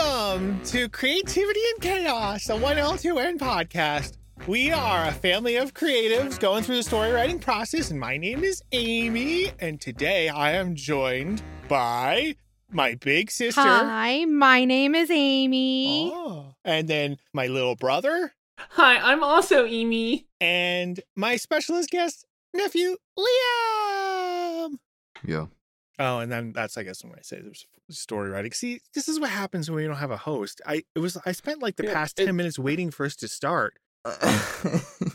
Welcome 0.00 0.62
to 0.66 0.88
Creativity 0.90 1.60
and 1.74 1.82
Chaos, 1.82 2.48
a 2.48 2.52
1L2N 2.52 3.36
podcast. 3.36 4.12
We 4.46 4.70
are 4.70 5.06
a 5.06 5.10
family 5.12 5.56
of 5.56 5.74
creatives 5.74 6.38
going 6.38 6.62
through 6.62 6.76
the 6.76 6.82
story 6.84 7.10
writing 7.10 7.40
process, 7.40 7.90
and 7.90 7.98
my 7.98 8.16
name 8.16 8.44
is 8.44 8.62
Amy. 8.70 9.50
And 9.58 9.80
today 9.80 10.28
I 10.28 10.52
am 10.52 10.76
joined 10.76 11.42
by 11.68 12.36
my 12.70 12.94
big 12.94 13.32
sister. 13.32 13.60
Hi, 13.60 14.24
my 14.24 14.64
name 14.64 14.94
is 14.94 15.10
Amy. 15.10 16.12
Oh, 16.14 16.54
and 16.64 16.86
then 16.86 17.16
my 17.32 17.48
little 17.48 17.74
brother, 17.74 18.34
Hi, 18.70 18.98
I'm 18.98 19.24
also 19.24 19.66
Amy. 19.66 20.28
and 20.40 21.00
my 21.16 21.34
specialist 21.34 21.90
guest, 21.90 22.24
nephew, 22.54 22.98
Liam. 23.18 24.78
Yo. 25.24 25.50
Oh, 25.98 26.18
and 26.20 26.30
then 26.30 26.52
that's 26.52 26.78
I 26.78 26.82
guess 26.84 27.02
when 27.02 27.12
I 27.14 27.22
say 27.22 27.40
there's 27.40 27.66
story 27.90 28.30
writing. 28.30 28.52
See, 28.52 28.80
this 28.94 29.08
is 29.08 29.18
what 29.18 29.30
happens 29.30 29.70
when 29.70 29.76
we 29.76 29.86
don't 29.86 29.96
have 29.96 30.10
a 30.10 30.16
host. 30.16 30.60
I 30.66 30.82
it 30.94 30.98
was 31.00 31.16
I 31.26 31.32
spent 31.32 31.62
like 31.62 31.76
the 31.76 31.84
Yeah, 31.84 31.94
past 31.94 32.18
it- 32.20 32.26
ten 32.26 32.36
minutes 32.36 32.58
waiting 32.58 32.90
for 32.90 33.04
us 33.06 33.16
to 33.16 33.28
start. 33.28 33.74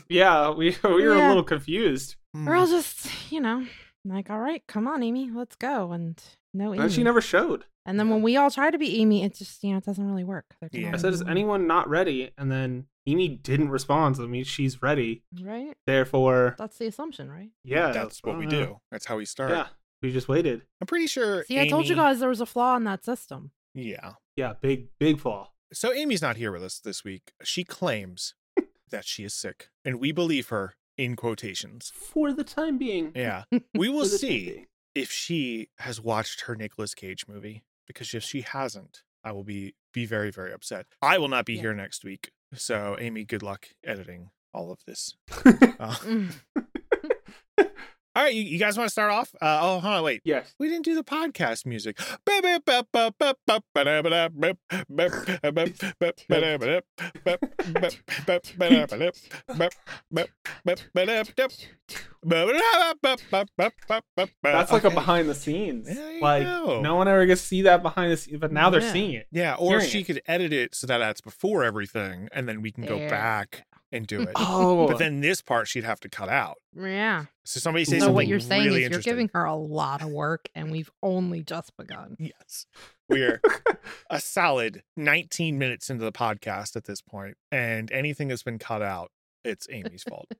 Yeah, 0.08 0.50
we 0.50 0.76
we 0.84 1.06
were 1.06 1.16
Yeah. 1.16 1.26
a 1.26 1.28
little 1.28 1.42
confused. 1.44 2.16
Hmm. 2.34 2.46
We're 2.46 2.56
all 2.56 2.66
just, 2.66 3.08
you 3.32 3.40
know, 3.40 3.66
like, 4.04 4.30
all 4.30 4.38
right, 4.38 4.62
come 4.66 4.86
on, 4.86 5.02
Amy, 5.02 5.30
let's 5.30 5.56
go. 5.56 5.92
And 5.92 6.22
no 6.52 6.74
Amy. 6.74 6.82
And 6.84 6.92
she 6.92 7.02
never 7.02 7.20
showed. 7.20 7.64
and 7.86 7.98
then 7.98 8.08
when 8.10 8.22
we 8.22 8.36
all 8.36 8.50
try 8.50 8.70
to 8.70 8.78
be 8.78 9.00
Amy, 9.00 9.24
it 9.24 9.34
just, 9.34 9.62
you 9.64 9.72
know, 9.72 9.78
it 9.78 9.84
doesn't 9.84 10.06
really 10.06 10.24
work. 10.24 10.46
Yeah. 10.72 10.92
I 10.94 10.96
said, 10.98 11.12
"Is 11.12 11.20
mm-hmm. 11.20 11.30
anyone 11.30 11.66
not 11.66 11.88
ready?" 11.88 12.30
And 12.38 12.50
then 12.50 12.86
Amy 13.06 13.28
didn't 13.28 13.70
respond. 13.70 14.16
So 14.16 14.22
that 14.22 14.28
means 14.28 14.46
she's 14.46 14.82
ready. 14.82 15.22
Right? 15.40 15.74
Therefore, 15.86 16.54
That's 16.58 16.78
the 16.78 16.86
assumption, 16.86 17.30
right? 17.30 17.50
yeah, 17.64 17.92
that's 17.92 18.22
what 18.22 18.38
we 18.38 18.46
do. 18.46 18.80
That's 18.90 19.06
how 19.06 19.16
we 19.16 19.24
start. 19.24 19.50
Yeah, 19.50 19.66
we 20.04 20.12
just 20.12 20.28
waited. 20.28 20.62
I'm 20.80 20.86
pretty 20.86 21.06
sure. 21.06 21.44
See, 21.44 21.58
I 21.60 21.68
told 21.68 21.88
you 21.88 21.96
guys 21.96 22.20
there 22.20 22.28
was 22.28 22.40
a 22.40 22.46
flaw 22.46 22.76
in 22.76 22.84
that 22.84 23.04
system. 23.04 23.50
Yeah. 23.74 24.12
Yeah, 24.36 24.52
big 24.60 24.88
big 25.00 25.18
flaw. 25.20 25.50
So 25.72 25.92
Amy's 25.92 26.22
not 26.22 26.36
here 26.36 26.52
with 26.52 26.62
us 26.62 26.78
this 26.78 27.02
week. 27.04 27.32
She 27.42 27.64
claims 27.64 28.34
that 28.90 29.04
she 29.04 29.24
is 29.24 29.34
sick, 29.34 29.70
and 29.84 29.98
we 29.98 30.12
believe 30.12 30.48
her 30.50 30.74
in 30.96 31.16
quotations. 31.16 31.90
For 31.94 32.32
the 32.32 32.44
time 32.44 32.78
being. 32.78 33.12
Yeah. 33.16 33.44
We 33.74 33.88
will 33.88 34.04
For 34.04 34.10
the 34.10 34.18
time 34.18 34.18
see 34.18 34.66
if 34.94 35.10
she 35.10 35.68
has 35.78 36.00
watched 36.00 36.42
her 36.42 36.54
Nicolas 36.54 36.94
Cage 36.94 37.26
movie 37.26 37.64
because 37.86 38.14
if 38.14 38.22
she 38.22 38.42
hasn't, 38.42 39.02
I 39.24 39.32
will 39.32 39.42
be 39.44 39.74
be 39.92 40.06
very 40.06 40.30
very 40.30 40.52
upset. 40.52 40.86
I 41.02 41.18
will 41.18 41.28
not 41.28 41.46
be 41.46 41.54
Yeah. 41.54 41.60
here 41.62 41.74
next 41.74 42.04
week. 42.04 42.30
So 42.54 42.96
Amy, 43.00 43.24
good 43.24 43.42
luck 43.42 43.68
editing 43.84 44.30
all 44.52 44.70
of 44.70 44.80
this. 44.86 45.16
Uh, 45.80 45.94
Mm. 46.04 46.30
All 48.16 48.22
right, 48.22 48.34
you, 48.34 48.42
you 48.42 48.58
guys 48.58 48.78
want 48.78 48.86
to 48.86 48.92
start 48.92 49.10
off? 49.10 49.34
Uh, 49.42 49.58
oh, 49.60 49.80
hold 49.80 49.94
on, 49.94 50.02
wait. 50.04 50.22
Yes. 50.24 50.54
We 50.58 50.68
didn't 50.68 50.84
do 50.84 50.94
the 50.94 51.02
podcast 51.02 51.66
music. 51.66 51.98
That's 64.42 64.72
like 64.72 64.84
a 64.84 64.90
behind 64.90 65.28
the 65.28 65.34
scenes. 65.34 65.88
Like 66.20 66.44
go. 66.44 66.80
no 66.80 66.94
one 66.94 67.08
ever 67.08 67.26
gets 67.26 67.40
to 67.40 67.46
see 67.46 67.62
that 67.62 67.82
behind 67.82 68.12
the 68.12 68.16
scenes, 68.16 68.38
but 68.38 68.52
now 68.52 68.70
they're 68.70 68.80
seeing 68.80 69.14
it. 69.14 69.26
Yeah, 69.32 69.54
or 69.54 69.72
hearing 69.72 69.88
she 69.88 70.00
it. 70.00 70.04
could 70.04 70.22
edit 70.26 70.52
it 70.52 70.74
so 70.74 70.86
that 70.86 70.98
that's 70.98 71.20
before 71.20 71.64
everything, 71.64 72.28
and 72.32 72.48
then 72.48 72.62
we 72.62 72.70
can 72.70 72.84
go 72.84 72.98
There. 72.98 73.10
back 73.10 73.66
and 73.94 74.06
do 74.06 74.20
it. 74.22 74.30
Oh, 74.36 74.86
But 74.88 74.98
then 74.98 75.20
this 75.20 75.40
part 75.40 75.68
she'd 75.68 75.84
have 75.84 76.00
to 76.00 76.08
cut 76.08 76.28
out. 76.28 76.56
yeah. 76.76 77.24
So 77.44 77.60
somebody 77.60 77.84
say 77.84 77.92
So 77.98 78.06
something 78.06 78.14
what 78.14 78.26
you're 78.26 78.40
saying 78.40 78.66
really 78.66 78.84
is 78.84 78.90
you're 78.90 79.00
giving 79.00 79.30
her 79.34 79.44
a 79.44 79.54
lot 79.54 80.02
of 80.02 80.08
work, 80.10 80.48
and 80.54 80.70
we've 80.70 80.90
only 81.02 81.42
just 81.42 81.76
begun. 81.76 82.16
Yes. 82.18 82.66
We're 83.08 83.40
a 84.10 84.18
solid 84.20 84.82
19 84.96 85.58
minutes 85.58 85.90
into 85.90 86.04
the 86.04 86.12
podcast 86.12 86.74
at 86.76 86.84
this 86.84 87.00
point, 87.02 87.36
and 87.52 87.90
anything 87.92 88.28
that's 88.28 88.42
been 88.42 88.58
cut 88.58 88.82
out, 88.82 89.10
it's 89.44 89.66
Amy's 89.70 90.02
fault. 90.02 90.28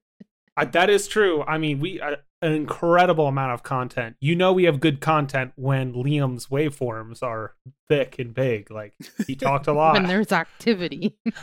Uh, 0.57 0.65
that 0.65 0.89
is 0.89 1.09
true. 1.09 1.43
I 1.49 1.59
mean, 1.59 1.81
we 1.81 2.01
uh, 2.01 2.15
an 2.41 2.53
incredible 2.53 3.27
amount 3.27 3.51
of 3.55 3.65
content. 3.65 4.15
You 4.21 4.37
know, 4.37 4.53
we 4.53 4.63
have 4.67 4.79
good 4.79 5.01
content 5.01 5.51
when 5.57 5.93
Liam's 5.95 6.47
waveforms 6.47 7.25
are 7.25 7.55
thick 7.89 8.21
and 8.21 8.33
big. 8.33 8.71
Like 8.71 8.95
he 9.27 9.35
talked 9.35 9.67
a 9.67 9.73
lot. 9.81 9.95
When 9.95 10.05
there's 10.07 10.31
activity. 10.31 11.17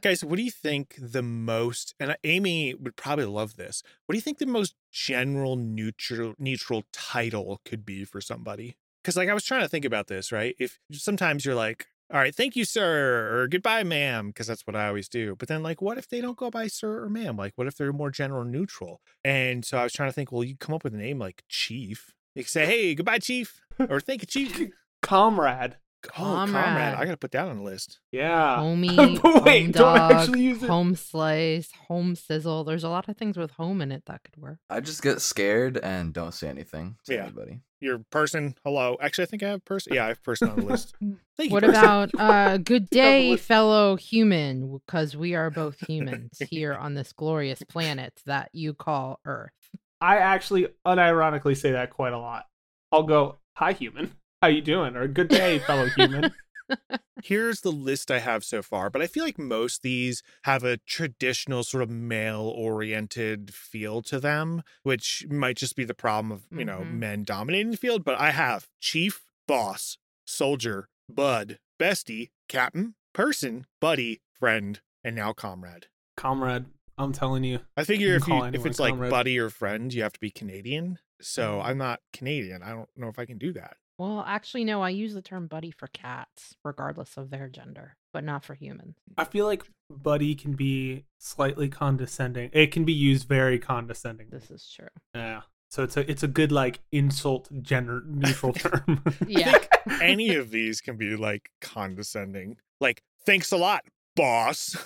Guys, 0.00 0.24
what 0.24 0.36
do 0.36 0.42
you 0.42 0.50
think 0.50 0.94
the 0.98 1.22
most, 1.22 1.94
and 1.98 2.12
uh, 2.12 2.16
Amy 2.24 2.74
would 2.74 2.96
probably 2.96 3.24
love 3.24 3.56
this, 3.56 3.82
what 4.06 4.12
do 4.12 4.16
you 4.16 4.22
think 4.22 4.38
the 4.38 4.46
most 4.46 4.74
general 4.92 5.56
neutral 5.56 6.34
neutral 6.38 6.84
title 6.92 7.60
could 7.64 7.84
be 7.84 8.04
for 8.04 8.20
somebody? 8.20 8.76
Because 9.02 9.16
like 9.16 9.28
I 9.28 9.34
was 9.34 9.44
trying 9.44 9.62
to 9.62 9.68
think 9.68 9.84
about 9.84 10.08
this, 10.08 10.32
right? 10.32 10.54
If 10.58 10.78
sometimes 10.92 11.44
you're 11.44 11.54
like, 11.54 11.86
all 12.12 12.18
right, 12.18 12.34
thank 12.34 12.56
you, 12.56 12.64
sir, 12.64 13.38
or 13.38 13.48
goodbye, 13.48 13.84
ma'am, 13.84 14.28
because 14.28 14.46
that's 14.46 14.66
what 14.66 14.74
I 14.74 14.88
always 14.88 15.10
do. 15.10 15.36
But 15.36 15.48
then, 15.48 15.62
like, 15.62 15.82
what 15.82 15.98
if 15.98 16.08
they 16.08 16.22
don't 16.22 16.38
go 16.38 16.50
by 16.50 16.66
sir 16.66 17.02
or 17.02 17.10
ma'am? 17.10 17.36
Like, 17.36 17.52
what 17.56 17.66
if 17.66 17.76
they're 17.76 17.92
more 17.92 18.10
general 18.10 18.44
neutral? 18.44 19.02
And 19.24 19.62
so 19.64 19.76
I 19.76 19.84
was 19.84 19.92
trying 19.92 20.08
to 20.08 20.14
think, 20.14 20.32
well, 20.32 20.42
you 20.42 20.56
come 20.56 20.74
up 20.74 20.84
with 20.84 20.94
a 20.94 20.98
name 20.98 21.18
like 21.18 21.42
Chief. 21.48 22.14
You 22.34 22.44
say, 22.44 22.64
hey, 22.64 22.94
goodbye, 22.94 23.18
Chief, 23.18 23.60
or 23.78 24.00
thank 24.00 24.22
you, 24.22 24.26
Chief. 24.26 24.70
Comrade. 25.02 25.76
Oh, 26.06 26.10
comrade. 26.22 26.64
Comrade. 26.64 26.94
I 26.94 27.04
got 27.04 27.10
to 27.12 27.16
put 27.16 27.32
that 27.32 27.48
on 27.48 27.56
the 27.58 27.62
list. 27.62 27.98
Yeah. 28.12 28.56
Homie, 28.60 29.20
But 29.20 29.44
wait, 29.44 29.62
home 29.64 29.70
don't 29.72 29.96
dog, 29.96 30.12
actually 30.12 30.42
use 30.42 30.62
it. 30.62 30.68
home 30.70 30.94
slice, 30.94 31.70
home 31.88 32.14
sizzle. 32.14 32.64
There's 32.64 32.84
a 32.84 32.88
lot 32.88 33.08
of 33.08 33.16
things 33.16 33.36
with 33.36 33.50
home 33.52 33.80
in 33.80 33.90
it 33.92 34.04
that 34.06 34.22
could 34.24 34.36
work. 34.40 34.58
I 34.70 34.80
just 34.80 35.02
get 35.02 35.20
scared 35.20 35.76
and 35.78 36.12
don't 36.12 36.32
say 36.32 36.48
anything 36.48 36.96
to 37.06 37.14
Yeah. 37.14 37.22
anybody. 37.24 37.60
Your 37.80 38.00
person, 38.10 38.54
hello. 38.64 38.96
Actually, 39.00 39.24
I 39.24 39.26
think 39.26 39.42
I 39.44 39.48
have 39.50 39.64
person. 39.64 39.94
Yeah, 39.94 40.04
I 40.06 40.08
have 40.08 40.22
person 40.24 40.48
on 40.50 40.56
the 40.60 40.66
list. 40.66 40.94
Thank 41.36 41.50
you. 41.50 41.54
What 41.54 41.62
person. 41.62 41.78
about 41.78 42.10
uh 42.18 42.56
good 42.58 42.88
You 42.90 43.00
have 43.00 43.08
a 43.08 43.30
day, 43.30 43.36
fellow 43.36 43.94
human, 43.96 44.72
because 44.72 45.16
we 45.16 45.34
are 45.36 45.48
both 45.50 45.78
humans 45.88 46.40
here 46.50 46.74
on 46.74 46.94
this 46.94 47.12
glorious 47.12 47.62
planet 47.68 48.20
that 48.26 48.50
you 48.52 48.74
call 48.74 49.20
Earth. 49.24 49.52
I 50.00 50.18
actually 50.18 50.68
unironically 50.86 51.56
say 51.56 51.72
that 51.72 51.90
quite 51.90 52.12
a 52.12 52.18
lot. 52.18 52.46
I'll 52.92 53.02
go, 53.04 53.38
"Hi, 53.56 53.72
human. 53.72 54.12
How 54.42 54.48
you 54.48 54.60
doing?" 54.60 54.94
or 54.96 55.08
"Good 55.08 55.28
day, 55.28 55.58
fellow 55.58 55.88
human." 55.90 56.32
Here's 57.24 57.62
the 57.62 57.72
list 57.72 58.10
I 58.10 58.20
have 58.20 58.44
so 58.44 58.62
far, 58.62 58.90
but 58.90 59.02
I 59.02 59.08
feel 59.08 59.24
like 59.24 59.38
most 59.38 59.82
these 59.82 60.22
have 60.44 60.62
a 60.62 60.76
traditional 60.76 61.64
sort 61.64 61.82
of 61.82 61.90
male 61.90 62.42
oriented 62.54 63.52
feel 63.52 64.02
to 64.02 64.20
them, 64.20 64.62
which 64.84 65.26
might 65.28 65.56
just 65.56 65.74
be 65.74 65.84
the 65.84 65.94
problem 65.94 66.30
of, 66.30 66.46
you 66.56 66.64
know, 66.64 66.82
Mhm. 66.84 66.90
men 66.92 67.24
dominating 67.24 67.72
the 67.72 67.76
field. 67.76 68.04
But 68.04 68.20
I 68.20 68.30
have 68.30 68.68
chief, 68.80 69.24
boss, 69.48 69.98
soldier, 70.26 70.88
bud, 71.08 71.58
bestie, 71.80 72.30
captain, 72.48 72.94
person, 73.12 73.66
buddy, 73.80 74.20
friend, 74.32 74.80
and 75.02 75.16
now 75.16 75.32
comrade. 75.32 75.88
Comrade, 76.16 76.66
I'm 76.96 77.12
telling 77.12 77.42
you. 77.42 77.60
I 77.76 77.82
figure 77.82 78.08
You 78.10 78.14
if 78.14 78.28
you 78.28 78.44
if 78.52 78.64
it's 78.64 78.78
like 78.78 78.96
buddy 78.96 79.36
or 79.38 79.50
friend, 79.50 79.92
you 79.92 80.02
have 80.04 80.12
to 80.12 80.20
be 80.20 80.30
Canadian. 80.30 81.00
So 81.20 81.58
Mhm. 81.58 81.64
I'm 81.64 81.78
not 81.78 82.00
Canadian. 82.12 82.62
I 82.62 82.70
don't 82.70 82.88
know 82.96 83.08
if 83.08 83.18
I 83.18 83.24
can 83.26 83.38
do 83.38 83.52
that. 83.54 83.76
Well, 83.98 84.24
actually, 84.26 84.64
no, 84.64 84.80
I 84.80 84.90
use 84.90 85.12
the 85.14 85.22
term 85.22 85.48
buddy 85.48 85.70
for 85.72 85.88
cats, 85.88 86.54
regardless 86.64 87.16
of 87.16 87.30
their 87.30 87.48
gender, 87.48 87.96
but 88.12 88.22
not 88.22 88.44
for 88.44 88.54
humans. 88.54 88.96
I 89.16 89.24
feel 89.24 89.44
like 89.46 89.64
buddy 89.90 90.36
can 90.36 90.52
be 90.52 91.04
slightly 91.18 91.68
condescending. 91.68 92.50
It 92.52 92.68
can 92.70 92.84
be 92.84 92.92
used 92.92 93.26
very 93.26 93.58
condescending. 93.58 94.28
This 94.30 94.50
is 94.52 94.70
true. 94.74 94.86
Yeah. 95.14 95.42
So 95.70 95.82
it's 95.82 95.96
a 95.96 96.10
it's 96.10 96.22
a 96.22 96.28
good 96.28 96.50
like 96.52 96.80
insult 96.92 97.48
gender 97.62 98.02
neutral 98.06 98.52
term. 98.52 99.02
Yeah. 99.26 99.58
Any 100.00 100.34
of 100.36 100.50
these 100.52 100.80
can 100.80 100.96
be 100.96 101.16
like 101.16 101.50
condescending. 101.60 102.56
Like, 102.80 103.02
thanks 103.26 103.50
a 103.52 103.56
lot, 103.56 103.84
boss. 104.14 104.76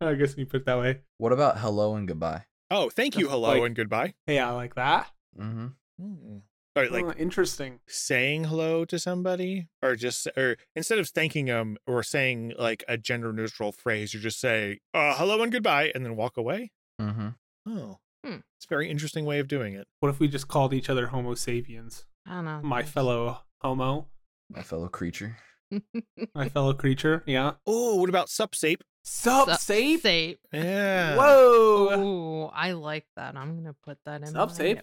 I 0.00 0.14
guess 0.14 0.36
we 0.36 0.44
put 0.44 0.62
it 0.62 0.66
that 0.66 0.78
way. 0.78 1.00
What 1.18 1.32
about 1.32 1.58
hello 1.58 1.94
and 1.94 2.06
goodbye? 2.08 2.44
Oh, 2.70 2.90
thank 2.90 3.16
you, 3.16 3.28
hello, 3.28 3.50
like- 3.50 3.62
and 3.62 3.76
goodbye. 3.76 4.14
Hey, 4.26 4.38
I 4.40 4.50
like 4.50 4.74
that. 4.74 5.06
Mm-hmm. 5.40 5.66
Mm. 6.00 6.42
All 6.76 6.82
right, 6.82 6.92
like 6.92 7.06
oh, 7.06 7.12
interesting. 7.16 7.80
saying 7.88 8.44
hello 8.44 8.84
to 8.84 8.98
somebody, 8.98 9.68
or 9.82 9.96
just, 9.96 10.26
or 10.36 10.58
instead 10.74 10.98
of 10.98 11.08
thanking 11.08 11.46
them 11.46 11.78
or 11.86 12.02
saying 12.02 12.52
like 12.58 12.84
a 12.86 12.98
gender 12.98 13.32
neutral 13.32 13.72
phrase, 13.72 14.12
you 14.12 14.20
just 14.20 14.38
say 14.38 14.80
uh, 14.92 15.14
hello 15.16 15.42
and 15.42 15.50
goodbye, 15.50 15.90
and 15.94 16.04
then 16.04 16.16
walk 16.16 16.36
away. 16.36 16.70
Mm-hmm. 17.00 17.28
Oh, 17.68 17.98
Hmm. 18.24 18.40
it's 18.58 18.66
a 18.66 18.68
very 18.68 18.90
interesting 18.90 19.24
way 19.24 19.38
of 19.38 19.48
doing 19.48 19.72
it. 19.74 19.86
What 20.00 20.08
if 20.10 20.18
we 20.20 20.28
just 20.28 20.48
called 20.48 20.74
each 20.74 20.90
other 20.90 21.06
Homo 21.06 21.34
sapiens? 21.34 22.04
I 22.26 22.34
don't 22.34 22.44
know. 22.44 22.60
My 22.62 22.82
fellow 22.82 23.38
Homo, 23.62 24.08
My 24.50 24.62
fellow 24.62 24.88
creature. 24.88 25.38
my 26.34 26.48
fellow 26.50 26.74
creature. 26.74 27.22
Yeah. 27.26 27.52
Oh, 27.66 27.96
what 27.96 28.08
about 28.10 28.28
sup 28.28 28.54
sape? 28.54 28.82
Sup, 29.04 29.48
Sup, 29.48 29.60
sape? 29.60 30.00
Sape. 30.02 30.40
Yeah. 30.52 31.16
Whoa. 31.16 31.88
Oh, 31.92 32.50
I 32.54 32.72
like 32.72 33.06
that. 33.16 33.36
I'm 33.36 33.56
gonna 33.56 33.74
put 33.84 33.98
that 34.04 34.22
in. 34.22 34.26
Sup, 34.28 34.48
my 34.50 34.54
Sape? 34.54 34.80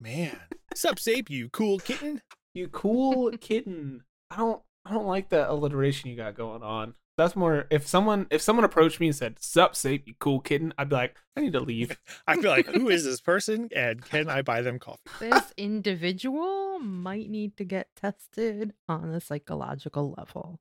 Notes. 0.00 0.16
Man, 0.16 0.38
sup 0.74 0.98
sape, 0.98 1.28
you 1.30 1.48
cool 1.50 1.78
kitten. 1.78 2.22
You 2.54 2.68
cool 2.68 3.30
kitten. 3.40 4.04
I 4.30 4.36
don't 4.38 4.62
I 4.84 4.92
don't 4.92 5.06
like 5.06 5.28
that 5.30 5.50
alliteration 5.50 6.10
you 6.10 6.16
got 6.16 6.34
going 6.34 6.62
on. 6.62 6.94
That's 7.18 7.36
more. 7.36 7.66
If 7.70 7.86
someone 7.86 8.26
if 8.30 8.40
someone 8.40 8.64
approached 8.64 8.98
me 8.98 9.08
and 9.08 9.14
said, 9.16 9.38
"Sup, 9.40 9.76
Sape, 9.76 10.06
you 10.06 10.14
cool 10.20 10.40
kitten," 10.40 10.72
I'd 10.78 10.88
be 10.88 10.96
like, 10.96 11.16
"I 11.36 11.40
need 11.42 11.52
to 11.52 11.60
leave." 11.60 11.98
I'd 12.26 12.40
be 12.40 12.48
like, 12.48 12.66
who 12.66 12.88
is 12.88 13.04
this 13.04 13.20
person? 13.32 13.68
And 13.76 14.02
can 14.02 14.30
I 14.30 14.40
buy 14.40 14.62
them 14.62 14.78
coffee? 14.78 15.00
This 15.18 15.52
individual 15.58 16.78
might 16.78 17.28
need 17.28 17.58
to 17.58 17.64
get 17.64 17.88
tested 17.94 18.72
on 18.88 19.10
a 19.10 19.20
psychological 19.20 20.14
level. 20.16 20.60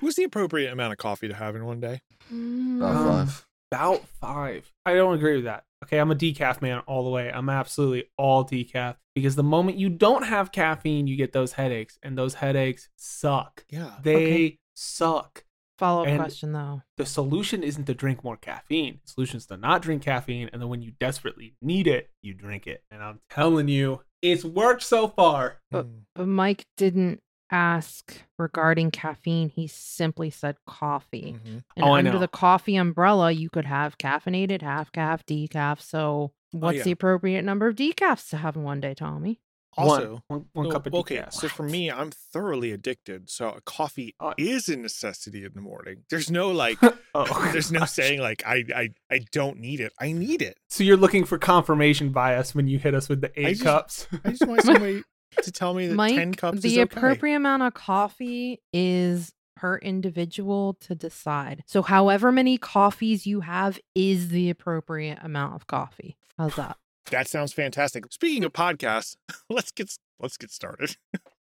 What's 0.00 0.16
the 0.16 0.24
appropriate 0.24 0.72
amount 0.72 0.92
of 0.92 0.98
coffee 0.98 1.28
to 1.28 1.34
have 1.34 1.56
in 1.56 1.66
one 1.66 1.80
day? 1.80 2.00
About 2.30 2.96
Um, 2.96 3.26
five. 3.26 3.46
About 3.70 4.08
five. 4.08 4.72
I 4.86 4.94
don't 4.94 5.14
agree 5.14 5.36
with 5.36 5.44
that. 5.44 5.64
Okay, 5.86 5.98
I'm 5.98 6.10
a 6.10 6.16
decaf 6.16 6.60
man 6.60 6.80
all 6.86 7.04
the 7.04 7.10
way. 7.10 7.30
I'm 7.32 7.48
absolutely 7.48 8.04
all 8.18 8.44
decaf 8.44 8.96
because 9.14 9.36
the 9.36 9.42
moment 9.44 9.78
you 9.78 9.88
don't 9.88 10.24
have 10.24 10.50
caffeine, 10.50 11.06
you 11.06 11.16
get 11.16 11.32
those 11.32 11.52
headaches, 11.52 11.98
and 12.02 12.18
those 12.18 12.34
headaches 12.34 12.88
suck. 12.96 13.64
Yeah. 13.70 13.92
They 14.02 14.14
Okay. 14.16 14.58
suck. 14.74 15.44
Follow 15.78 16.06
up 16.06 16.16
question 16.18 16.52
though. 16.52 16.82
The 16.96 17.04
solution 17.06 17.62
isn't 17.62 17.84
to 17.84 17.94
drink 17.94 18.24
more 18.24 18.36
caffeine. 18.38 19.00
The 19.04 19.12
solution 19.12 19.36
is 19.36 19.46
to 19.46 19.56
not 19.58 19.82
drink 19.82 20.02
caffeine, 20.02 20.48
and 20.52 20.60
then 20.60 20.68
when 20.70 20.80
you 20.82 20.92
desperately 20.98 21.54
need 21.62 21.86
it, 21.86 22.10
you 22.22 22.32
drink 22.34 22.66
it. 22.66 22.82
And 22.90 23.02
I'm 23.02 23.20
telling 23.30 23.68
you, 23.68 24.00
it's 24.22 24.44
worked 24.44 24.82
so 24.82 25.06
far. 25.08 25.60
But- 25.70 25.86
Mm. 25.86 26.00
But 26.14 26.26
Mike 26.28 26.64
didn't 26.78 27.20
ask 27.50 28.22
regarding 28.38 28.90
caffeine. 28.90 29.48
He 29.48 29.66
simply 29.66 30.30
said 30.30 30.56
coffee. 30.66 31.36
Mhm. 31.44 31.62
And 31.76 31.84
Oh, 31.84 31.92
I 31.92 31.98
under 31.98 32.12
know. 32.14 32.18
the 32.18 32.28
coffee 32.28 32.76
umbrella, 32.76 33.30
you 33.32 33.48
could 33.50 33.64
have 33.66 33.98
caffeinated, 33.98 34.62
half 34.62 34.90
caf, 34.92 35.24
decaf. 35.26 35.80
So 35.80 36.32
what's 36.52 36.78
yeah. 36.78 36.82
the 36.84 36.90
appropriate 36.92 37.42
number 37.42 37.66
of 37.68 37.76
decafs 37.76 38.28
to 38.30 38.38
have 38.38 38.56
in 38.56 38.62
one 38.62 38.80
day, 38.80 38.94
Tommy? 38.94 39.40
Also, 39.78 40.22
one, 40.28 40.38
one, 40.38 40.44
one 40.54 40.66
Oh, 40.68 40.70
cup 40.70 40.86
of 40.86 40.94
okay, 40.94 41.16
decaf. 41.18 41.34
so 41.34 41.48
for 41.48 41.62
me, 41.64 41.90
I'm 41.90 42.10
thoroughly 42.10 42.70
addicted. 42.72 43.28
So 43.28 43.58
coffee 43.66 44.14
Oh. 44.18 44.32
is 44.38 44.70
a 44.70 44.76
necessity 44.78 45.44
in 45.44 45.52
the 45.54 45.60
morning. 45.60 46.04
There's 46.08 46.30
no 46.30 46.50
like, 46.50 46.78
oh, 47.14 47.50
there's 47.52 47.70
no 47.70 47.80
gosh. 47.80 47.90
saying 47.92 48.20
like 48.20 48.42
I 48.46 48.64
I 48.74 48.88
I 49.10 49.18
don't 49.32 49.58
need 49.58 49.80
it. 49.80 49.92
I 50.00 50.12
need 50.12 50.40
it. 50.40 50.56
So 50.70 50.82
you're 50.82 50.96
looking 50.96 51.24
for 51.26 51.36
confirmation 51.36 52.08
bias 52.10 52.54
when 52.54 52.68
you 52.68 52.78
hit 52.78 52.94
us 52.94 53.10
with 53.10 53.20
the 53.20 53.30
eight 53.38 53.58
just- 53.58 53.64
cups. 53.64 54.08
I 54.24 54.30
just 54.30 54.46
want 54.46 54.62
somebody 54.64 55.02
to 55.42 55.52
tell 55.52 55.74
me 55.74 55.86
that 55.88 55.94
Mike, 55.94 56.14
ten 56.14 56.34
cups 56.34 56.60
the 56.60 56.68
is 56.68 56.74
okay. 56.74 56.82
appropriate 56.82 57.36
amount 57.36 57.62
of 57.62 57.74
coffee 57.74 58.60
is 58.72 59.32
per 59.56 59.78
individual 59.78 60.74
to 60.80 60.94
decide. 60.94 61.64
So 61.66 61.82
however 61.82 62.30
many 62.30 62.58
coffees 62.58 63.26
you 63.26 63.40
have 63.40 63.78
is 63.94 64.28
the 64.28 64.50
appropriate 64.50 65.18
amount 65.22 65.54
of 65.54 65.66
coffee. 65.66 66.16
How's 66.36 66.54
that? 66.56 66.76
That 67.10 67.28
sounds 67.28 67.52
fantastic. 67.52 68.04
Speaking 68.12 68.44
of 68.44 68.52
podcasts, 68.52 69.16
let's 69.50 69.70
get 69.72 69.90
let's 70.20 70.36
get 70.36 70.50
started. 70.50 70.96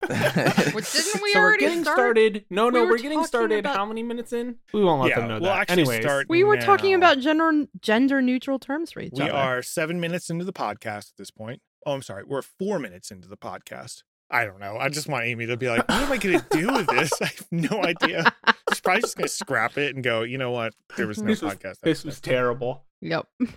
Which 0.00 0.92
didn't 0.92 1.22
we 1.22 1.32
so 1.32 1.40
we're 1.40 1.44
already 1.44 1.60
getting 1.64 1.82
start? 1.82 1.96
started. 1.98 2.44
No, 2.48 2.66
We 2.66 2.70
no, 2.72 2.80
were 2.84 2.86
we 2.88 2.94
are 2.94 2.98
getting 3.02 3.24
started. 3.24 3.58
about- 3.60 3.76
How 3.76 3.84
many 3.84 4.02
minutes 4.02 4.32
in? 4.32 4.56
We 4.72 4.82
won't 4.82 5.02
let 5.02 5.10
yeah, 5.10 5.18
them 5.20 5.28
know 5.28 5.34
we'll 5.34 5.50
that. 5.50 5.58
actually 5.70 5.82
Anyways, 5.82 6.00
start. 6.02 6.26
We 6.30 6.42
were 6.42 6.56
talking 6.56 6.94
about 6.94 7.18
gender 7.18 7.66
gender 7.80 8.22
neutral 8.22 8.58
terms 8.58 8.92
for 8.92 9.00
each 9.00 9.12
We 9.14 9.24
other. 9.24 9.34
are 9.34 9.62
seven 9.62 10.00
minutes 10.00 10.30
into 10.30 10.44
the 10.46 10.52
podcast 10.54 11.10
at 11.10 11.16
this 11.18 11.30
point. 11.30 11.60
Oh, 11.86 11.92
I'm 11.92 12.02
sorry. 12.02 12.24
We're 12.24 12.42
four 12.42 12.78
minutes 12.78 13.10
into 13.10 13.28
the 13.28 13.36
podcast. 13.36 14.02
I 14.30 14.44
don't 14.44 14.60
know. 14.60 14.76
I 14.78 14.88
just 14.90 15.08
want 15.08 15.24
Amy 15.24 15.46
to 15.46 15.56
be 15.56 15.68
like, 15.68 15.88
what 15.88 16.02
am 16.02 16.12
I 16.12 16.16
going 16.18 16.38
to 16.38 16.46
do 16.50 16.72
with 16.72 16.86
this? 16.86 17.10
I 17.22 17.26
have 17.26 17.46
no 17.50 17.82
idea. 17.82 18.32
She's 18.70 18.80
probably 18.80 19.00
just 19.02 19.16
going 19.16 19.26
to 19.28 19.34
scrap 19.34 19.76
it 19.76 19.94
and 19.94 20.04
go, 20.04 20.22
you 20.22 20.38
know 20.38 20.52
what? 20.52 20.72
There 20.96 21.06
was 21.08 21.18
no 21.20 21.26
This 21.26 21.42
was- 21.42 21.54
podcast. 21.54 21.80
this 21.80 22.00
episode." 22.00 22.06
was 22.06 22.20
terrible. 22.20 22.84
Yep. 23.00 23.26
Do 23.40 23.48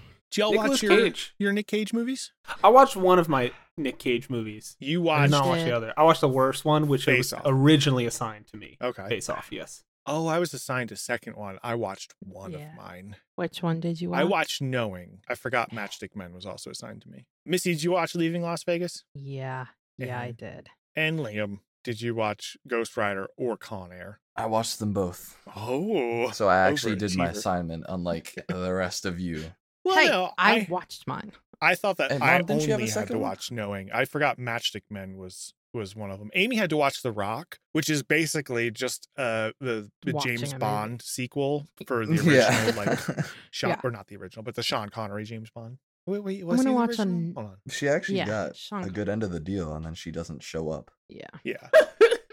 y'all 0.42 0.52
Nicolas 0.52 0.70
watch 0.72 0.84
your, 0.84 0.98
Cage. 0.98 1.36
your 1.38 1.54
Nick 1.54 1.68
Cage 1.68 1.94
movies? 1.94 2.32
I 2.64 2.70
watched 2.70 2.96
one 2.96 3.20
of 3.20 3.30
my 3.30 3.52
Nick 3.78 4.00
Cage 4.00 4.32
movies. 4.32 4.76
You 4.80 5.02
I 5.10 5.20
watched. 5.20 5.32
not 5.32 5.46
watch 5.46 5.64
the 5.64 5.76
other. 5.76 5.94
I 5.96 6.02
watched 6.04 6.22
the 6.22 6.30
worst 6.30 6.66
one, 6.66 6.88
which 6.88 7.06
Face 7.06 7.18
was 7.32 7.34
Off. 7.34 7.42
originally 7.46 8.08
assigned 8.08 8.48
to 8.48 8.58
me. 8.58 8.78
Okay. 8.82 9.08
Face 9.10 9.30
off, 9.30 9.50
yes. 9.52 9.84
Oh, 10.06 10.28
I 10.28 10.40
was 10.40 10.54
assigned 10.54 10.92
a 10.92 10.96
second 10.98 11.36
one. 11.38 11.60
I 11.64 11.76
watched 11.76 12.14
one 12.20 12.52
Yeah. 12.52 12.70
of 12.72 12.76
mine. 12.76 13.16
Which 13.36 13.64
one 13.64 13.80
did 13.80 14.02
you 14.02 14.10
watch? 14.10 14.20
I 14.20 14.24
watched 14.26 14.62
Knowing. 14.62 15.22
I 15.30 15.36
forgot 15.36 15.72
Matchstick 15.74 16.16
Men 16.16 16.34
was 16.34 16.46
also 16.46 16.70
assigned 16.72 17.02
to 17.04 17.10
me. 17.10 17.26
Missy, 17.46 17.74
did 17.74 17.84
you 17.84 17.92
watch 17.92 18.16
Leaving 18.16 18.42
Las 18.42 18.64
Vegas? 18.64 19.04
Yeah. 19.14 19.68
Yeah, 19.98 20.20
I 20.20 20.32
did. 20.32 20.70
And 20.96 21.20
Liam, 21.20 21.60
did 21.84 22.02
you 22.02 22.16
watch 22.16 22.58
Ghost 22.68 22.98
Rider 22.98 23.28
or 23.38 23.56
Con 23.58 23.92
Air? 23.92 24.20
I 24.36 24.48
watched 24.48 24.80
them 24.80 24.94
both. 24.94 25.38
Oh. 25.56 26.32
So 26.32 26.48
I 26.50 26.68
actually 26.68 26.96
did 26.96 27.16
my 27.16 27.30
assignment, 27.30 27.86
unlike 27.88 28.34
the 28.48 28.74
rest 28.74 29.06
of 29.06 29.20
you. 29.20 29.44
Well, 29.86 29.96
hey, 29.98 30.08
no, 30.08 30.32
I, 30.38 30.56
I, 30.56 30.68
watched 30.70 31.06
mine. 31.08 31.32
I 31.62 31.76
thought 31.76 31.98
that 31.98 32.12
Hey, 32.12 32.18
I 32.20 32.40
Mom, 32.40 32.52
only 32.52 32.66
you 32.66 32.72
have 32.72 32.82
a 32.82 32.88
had 32.90 33.08
to 33.08 33.14
one? 33.14 33.22
watch 33.22 33.52
Knowing. 33.52 33.90
I 33.94 34.06
forgot 34.06 34.38
Matchstick 34.38 34.84
Men 34.90 35.18
was 35.18 35.54
was 35.74 35.96
one 35.96 36.12
of 36.12 36.20
them. 36.20 36.30
Amy 36.36 36.56
had 36.56 36.70
to 36.70 36.78
watch 36.78 37.02
The 37.02 37.12
Rock, 37.12 37.58
which 37.72 37.90
is 37.90 38.04
basically 38.04 38.70
just 38.72 39.08
uh 39.18 39.52
the, 39.60 39.90
the 40.04 40.14
Watching 40.14 40.38
James 40.38 40.52
a 40.52 40.56
movie. 40.56 40.58
Bond 40.60 41.02
sequel 41.02 41.66
for 41.88 42.06
the 42.06 42.14
original, 42.14 42.34
yeah. 42.34 42.72
like 42.76 43.00
Sean 43.52 43.72
Yeah. 43.72 43.82
or 43.84 43.92
not 43.92 44.08
the 44.08 44.16
original, 44.18 44.44
but 44.44 44.56
the 44.56 44.64
Sean 44.64 44.90
Connery 44.90 45.24
James 45.26 45.50
Bond. 45.50 45.78
Wait, 46.06 46.20
wait, 46.20 46.42
I'm 46.42 46.50
gonna 46.50 46.64
the 46.64 46.72
watch 46.74 46.90
original? 46.92 47.08
on- 47.16 47.34
Hold 47.36 47.48
on. 47.48 47.58
she 47.70 47.88
actually 47.88 48.18
Yeah, 48.18 48.26
got 48.26 48.56
Sean 48.56 48.84
a 48.84 48.90
good 48.90 49.08
end 49.10 49.24
of 49.24 49.32
the 49.32 49.40
deal, 49.40 49.74
and 49.74 49.86
then 49.86 49.94
she 49.94 50.12
doesn't 50.12 50.44
show 50.44 50.70
up. 50.70 50.92
Yeah. 51.10 51.28
Yeah, 51.44 51.68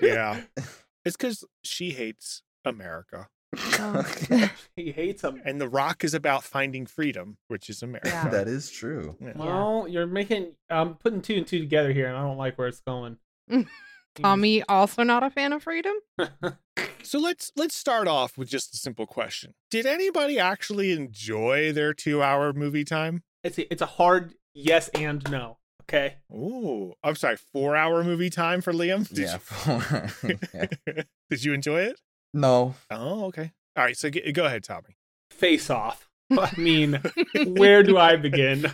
yeah. 0.02 0.40
It's 1.04 1.16
because 1.16 1.44
she 1.64 1.92
hates 1.92 2.42
America, 2.64 3.28
Oh. 3.56 4.02
he 4.76 4.92
hates 4.92 5.22
him. 5.24 5.40
and 5.46 5.58
The 5.60 5.68
Rock 5.68 6.04
is 6.04 6.12
about 6.14 6.44
finding 6.44 6.84
freedom, 6.84 7.38
which 7.48 7.70
is 7.70 7.82
America. 7.82 8.08
Yeah. 8.10 8.28
that 8.28 8.48
is 8.48 8.70
true. 8.70 9.16
Yeah. 9.18 9.32
Well, 9.34 9.86
you're 9.88 10.06
making. 10.06 10.52
I'm 10.68 10.94
putting 10.96 11.22
two 11.22 11.36
and 11.36 11.46
two 11.46 11.58
together 11.60 11.92
here, 11.92 12.06
and 12.06 12.16
I 12.18 12.22
don't 12.22 12.36
like 12.36 12.58
where 12.58 12.68
it's 12.68 12.80
going. 12.80 13.16
Tommy 14.16 14.62
also 14.68 15.02
not 15.02 15.22
a 15.22 15.30
fan 15.30 15.52
of 15.52 15.62
freedom? 15.62 15.94
So 17.02 17.18
let's 17.18 17.50
let's 17.56 17.74
start 17.74 18.06
off 18.08 18.36
with 18.36 18.48
just 18.48 18.74
a 18.74 18.76
simple 18.76 19.06
question. 19.06 19.54
Did 19.70 19.86
anybody 19.86 20.38
actually 20.38 20.92
enjoy 20.92 21.72
their 21.72 21.94
2-hour 21.94 22.52
movie 22.52 22.84
time? 22.84 23.22
it's 23.42 23.58
a, 23.58 23.72
it's 23.72 23.80
a 23.82 23.86
hard 23.86 24.34
yes 24.54 24.88
and 24.88 25.28
no. 25.30 25.56
Okay. 25.84 26.16
Ooh, 26.30 26.92
I'm 27.02 27.16
sorry, 27.16 27.36
4-hour 27.56 28.04
movie 28.04 28.28
time 28.30 28.60
for 28.60 28.72
Liam? 28.72 29.08
Did 29.08 29.18
Yeah. 29.18 29.38
Yeah. 30.54 30.66
You, 30.86 31.02
did 31.30 31.44
you 31.44 31.52
enjoy 31.54 31.80
it? 31.82 32.00
No. 32.34 32.74
Oh, 32.90 33.24
okay. 33.26 33.52
All 33.76 33.84
right, 33.84 33.96
so 33.96 34.10
g- 34.10 34.30
go 34.32 34.44
ahead, 34.44 34.62
Tommy. 34.62 34.96
Face 35.30 35.70
off. 35.70 36.06
I 36.30 36.52
mean, 36.58 37.00
where 37.46 37.82
do 37.82 37.96
I 37.98 38.16
begin? 38.16 38.70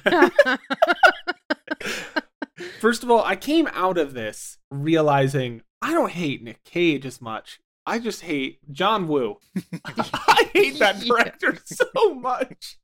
First 2.87 3.03
of 3.03 3.11
all, 3.11 3.25
I 3.25 3.35
came 3.35 3.69
out 3.73 3.99
of 3.99 4.15
this 4.15 4.59
realizing 4.71 5.63
I 5.83 5.93
don't 5.93 6.13
hate 6.13 6.41
Nick 6.41 6.63
Cage 6.63 7.05
as 7.05 7.21
much. 7.21 7.59
I 7.85 7.99
just 7.99 8.23
hate 8.23 8.61
John 8.71 9.09
Woo. 9.09 9.39
I 9.85 10.49
hate 10.55 10.79
that 10.79 11.01
director 11.01 11.59
so 11.65 12.15
much. 12.15 12.79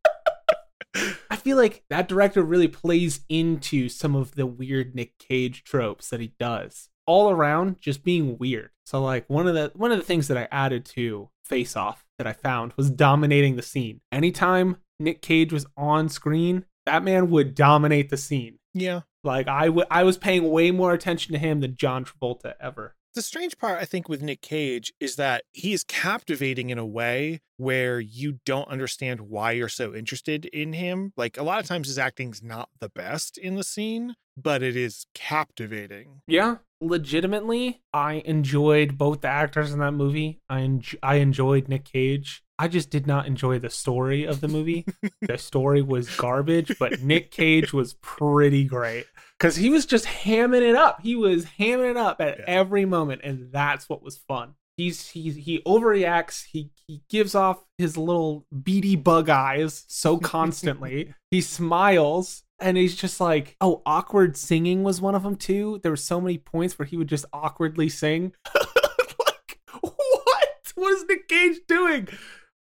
I 1.31 1.37
feel 1.37 1.57
like 1.57 1.85
that 1.89 2.09
director 2.09 2.43
really 2.43 2.67
plays 2.67 3.21
into 3.29 3.89
some 3.89 4.17
of 4.17 4.35
the 4.35 4.45
weird 4.45 4.97
Nick 4.97 5.19
Cage 5.19 5.63
tropes 5.63 6.11
that 6.11 6.19
he 6.19 6.35
does. 6.37 6.89
All 7.07 7.31
around 7.31 7.81
just 7.81 8.03
being 8.03 8.39
weird. 8.39 8.71
So 8.85 9.01
like 9.01 9.31
one 9.31 9.47
of 9.47 9.55
the 9.55 9.71
one 9.77 9.93
of 9.93 9.99
the 9.99 10.05
things 10.05 10.27
that 10.27 10.37
I 10.37 10.49
added 10.51 10.85
to 10.87 11.31
Face 11.45 11.77
Off 11.77 12.05
that 12.19 12.27
I 12.27 12.33
found 12.33 12.73
was 12.77 12.91
dominating 12.91 13.55
the 13.55 13.63
scene. 13.63 14.01
Anytime 14.11 14.79
Nick 14.99 15.23
Cage 15.23 15.53
was 15.53 15.65
on 15.77 16.09
screen, 16.09 16.65
that 16.87 17.05
man 17.05 17.31
would 17.31 17.55
dominate 17.55 18.11
the 18.11 18.17
scene. 18.17 18.59
Yeah. 18.75 19.03
Like 19.25 19.49
I 19.49 19.67
w- 19.67 19.87
I 19.91 20.03
was 20.03 20.19
paying 20.19 20.51
way 20.51 20.71
more 20.71 20.93
attention 20.93 21.33
to 21.33 21.39
him 21.39 21.61
than 21.61 21.77
John 21.77 22.05
Travolta 22.05 22.55
ever. 22.61 22.95
The 23.15 23.21
strange 23.23 23.59
part, 23.59 23.79
I 23.79 23.85
think, 23.85 24.09
with 24.09 24.23
Nick 24.23 24.41
Cage 24.41 24.91
is 24.99 25.17
that 25.17 25.45
he 25.53 25.75
is 25.75 25.85
captivating 25.85 26.71
in 26.71 26.79
a 26.79 26.87
way 26.87 27.43
where 27.59 28.01
you 28.01 28.39
don't 28.47 28.69
understand 28.69 29.21
why 29.21 29.53
you're 29.53 29.69
so 29.69 29.95
interested 29.95 30.47
in 30.47 30.73
him. 30.73 31.13
Like 31.15 31.37
a 31.37 31.43
lot 31.43 31.61
of 31.61 31.67
times 31.67 31.89
his 31.89 31.99
acting's 31.99 32.43
not 32.43 32.71
the 32.81 32.89
best 32.89 33.37
in 33.37 33.55
the 33.57 33.65
scene, 33.65 34.15
but 34.35 34.63
it 34.63 34.77
is 34.77 35.05
captivating. 35.15 36.23
Yeah, 36.27 36.57
legitimately, 36.81 37.83
I 37.93 38.23
enjoyed 38.25 38.97
both 38.97 39.21
the 39.21 39.29
actors 39.29 39.73
in 39.75 39.81
that 39.81 39.93
movie. 39.93 40.41
I 40.49 40.61
enj- 40.61 40.97
I 41.03 41.17
enjoyed 41.17 41.69
Nick 41.69 41.85
Cage. 41.85 42.43
I 42.63 42.69
just 42.69 42.91
did 42.91 43.09
not 43.09 43.27
enjoy 43.27 43.59
the 43.59 43.71
story 43.71 44.23
of 44.25 44.41
the 44.41 44.47
movie. 44.47 44.87
the 45.21 45.37
story 45.37 45.83
was 45.83 46.09
garbage, 46.15 46.79
but 46.79 47.03
Nick 47.03 47.33
Cage 47.33 47.73
was 47.73 47.95
pretty 47.95 48.63
great 48.65 49.07
because 49.37 49.57
he 49.57 49.69
was 49.69 49.85
just 49.85 50.05
hamming 50.05 50.63
it 50.63 50.77
up. 50.77 51.01
He 51.03 51.17
was 51.17 51.45
hamming 51.59 51.91
it 51.91 51.97
up 51.97 52.21
at 52.21 52.39
Yeah. 52.39 52.45
every 52.47 52.85
moment, 52.85 53.23
and 53.25 53.51
that's 53.51 53.89
what 53.89 54.01
was 54.01 54.17
fun. 54.17 54.55
He's 54.77 55.09
he 55.11 55.31
he 55.33 55.59
overreacts. 55.67 56.45
He 56.53 56.71
he 56.87 57.03
gives 57.11 57.35
off 57.35 57.65
his 57.79 57.97
little 57.97 58.47
beady 58.63 58.95
bug 58.95 59.29
eyes 59.29 59.85
so 59.89 60.19
constantly. 60.19 61.13
he 61.33 61.41
smiles 61.41 62.45
and 62.61 62.77
he's 62.77 62.95
just 62.95 63.21
like, 63.21 63.57
oh, 63.61 63.83
awkward 63.85 64.37
singing 64.37 64.85
was 64.85 65.01
one 65.01 65.17
of 65.17 65.25
them 65.25 65.35
too. 65.35 65.81
There 65.83 65.91
were 65.91 65.97
so 65.97 66.21
many 66.21 66.39
points 66.39 66.79
where 66.79 66.87
he 66.87 66.97
would 66.97 67.09
just 67.09 67.25
awkwardly 67.33 67.89
sing. 67.89 68.35
like, 68.55 69.59
what? 69.81 70.73
What 70.77 70.93
is 70.93 71.05
Nick 71.09 71.27
Cage 71.29 71.59
doing? 71.67 72.07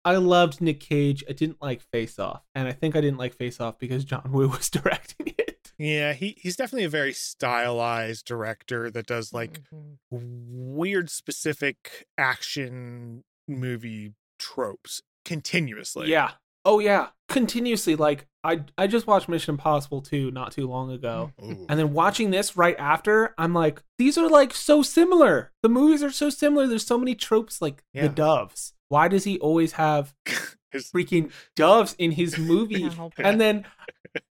I 0.04 0.16
loved 0.16 0.62
Nick 0.62 0.80
Cage. 0.80 1.24
I 1.30 1.34
didn't 1.34 1.62
like 1.62 1.82
Face 1.82 2.18
Off, 2.20 2.42
and 2.56 2.68
I 2.68 2.72
think 2.72 2.96
I 2.96 3.02
didn't 3.02 3.20
like 3.20 3.36
Face 3.36 3.60
Off 3.60 3.78
because 3.78 4.04
John 4.04 4.32
Woo 4.32 4.48
was 4.48 4.70
directing 4.72 5.34
it. 5.38 5.72
Yeah, 5.78 6.14
he 6.14 6.36
he's 6.40 6.56
definitely 6.56 6.86
a 6.86 6.90
very 6.90 7.14
stylized 7.14 8.26
director 8.26 8.90
that 8.92 9.06
does 9.08 9.34
like 9.34 9.62
Mhm. 9.74 9.98
weird 10.12 11.10
specific 11.10 12.06
action 12.18 13.24
movie 13.48 14.14
tropes 14.40 15.02
continuously. 15.26 16.10
yeah. 16.10 16.32
Oh 16.64 16.78
yeah. 16.80 17.08
Continuously. 17.28 17.96
Like 17.96 18.28
I 18.44 18.64
I 18.78 18.86
just 18.88 19.08
watched 19.08 19.28
Mission 19.30 19.54
Impossible 19.56 20.02
2 20.02 20.30
not 20.32 20.52
too 20.52 20.68
long 20.68 20.92
ago. 20.92 21.32
Ooh. 21.44 21.66
And 21.70 21.80
then 21.80 21.94
watching 21.94 22.30
this 22.30 22.56
right 22.56 22.76
after, 22.78 23.34
I'm 23.40 23.54
like, 23.54 23.82
these 23.98 24.18
are 24.18 24.30
like 24.30 24.54
so 24.54 24.84
similar. 24.84 25.52
The 25.64 25.70
movies 25.70 26.04
are 26.04 26.12
so 26.12 26.30
similar. 26.30 26.68
There's 26.68 26.86
so 26.86 26.98
many 27.00 27.16
tropes 27.16 27.62
like 27.62 27.84
Yeah. 27.94 28.04
the 28.04 28.10
doves. 28.10 28.74
Why 28.92 29.08
does 29.08 29.24
he 29.24 29.40
always 29.40 29.72
have 29.74 30.14
His- 30.72 30.92
freaking 30.92 31.32
doves 31.56 31.96
in 31.98 32.12
his 32.12 32.38
movie? 32.52 32.90
And 33.18 33.40
then 33.40 33.66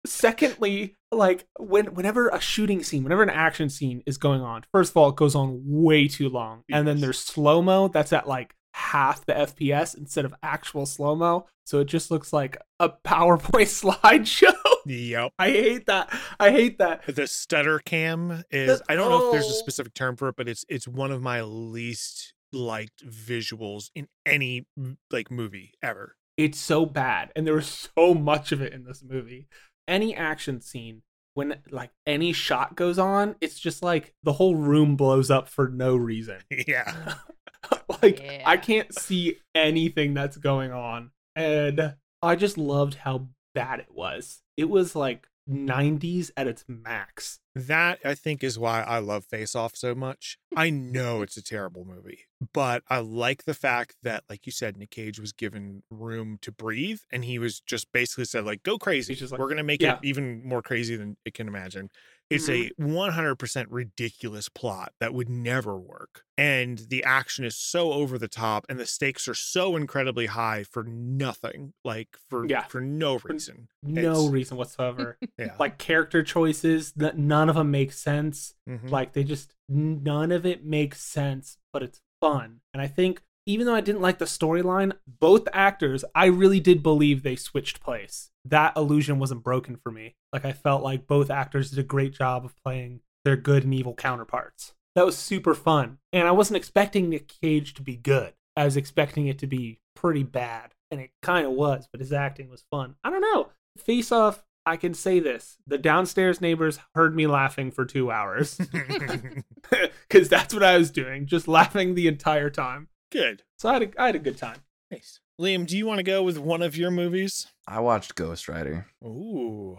secondly, 0.04 0.96
like 1.12 1.46
when 1.58 1.94
whenever 1.94 2.28
a 2.28 2.40
shooting 2.40 2.82
scene, 2.82 3.02
whenever 3.04 3.22
an 3.22 3.30
action 3.30 3.68
scene 3.70 4.02
is 4.06 4.18
going 4.18 4.40
on, 4.40 4.64
first 4.72 4.90
of 4.90 4.96
all, 4.96 5.10
it 5.10 5.16
goes 5.16 5.34
on 5.34 5.62
way 5.64 6.08
too 6.08 6.28
long. 6.28 6.64
And 6.70 6.86
then 6.86 7.00
there's 7.00 7.18
slow-mo 7.18 7.88
that's 7.88 8.12
at 8.12 8.26
like 8.28 8.54
half 8.74 9.24
the 9.26 9.32
FPS 9.34 9.96
instead 9.96 10.24
of 10.24 10.34
actual 10.42 10.86
slow-mo. 10.86 11.46
So 11.66 11.80
it 11.80 11.84
just 11.86 12.10
looks 12.10 12.32
like 12.32 12.56
a 12.80 12.88
PowerPoint 13.06 13.68
slideshow. 13.82 14.52
Yep. 14.86 15.32
I 15.38 15.50
hate 15.50 15.86
that. 15.86 16.16
I 16.40 16.50
hate 16.50 16.78
that. 16.78 17.02
The 17.06 17.26
stutter 17.26 17.78
cam 17.80 18.42
is 18.50 18.80
I 18.88 18.94
don't 18.94 19.10
know 19.10 19.26
if 19.26 19.32
there's 19.32 19.44
a 19.46 19.48
Oh. 19.48 19.52
specific 19.60 19.94
term 19.94 20.16
for 20.16 20.28
it, 20.28 20.36
but 20.36 20.48
it's 20.48 20.64
it's 20.68 20.88
one 20.88 21.12
of 21.12 21.20
my 21.22 21.42
least 21.42 22.32
liked 22.52 23.04
visuals 23.06 23.90
in 23.94 24.08
any 24.26 24.66
like 25.10 25.30
movie 25.30 25.72
ever. 25.82 26.16
it's 26.36 26.58
so 26.58 26.86
bad 26.86 27.30
and 27.36 27.46
there 27.46 27.54
was 27.54 27.88
so 27.96 28.14
much 28.14 28.52
of 28.52 28.60
it 28.62 28.72
in 28.72 28.84
this 28.84 29.02
movie 29.02 29.48
any 29.86 30.14
action 30.14 30.60
scene 30.60 31.02
when 31.34 31.56
like 31.70 31.90
any 32.06 32.32
shot 32.32 32.74
goes 32.74 32.98
on 32.98 33.36
it's 33.40 33.58
just 33.60 33.82
like 33.82 34.14
the 34.22 34.32
whole 34.32 34.56
room 34.56 34.96
blows 34.96 35.30
up 35.30 35.48
for 35.48 35.68
no 35.68 35.94
reason 35.96 36.38
Yeah. 36.66 37.14
like 38.02 38.20
Yeah. 38.20 38.42
i 38.46 38.56
can't 38.56 38.94
see 38.94 39.36
anything 39.54 40.14
that's 40.14 40.36
going 40.36 40.72
on 40.72 41.10
and 41.36 41.94
i 42.22 42.34
just 42.36 42.56
loved 42.58 42.94
how 42.94 43.28
bad 43.54 43.80
it 43.80 43.88
was 43.90 44.40
it 44.56 44.68
was 44.68 44.94
like 44.96 45.26
90s 45.48 46.30
at 46.36 46.46
its 46.46 46.64
max 46.68 47.40
That 47.54 47.98
I 48.04 48.14
think 48.14 48.44
is 48.44 48.58
why 48.58 48.82
I 48.82 48.98
love 48.98 49.24
Face 49.24 49.54
Off 49.54 49.76
so 49.76 49.94
much. 49.94 50.38
I 50.56 50.70
know 50.70 51.22
it's 51.22 51.36
a 51.36 51.42
terrible 51.42 51.84
movie, 51.84 52.20
but 52.52 52.82
I 52.88 52.98
like 52.98 53.44
the 53.44 53.54
fact 53.54 53.96
that, 54.02 54.24
like 54.28 54.46
you 54.46 54.52
said, 54.52 54.76
Nick 54.76 54.90
Cage 54.90 55.18
was 55.18 55.32
given 55.32 55.82
room 55.90 56.38
to 56.42 56.52
breathe 56.52 57.00
and 57.10 57.24
he 57.24 57.38
was 57.38 57.60
just 57.60 57.90
basically 57.92 58.26
said, 58.26 58.44
like, 58.44 58.62
go 58.62 58.78
crazy. 58.78 59.12
He's 59.12 59.20
just 59.20 59.32
like, 59.32 59.40
We're 59.40 59.48
gonna 59.48 59.62
make 59.62 59.82
yeah. 59.82 59.94
it 59.94 60.00
even 60.02 60.46
more 60.46 60.62
crazy 60.62 60.96
than 60.96 61.16
it 61.24 61.34
can 61.34 61.48
imagine. 61.48 61.90
It's 62.30 62.48
a 62.48 62.70
100% 62.78 63.66
ridiculous 63.70 64.48
plot 64.48 64.92
that 65.00 65.14
would 65.14 65.28
never 65.28 65.78
work. 65.78 66.22
And 66.36 66.78
the 66.90 67.02
action 67.04 67.44
is 67.44 67.56
so 67.56 67.92
over 67.92 68.18
the 68.18 68.28
top 68.28 68.66
and 68.68 68.78
the 68.78 68.86
stakes 68.86 69.26
are 69.28 69.34
so 69.34 69.76
incredibly 69.76 70.26
high 70.26 70.62
for 70.64 70.84
nothing, 70.84 71.72
like 71.84 72.16
for 72.28 72.46
Yeah. 72.46 72.64
for 72.64 72.80
no 72.80 73.18
reason. 73.24 73.68
no 73.82 74.00
It's- 74.12 74.28
reason 74.30 74.56
whatsoever 74.56 75.16
Yeah. 75.38 75.56
like 75.58 75.78
character 75.78 76.22
choices 76.22 76.92
that 76.92 77.16
none 77.16 77.48
of 77.48 77.54
them 77.56 77.70
make 77.70 77.92
sense 77.92 78.54
Mhm. 78.68 78.90
Like 78.90 79.12
they 79.14 79.24
just 79.24 79.54
none 79.68 80.30
of 80.32 80.44
it 80.44 80.64
makes 80.64 81.00
sense, 81.00 81.56
but 81.72 81.82
it's 81.82 82.00
fun. 82.20 82.60
And 82.74 82.82
I 82.82 82.86
think 82.88 83.22
even 83.48 83.64
though 83.66 83.74
I 83.74 83.80
didn't 83.80 84.02
like 84.02 84.18
the 84.18 84.26
storyline, 84.26 84.92
both 85.06 85.48
actors, 85.54 86.04
I 86.14 86.26
really 86.26 86.60
did 86.60 86.82
believe 86.82 87.22
they 87.22 87.34
switched 87.34 87.80
place. 87.80 88.30
That 88.44 88.76
illusion 88.76 89.18
wasn't 89.18 89.42
broken 89.42 89.74
for 89.74 89.90
me. 89.90 90.16
Like 90.34 90.44
I 90.44 90.52
felt 90.52 90.82
like 90.82 91.06
both 91.06 91.30
actors 91.30 91.70
did 91.70 91.78
a 91.78 91.82
great 91.82 92.12
job 92.12 92.44
of 92.44 92.54
playing 92.62 93.00
their 93.24 93.36
good 93.36 93.64
and 93.64 93.72
evil 93.72 93.94
counterparts. 93.94 94.74
That 94.94 95.06
was 95.06 95.16
super 95.16 95.54
fun. 95.54 95.96
And 96.12 96.28
I 96.28 96.32
wasn't 96.32 96.58
expecting 96.58 97.08
Nick 97.08 97.32
Cage 97.40 97.72
to 97.74 97.82
be 97.82 97.96
good. 97.96 98.34
I 98.54 98.66
was 98.66 98.76
expecting 98.76 99.28
it 99.28 99.38
to 99.38 99.46
be 99.46 99.80
pretty 99.96 100.24
bad. 100.24 100.74
And 100.90 101.00
it 101.00 101.12
kind 101.22 101.46
of 101.46 101.52
was, 101.52 101.88
but 101.90 102.00
his 102.00 102.12
acting 102.12 102.50
was 102.50 102.64
fun. 102.70 102.96
I 103.02 103.08
don't 103.08 103.22
know. 103.22 103.48
Face 103.78 104.12
off, 104.12 104.44
I 104.66 104.76
can 104.76 104.92
say 104.92 105.20
this. 105.20 105.56
The 105.66 105.78
downstairs 105.78 106.42
neighbors 106.42 106.80
heard 106.94 107.16
me 107.16 107.26
laughing 107.26 107.70
for 107.70 107.86
two 107.86 108.10
hours 108.10 108.60
because 110.08 110.28
that's 110.28 110.52
what 110.52 110.62
I 110.62 110.76
was 110.76 110.90
doing, 110.90 111.24
just 111.24 111.48
laughing 111.48 111.94
the 111.94 112.08
entire 112.08 112.50
time. 112.50 112.88
Good. 113.10 113.42
So 113.58 113.68
I 113.68 113.72
had 113.74 113.82
a, 113.82 114.02
I 114.02 114.06
had 114.06 114.14
a 114.16 114.20
good 114.20 114.36
time. 114.38 114.58
Nice. 114.90 115.20
Liam, 115.40 115.66
do 115.66 115.76
you 115.76 115.86
want 115.86 115.98
to 115.98 116.02
go 116.04 116.22
with 116.22 116.38
one 116.38 116.62
of 116.62 116.76
your 116.76 116.90
movies? 116.90 117.46
I 117.66 117.80
watched 117.80 118.14
Ghost 118.14 118.48
Rider. 118.48 118.86
Ooh. 119.04 119.78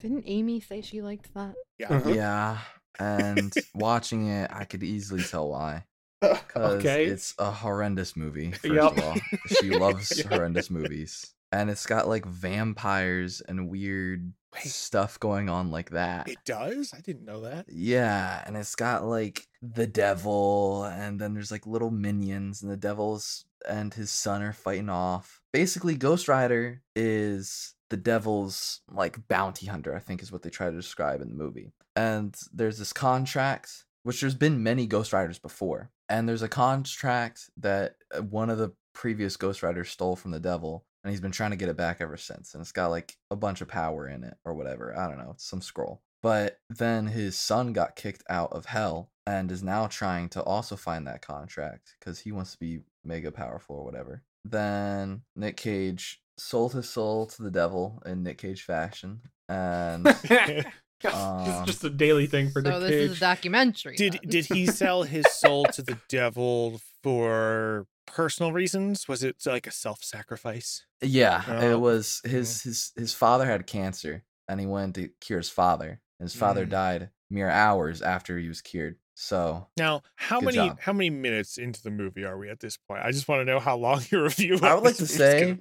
Didn't 0.00 0.24
Amy 0.26 0.60
say 0.60 0.82
she 0.82 1.00
liked 1.02 1.32
that? 1.34 1.54
Yeah. 1.78 1.88
Mhm. 1.88 2.14
Yeah, 2.14 2.58
and 2.98 3.52
watching 3.74 4.28
it, 4.28 4.50
I 4.52 4.64
could 4.64 4.82
easily 4.82 5.22
tell 5.22 5.48
why. 5.50 5.84
Because 6.20 6.76
Okay. 6.78 7.04
it's 7.04 7.34
a 7.38 7.50
horrendous 7.50 8.16
movie. 8.16 8.50
First 8.52 8.64
Yep. 8.74 8.92
of 8.92 8.98
all, 9.04 9.16
she 9.60 9.70
loves 9.78 10.16
Yep. 10.16 10.26
horrendous 10.26 10.70
movies, 10.70 11.34
and 11.52 11.68
it's 11.70 11.86
got 11.86 12.08
like 12.08 12.24
vampires 12.24 13.42
and 13.42 13.68
weird 13.68 14.32
Wait. 14.56 14.66
stuff 14.66 15.20
going 15.20 15.48
on 15.48 15.70
like 15.70 15.90
that. 15.90 16.28
It 16.28 16.38
does? 16.44 16.92
I 16.96 17.00
didn't 17.00 17.24
know 17.24 17.42
that. 17.42 17.66
Yeah, 17.68 18.42
and 18.46 18.56
it's 18.56 18.74
got 18.74 19.04
like 19.04 19.46
the 19.62 19.86
devil, 19.86 20.84
and 20.84 21.20
then 21.20 21.34
there's 21.34 21.50
like 21.50 21.66
little 21.66 21.90
minions, 21.90 22.62
and 22.62 22.70
the 22.70 22.76
devil's 22.76 23.44
and 23.68 23.92
his 23.92 24.10
son 24.10 24.42
are 24.42 24.52
fighting 24.52 24.88
off. 24.88 25.40
Basically, 25.52 25.94
Ghost 25.94 26.28
Rider 26.28 26.82
is 26.94 27.74
the 27.90 27.96
devil's 27.96 28.80
like 28.90 29.26
bounty 29.28 29.66
hunter, 29.66 29.94
I 29.94 30.00
think 30.00 30.22
is 30.22 30.32
what 30.32 30.42
they 30.42 30.50
try 30.50 30.70
to 30.70 30.76
describe 30.76 31.20
in 31.20 31.28
the 31.28 31.34
movie. 31.34 31.72
And 31.94 32.36
there's 32.52 32.78
this 32.78 32.92
contract, 32.92 33.84
which 34.02 34.20
there's 34.20 34.34
been 34.34 34.62
many 34.62 34.86
Ghost 34.86 35.12
Riders 35.12 35.38
before, 35.38 35.90
and 36.08 36.28
there's 36.28 36.42
a 36.42 36.48
contract 36.48 37.50
that 37.58 37.94
uh, 38.14 38.22
one 38.22 38.50
of 38.50 38.58
the 38.58 38.72
previous 38.92 39.36
Ghost 39.36 39.62
Riders 39.62 39.90
stole 39.90 40.16
from 40.16 40.30
the 40.30 40.40
devil. 40.40 40.84
And 41.06 41.12
he's 41.12 41.20
been 41.20 41.30
trying 41.30 41.52
to 41.52 41.56
get 41.56 41.68
it 41.68 41.76
back 41.76 42.00
ever 42.00 42.16
since. 42.16 42.52
And 42.52 42.60
it's 42.60 42.72
got 42.72 42.88
like 42.88 43.14
a 43.30 43.36
bunch 43.36 43.60
of 43.60 43.68
power 43.68 44.08
in 44.08 44.24
it 44.24 44.34
or 44.44 44.54
whatever. 44.54 44.92
I 44.98 45.06
don't 45.06 45.18
know. 45.18 45.30
It's 45.34 45.48
some 45.48 45.62
scroll. 45.62 46.02
But 46.20 46.58
then 46.68 47.06
his 47.06 47.36
son 47.38 47.72
got 47.72 47.94
kicked 47.94 48.24
out 48.28 48.52
of 48.52 48.64
hell 48.66 49.12
and 49.24 49.52
is 49.52 49.62
now 49.62 49.86
trying 49.86 50.28
to 50.30 50.42
also 50.42 50.74
find 50.74 51.06
that 51.06 51.22
contract 51.22 51.94
because 52.00 52.18
he 52.18 52.32
wants 52.32 52.50
to 52.54 52.58
be 52.58 52.80
mega 53.04 53.30
powerful 53.30 53.76
or 53.76 53.84
whatever. 53.84 54.24
Then 54.44 55.22
Nick 55.36 55.56
Cage 55.56 56.22
sold 56.38 56.72
his 56.72 56.88
soul 56.88 57.26
to 57.26 57.42
the 57.44 57.52
devil 57.52 58.02
in 58.04 58.24
Nick 58.24 58.38
Cage 58.38 58.62
fashion. 58.62 59.20
And 59.48 60.08
it's 60.24 60.66
Um, 61.14 61.64
just 61.66 61.84
a 61.84 61.90
daily 61.90 62.26
thing 62.26 62.50
for 62.50 62.62
so 62.62 62.70
Nick 62.70 62.80
this 62.80 62.90
Cage. 62.90 63.10
is 63.12 63.16
a 63.18 63.20
documentary. 63.20 63.94
Did 63.94 64.14
then. 64.14 64.28
did 64.28 64.46
he 64.46 64.66
sell 64.66 65.04
his 65.04 65.24
soul 65.30 65.66
to 65.66 65.82
the 65.82 65.98
devil 66.08 66.80
for 67.04 67.86
personal 68.06 68.52
reasons? 68.52 69.08
Was 69.08 69.22
it 69.22 69.36
like 69.46 69.66
a 69.66 69.70
self-sacrifice? 69.70 70.86
yeah, 71.02 71.44
Oh, 71.48 71.70
it 71.72 71.78
was 71.80 72.20
his 72.24 72.62
his 72.62 72.92
his 72.96 73.14
father 73.14 73.44
had 73.46 73.66
cancer 73.66 74.24
and 74.48 74.60
he 74.60 74.66
went 74.66 74.94
to 74.96 75.08
cure 75.20 75.38
his 75.38 75.50
father. 75.50 76.00
And 76.18 76.24
his 76.30 76.34
father 76.34 76.64
Mm. 76.66 76.70
died 76.70 77.10
mere 77.28 77.50
hours 77.50 78.00
after 78.00 78.38
he 78.38 78.48
was 78.48 78.62
cured. 78.62 78.96
So 79.14 79.68
Now, 79.76 80.02
how 80.16 80.40
many 80.40 80.56
job. 80.56 80.80
how 80.80 80.92
many 80.92 81.10
minutes 81.10 81.58
into 81.58 81.82
the 81.82 81.90
movie 81.90 82.24
are 82.24 82.38
we 82.38 82.48
at 82.48 82.60
this 82.60 82.76
point? 82.76 83.02
I 83.04 83.10
just 83.12 83.28
want 83.28 83.40
to 83.40 83.44
know 83.44 83.60
how 83.60 83.76
long 83.76 84.02
your 84.10 84.22
review. 84.24 84.58
I 84.62 84.74
would 84.74 84.84
like 84.84 84.96
to 84.96 85.06
say-. 85.06 85.56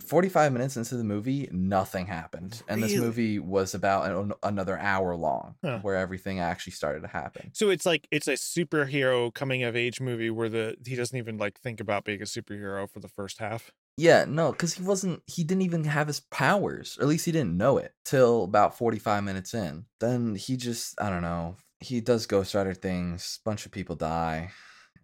45 0.00 0.52
minutes 0.52 0.76
into 0.76 0.96
the 0.96 1.04
movie, 1.04 1.48
nothing 1.52 2.06
happened. 2.06 2.62
And 2.68 2.82
this 2.82 2.96
movie 2.96 3.38
was 3.38 3.74
about 3.74 4.10
an, 4.10 4.32
another 4.42 4.78
hour 4.78 5.14
long 5.14 5.56
Huh. 5.62 5.80
where 5.82 5.96
everything 5.96 6.40
actually 6.40 6.72
started 6.72 7.00
to 7.02 7.08
happen. 7.08 7.50
So 7.52 7.70
it's 7.70 7.84
like 7.86 8.08
it's 8.10 8.28
a 8.28 8.32
superhero 8.32 9.32
coming 9.32 9.62
of 9.62 9.76
age 9.76 10.00
movie 10.00 10.30
where 10.30 10.48
the 10.48 10.76
he 10.86 10.96
doesn't 10.96 11.16
even 11.16 11.36
like 11.36 11.58
think 11.60 11.80
about 11.80 12.04
being 12.04 12.20
a 12.22 12.24
superhero 12.24 12.90
for 12.90 13.00
the 13.00 13.08
first 13.08 13.38
half. 13.38 13.70
Yeah, 13.96 14.24
no, 14.26 14.50
because 14.50 14.74
he 14.74 14.82
wasn't, 14.82 15.22
he 15.26 15.44
didn't 15.44 15.62
even 15.62 15.84
have 15.84 16.08
his 16.08 16.18
powers, 16.18 16.98
or 16.98 17.02
at 17.02 17.08
least 17.08 17.26
he 17.26 17.32
didn't 17.32 17.56
know 17.56 17.78
it 17.78 17.92
till 18.04 18.42
about 18.42 18.76
45 18.76 19.22
minutes 19.22 19.54
in. 19.54 19.84
Then 20.00 20.34
he 20.34 20.56
just, 20.56 21.00
I 21.00 21.10
don't 21.10 21.22
know, 21.22 21.56
he 21.78 22.00
does 22.00 22.26
Ghost 22.26 22.54
Rider 22.54 22.74
things, 22.74 23.38
bunch 23.44 23.66
of 23.66 23.70
people 23.72 23.94
die, 23.94 24.50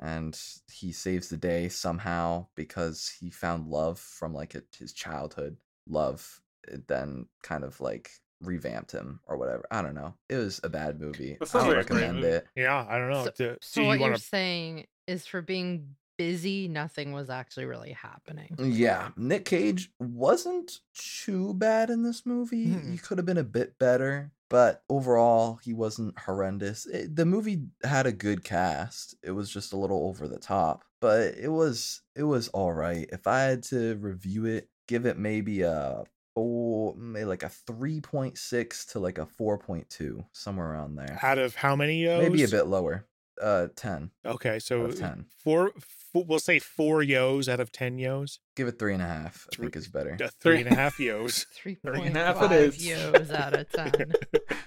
and 0.01 0.39
he 0.73 0.93
saves 0.93 1.29
the 1.29 1.37
day 1.37 1.69
somehow 1.69 2.47
because 2.57 3.13
he 3.21 3.31
found 3.31 3.69
love 3.69 3.99
from 3.99 4.35
like 4.35 4.55
a, 4.55 4.63
his 4.77 4.93
childhood 4.93 5.57
love, 5.89 6.41
it 6.67 6.89
then 6.89 7.27
kind 7.43 7.65
of 7.65 7.81
like 7.81 8.11
revamped 8.41 8.93
him 8.93 9.21
or 9.27 9.37
whatever. 9.37 9.65
I 9.71 9.83
don't 9.83 9.95
know. 9.95 10.15
It 10.29 10.37
was 10.37 10.61
a 10.65 10.69
bad 10.69 11.01
movie. 11.01 11.37
I 11.41 11.45
don't 11.53 11.69
like 11.69 11.77
recommend 11.77 12.25
it. 12.25 12.47
Yeah, 12.57 12.87
I 12.89 12.99
don't 12.99 13.11
know. 13.11 13.25
So, 13.25 13.31
Do, 13.37 13.57
so 13.61 13.81
do 13.83 13.87
what 13.87 14.01
you 14.01 14.07
you're 14.07 14.17
saying 14.17 14.87
is 15.07 15.27
for 15.27 15.43
being 15.43 15.95
busy, 16.17 16.69
nothing 16.69 17.13
was 17.13 17.31
actually 17.31 17.65
really 17.67 17.93
happening. 17.93 18.55
Yeah, 18.59 19.09
Nick 19.17 19.45
Cage 19.45 19.91
wasn't 19.99 20.81
too 20.95 21.55
bad 21.55 21.91
in 21.91 22.03
this 22.03 22.27
movie. 22.27 22.69
Mm. 22.69 22.93
He 22.93 22.99
could 22.99 23.19
have 23.19 23.27
been 23.27 23.39
a 23.39 23.45
bit 23.45 23.79
better, 23.79 24.31
but 24.51 24.83
overall, 24.91 25.61
he 25.63 25.73
wasn't 25.73 26.19
horrendous. 26.19 26.85
It, 26.85 27.17
the 27.17 27.25
movie 27.25 27.69
had 27.83 28.07
a 28.07 28.13
good 28.13 28.45
cast. 28.45 29.15
It 29.23 29.31
was 29.31 29.49
just 29.49 29.73
a 29.73 29.77
little 29.77 30.09
over 30.09 30.29
the 30.29 30.39
top, 30.39 30.85
but 31.01 31.35
it 31.37 31.49
was 31.49 32.03
it 32.15 32.25
was 32.25 32.49
all 32.49 32.73
right. 32.73 33.09
If 33.11 33.27
I 33.27 33.41
had 33.43 33.63
to 33.65 33.97
review 33.97 34.45
it, 34.45 34.69
give 34.89 35.07
it 35.07 35.17
maybe 35.17 35.63
a 35.63 36.03
four, 36.35 36.97
maybe 36.97 37.25
like 37.25 37.45
a 37.45 37.49
three 37.49 38.01
point 38.01 38.37
six 38.37 38.85
to 38.87 38.99
like 38.99 39.19
a 39.19 39.27
four 39.27 39.57
point 39.57 39.89
two, 39.89 40.25
somewhere 40.33 40.73
around 40.73 40.97
there. 40.97 41.19
Out 41.23 41.39
of 41.39 41.55
how 41.55 41.77
many 41.77 42.07
O's? 42.09 42.23
Maybe 42.23 42.43
a 42.43 42.49
bit 42.49 42.67
lower. 42.67 43.07
Uh 43.41 43.69
10. 43.77 44.11
Okay, 44.27 44.59
so 44.59 44.89
10. 44.91 45.27
four, 45.43 45.73
four. 46.13 46.25
We'll 46.27 46.39
say 46.41 46.59
four 46.59 47.03
yos 47.03 47.49
out 47.49 47.61
of 47.61 47.71
ten 47.73 47.99
yos. 47.99 48.41
Give 48.57 48.67
it 48.69 48.79
three 48.79 48.95
and 48.95 49.03
a 49.03 49.07
half. 49.07 49.47
I 49.53 49.57
Three- 49.57 49.65
think 49.67 49.77
is 49.77 49.89
better. 49.89 50.17
Uh, 50.23 50.29
three 50.41 50.61
and 50.61 50.69
a 50.71 50.75
half 50.75 50.99
yos. 50.99 51.47
Three 51.55 51.77
Three 51.77 51.93
point 51.95 52.09
and 52.09 52.17
a 52.17 52.25
half 52.25 52.51
it 52.53 52.81
yos 52.81 53.31
out 53.31 53.55
of 53.59 53.71
ten. 53.71 54.13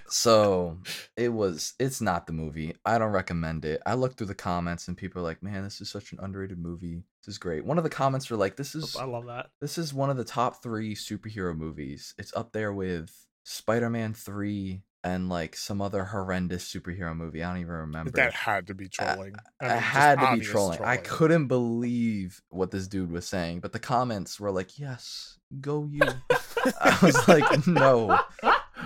So 0.06 0.78
it 1.16 1.30
was 1.30 1.74
it's 1.78 2.00
not 2.00 2.26
the 2.26 2.32
movie. 2.32 2.74
I 2.84 2.98
don't 2.98 3.12
recommend 3.12 3.64
it. 3.64 3.80
I 3.86 3.94
looked 3.94 4.18
through 4.18 4.28
the 4.28 4.34
comments 4.34 4.86
and 4.86 4.96
people 4.96 5.20
are 5.20 5.24
like, 5.24 5.42
Man, 5.42 5.64
this 5.64 5.80
is 5.80 5.90
such 5.90 6.12
an 6.12 6.18
underrated 6.22 6.58
movie. 6.58 7.02
This 7.24 7.34
is 7.34 7.38
great. 7.38 7.64
One 7.64 7.78
of 7.78 7.84
the 7.84 7.90
comments 7.90 8.30
were 8.30 8.36
like, 8.36 8.56
This 8.56 8.74
is 8.74 8.96
I 8.96 9.04
love 9.04 9.26
that. 9.26 9.46
this 9.60 9.76
is 9.78 9.92
one 9.94 10.10
of 10.10 10.16
the 10.16 10.24
top 10.24 10.62
three 10.62 10.94
superhero 10.94 11.56
movies. 11.56 12.14
It's 12.18 12.34
up 12.36 12.52
there 12.52 12.72
with 12.72 13.26
Spider-Man 13.44 14.14
3 14.14 14.82
and 15.04 15.28
like 15.28 15.54
some 15.54 15.82
other 15.82 16.02
horrendous 16.04 16.64
superhero 16.64 17.14
movie. 17.14 17.44
I 17.44 17.50
don't 17.52 17.60
even 17.60 17.74
remember. 17.74 18.10
That 18.12 18.32
had 18.32 18.66
to 18.68 18.74
be 18.74 18.88
trolling. 18.88 19.34
I, 19.60 19.68
mean, 19.68 19.76
had 19.76 20.14
to 20.14 20.20
be 20.20 20.26
obvious 20.26 20.50
trolling. 20.50 20.82
I 20.82 20.96
couldn't 20.96 21.46
believe 21.46 22.42
what 22.48 22.70
this 22.70 22.88
dude 22.88 23.12
was 23.12 23.26
saying, 23.26 23.60
but 23.60 23.72
the 23.72 23.78
comments 23.78 24.40
were 24.40 24.50
like, 24.50 24.78
"Yes, 24.78 25.38
go 25.60 25.84
you." 25.84 26.00
I 26.80 26.98
was 27.02 27.28
like, 27.28 27.66
"No, 27.66 28.18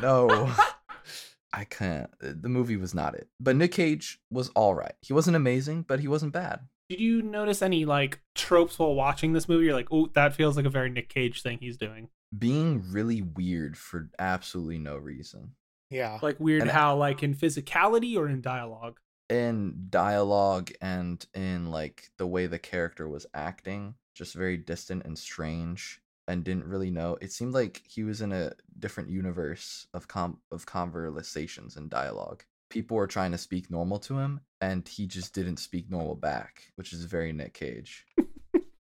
no." 0.03 0.53
I 1.53 1.65
can't. 1.65 2.11
Uh, 2.23 2.33
The 2.39 2.51
movie 2.51 2.77
was 2.77 2.95
not 2.95 3.15
it. 3.15 3.29
But 3.41 3.57
Nick 3.57 3.73
Cage 3.73 4.21
was 4.31 4.51
all 4.51 4.75
right. 4.75 4.93
He 5.01 5.15
wasn't 5.15 5.37
amazing, 5.37 5.87
but 5.89 5.99
he 5.99 6.07
wasn't 6.07 6.35
bad. 6.35 6.61
Did 6.91 7.01
you 7.01 7.23
notice 7.23 7.63
any 7.63 7.85
like 7.85 8.21
tropes 8.35 8.79
while 8.79 8.95
watching 8.95 9.33
this 9.33 9.49
movie? 9.49 9.65
You're 9.67 9.75
like, 9.75 9.89
oh, 9.91 10.09
that 10.15 10.35
feels 10.35 10.57
like 10.57 10.67
a 10.67 10.71
very 10.71 10.91
Nick 10.91 11.09
Cage 11.09 11.43
thing 11.43 11.59
he's 11.61 11.77
doing. 11.77 12.09
Being 12.37 12.85
really 12.91 13.23
weird 13.23 13.79
for 13.79 14.11
absolutely 14.19 14.79
no 14.79 14.97
reason. 14.97 15.53
Yeah. 15.91 16.19
Like 16.23 16.39
weird 16.41 16.63
And- 16.63 16.71
how 16.71 16.97
like 16.97 17.23
in 17.23 17.35
physicality 17.35 18.17
or 18.17 18.29
in 18.29 18.41
dialogue. 18.41 18.99
In 19.31 19.87
dialogue 19.91 20.71
and 20.81 21.25
in 21.35 21.71
like 21.71 22.11
the 22.17 22.27
way 22.27 22.47
the 22.47 22.59
character 22.59 23.07
was 23.09 23.27
acting, 23.35 23.95
just 24.15 24.35
very 24.35 24.57
distant 24.57 25.05
and 25.05 25.19
strange 25.19 26.01
and 26.27 26.45
didn't 26.45 26.65
really 26.67 26.91
know. 26.91 27.17
It 27.21 27.33
seemed 27.33 27.53
like 27.55 27.83
he 27.87 28.05
was 28.05 28.21
in 28.23 28.33
a 28.33 28.53
different 28.79 29.11
universe 29.11 29.87
of 29.93 30.09
com 30.09 30.39
of 30.51 30.65
conversations 30.67 31.77
and 31.77 31.91
dialogue. 31.91 32.43
People 32.71 32.97
were 32.97 33.07
trying 33.07 33.33
to 33.33 33.39
speak 33.39 33.71
normal 33.71 33.99
to 34.01 34.19
him 34.19 34.41
and 34.61 34.87
he 34.87 35.07
just 35.07 35.35
didn't 35.35 35.59
speak 35.59 35.91
normal 35.91 36.15
back, 36.15 36.65
which 36.77 36.93
is 36.93 37.05
very 37.05 37.33
Nick 37.33 37.55
Cage. 37.55 38.07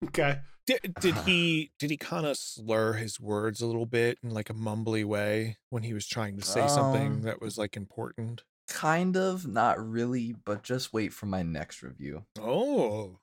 Okay. 0.04 0.38
Did, 0.66 0.94
did 1.00 1.14
he 1.18 1.70
did 1.78 1.90
he 1.90 1.96
kind 1.96 2.26
of 2.26 2.36
slur 2.36 2.94
his 2.94 3.20
words 3.20 3.60
a 3.60 3.66
little 3.66 3.86
bit 3.86 4.18
in 4.22 4.30
like 4.30 4.50
a 4.50 4.54
mumbly 4.54 5.04
way 5.04 5.58
when 5.70 5.84
he 5.84 5.92
was 5.94 6.06
trying 6.06 6.36
to 6.38 6.44
say 6.44 6.66
something 6.66 7.06
Um, 7.12 7.22
that 7.22 7.40
was 7.40 7.56
like 7.56 7.76
important? 7.76 8.42
Kind 8.68 9.16
of, 9.16 9.46
not 9.46 9.78
really, 9.78 10.32
but 10.32 10.64
just 10.64 10.92
wait 10.92 11.12
for 11.12 11.26
my 11.26 11.42
next 11.44 11.82
review. 11.84 12.26
Oh, 12.40 13.20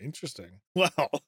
interesting. 0.00 0.60
Well, 0.74 1.22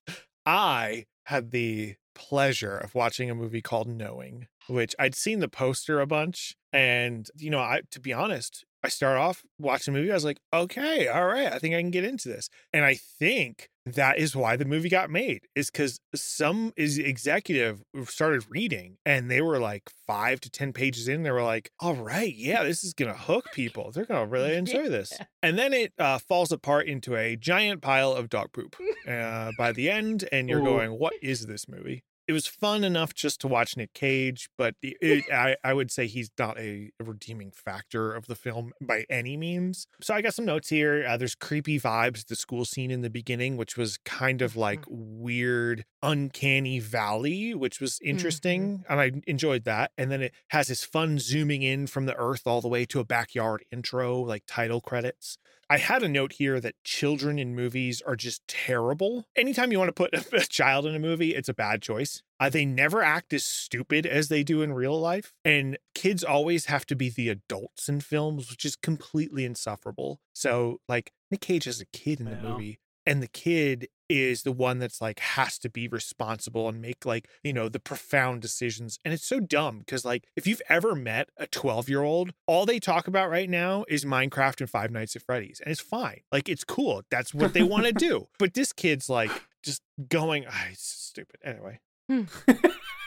I 0.44 1.06
had 1.26 1.52
the 1.52 1.94
pleasure 2.14 2.76
of 2.76 2.94
watching 2.96 3.30
a 3.30 3.34
movie 3.34 3.62
called 3.62 3.86
Knowing, 3.88 4.48
which 4.68 4.94
I'd 4.98 5.14
seen 5.14 5.38
the 5.40 5.48
poster 5.48 6.00
a 6.00 6.06
bunch. 6.06 6.56
And, 6.72 7.28
you 7.36 7.50
know, 7.50 7.60
I 7.60 7.82
to 7.92 8.00
be 8.00 8.12
honest, 8.12 8.64
I 8.82 8.88
start 8.88 9.16
off 9.18 9.44
watching 9.58 9.94
a 9.94 9.96
movie. 9.98 10.10
I 10.10 10.14
was 10.14 10.24
like, 10.24 10.40
okay, 10.52 11.06
all 11.08 11.26
right, 11.26 11.52
I 11.52 11.58
think 11.60 11.74
I 11.74 11.80
can 11.80 11.90
get 11.92 12.04
into 12.04 12.28
this. 12.28 12.48
And 12.72 12.84
I 12.84 12.94
think 12.96 13.70
that 13.86 14.18
is 14.18 14.34
why 14.34 14.56
the 14.56 14.64
movie 14.64 14.88
got 14.88 15.10
made, 15.10 15.46
is 15.54 15.70
because 15.70 16.00
some 16.14 16.72
is 16.76 16.98
executive 16.98 17.82
started 18.04 18.44
reading 18.50 18.96
and 19.06 19.30
they 19.30 19.40
were 19.40 19.58
like 19.58 19.84
five 20.06 20.40
to 20.40 20.50
10 20.50 20.72
pages 20.72 21.06
in. 21.06 21.22
They 21.22 21.30
were 21.30 21.42
like, 21.42 21.70
all 21.80 21.94
right, 21.94 22.34
yeah, 22.34 22.64
this 22.64 22.82
is 22.82 22.92
going 22.92 23.12
to 23.12 23.18
hook 23.18 23.46
people. 23.54 23.92
They're 23.92 24.04
going 24.04 24.26
to 24.26 24.30
really 24.30 24.56
enjoy 24.56 24.88
this. 24.88 25.12
Yeah. 25.18 25.26
And 25.42 25.58
then 25.58 25.72
it 25.72 25.92
uh, 25.98 26.18
falls 26.18 26.50
apart 26.50 26.86
into 26.86 27.16
a 27.16 27.36
giant 27.36 27.80
pile 27.80 28.12
of 28.12 28.28
dog 28.28 28.52
poop 28.52 28.74
uh, 29.08 29.52
by 29.56 29.70
the 29.70 29.88
end. 29.88 30.28
And 30.32 30.48
you're 30.48 30.60
Ooh. 30.60 30.64
going, 30.64 30.98
what 30.98 31.14
is 31.22 31.46
this 31.46 31.68
movie? 31.68 32.02
It 32.28 32.32
was 32.32 32.46
fun 32.46 32.84
enough 32.84 33.14
just 33.14 33.40
to 33.42 33.48
watch 33.48 33.76
Nick 33.76 33.92
Cage, 33.92 34.48
but 34.58 34.74
it, 34.82 35.24
I, 35.32 35.56
I 35.62 35.72
would 35.72 35.90
say 35.90 36.06
he's 36.06 36.30
not 36.38 36.58
a 36.58 36.90
redeeming 37.00 37.52
factor 37.52 38.12
of 38.12 38.26
the 38.26 38.34
film 38.34 38.72
by 38.80 39.04
any 39.08 39.36
means. 39.36 39.86
So 40.00 40.14
I 40.14 40.22
got 40.22 40.34
some 40.34 40.44
notes 40.44 40.68
here. 40.68 41.04
Uh, 41.08 41.16
there's 41.16 41.34
creepy 41.34 41.78
vibes, 41.78 42.26
the 42.26 42.36
school 42.36 42.64
scene 42.64 42.90
in 42.90 43.02
the 43.02 43.10
beginning, 43.10 43.56
which 43.56 43.76
was 43.76 43.98
kind 44.04 44.42
of 44.42 44.56
like 44.56 44.84
weird, 44.88 45.84
uncanny 46.02 46.80
valley, 46.80 47.54
which 47.54 47.80
was 47.80 48.00
interesting. 48.02 48.84
And 48.88 49.00
I 49.00 49.12
enjoyed 49.26 49.64
that. 49.64 49.92
And 49.96 50.10
then 50.10 50.22
it 50.22 50.32
has 50.48 50.68
this 50.68 50.84
fun 50.84 51.18
zooming 51.18 51.62
in 51.62 51.86
from 51.86 52.06
the 52.06 52.16
earth 52.16 52.42
all 52.46 52.60
the 52.60 52.68
way 52.68 52.84
to 52.86 53.00
a 53.00 53.04
backyard 53.04 53.64
intro, 53.70 54.18
like 54.18 54.42
title 54.46 54.80
credits. 54.80 55.38
I 55.68 55.78
had 55.78 56.04
a 56.04 56.08
note 56.08 56.34
here 56.34 56.60
that 56.60 56.76
children 56.84 57.40
in 57.40 57.56
movies 57.56 58.00
are 58.00 58.14
just 58.14 58.46
terrible. 58.46 59.26
Anytime 59.34 59.72
you 59.72 59.78
want 59.78 59.88
to 59.88 59.92
put 59.92 60.14
a 60.32 60.46
child 60.46 60.86
in 60.86 60.94
a 60.94 61.00
movie, 61.00 61.34
it's 61.34 61.48
a 61.48 61.54
bad 61.54 61.82
choice. 61.82 62.22
Uh, 62.38 62.48
they 62.48 62.64
never 62.64 63.02
act 63.02 63.32
as 63.32 63.44
stupid 63.44 64.06
as 64.06 64.28
they 64.28 64.44
do 64.44 64.62
in 64.62 64.72
real 64.72 64.98
life. 65.00 65.32
And 65.44 65.76
kids 65.94 66.22
always 66.22 66.66
have 66.66 66.86
to 66.86 66.96
be 66.96 67.10
the 67.10 67.28
adults 67.30 67.88
in 67.88 68.00
films, 68.00 68.48
which 68.48 68.64
is 68.64 68.76
completely 68.76 69.44
insufferable. 69.44 70.20
So, 70.32 70.80
like, 70.88 71.12
Nick 71.30 71.40
Cage 71.40 71.66
is 71.66 71.80
a 71.80 71.86
kid 71.86 72.20
in 72.20 72.26
the 72.26 72.36
movie, 72.36 72.78
and 73.06 73.22
the 73.22 73.28
kid 73.28 73.88
is 74.08 74.42
the 74.42 74.52
one 74.52 74.78
that's 74.78 75.00
like 75.00 75.18
has 75.18 75.58
to 75.58 75.68
be 75.68 75.88
responsible 75.88 76.68
and 76.68 76.80
make 76.80 77.04
like 77.04 77.28
you 77.42 77.52
know 77.52 77.68
the 77.68 77.80
profound 77.80 78.40
decisions 78.40 78.98
and 79.04 79.12
it's 79.12 79.26
so 79.26 79.40
dumb 79.40 79.80
because 79.80 80.04
like 80.04 80.24
if 80.36 80.46
you've 80.46 80.62
ever 80.68 80.94
met 80.94 81.28
a 81.36 81.46
12 81.46 81.88
year 81.88 82.02
old 82.02 82.32
all 82.46 82.66
they 82.66 82.78
talk 82.78 83.08
about 83.08 83.30
right 83.30 83.50
now 83.50 83.84
is 83.88 84.04
minecraft 84.04 84.60
and 84.60 84.70
five 84.70 84.90
nights 84.90 85.16
at 85.16 85.22
freddy's 85.22 85.60
and 85.60 85.72
it's 85.72 85.80
fine 85.80 86.20
like 86.30 86.48
it's 86.48 86.64
cool 86.64 87.02
that's 87.10 87.34
what 87.34 87.52
they 87.52 87.62
want 87.62 87.84
to 87.84 87.92
do 87.92 88.28
but 88.38 88.54
this 88.54 88.72
kid's 88.72 89.10
like 89.10 89.30
just 89.62 89.82
going 90.08 90.44
ah, 90.48 90.66
it's 90.70 90.86
stupid 90.86 91.40
anyway 91.42 91.80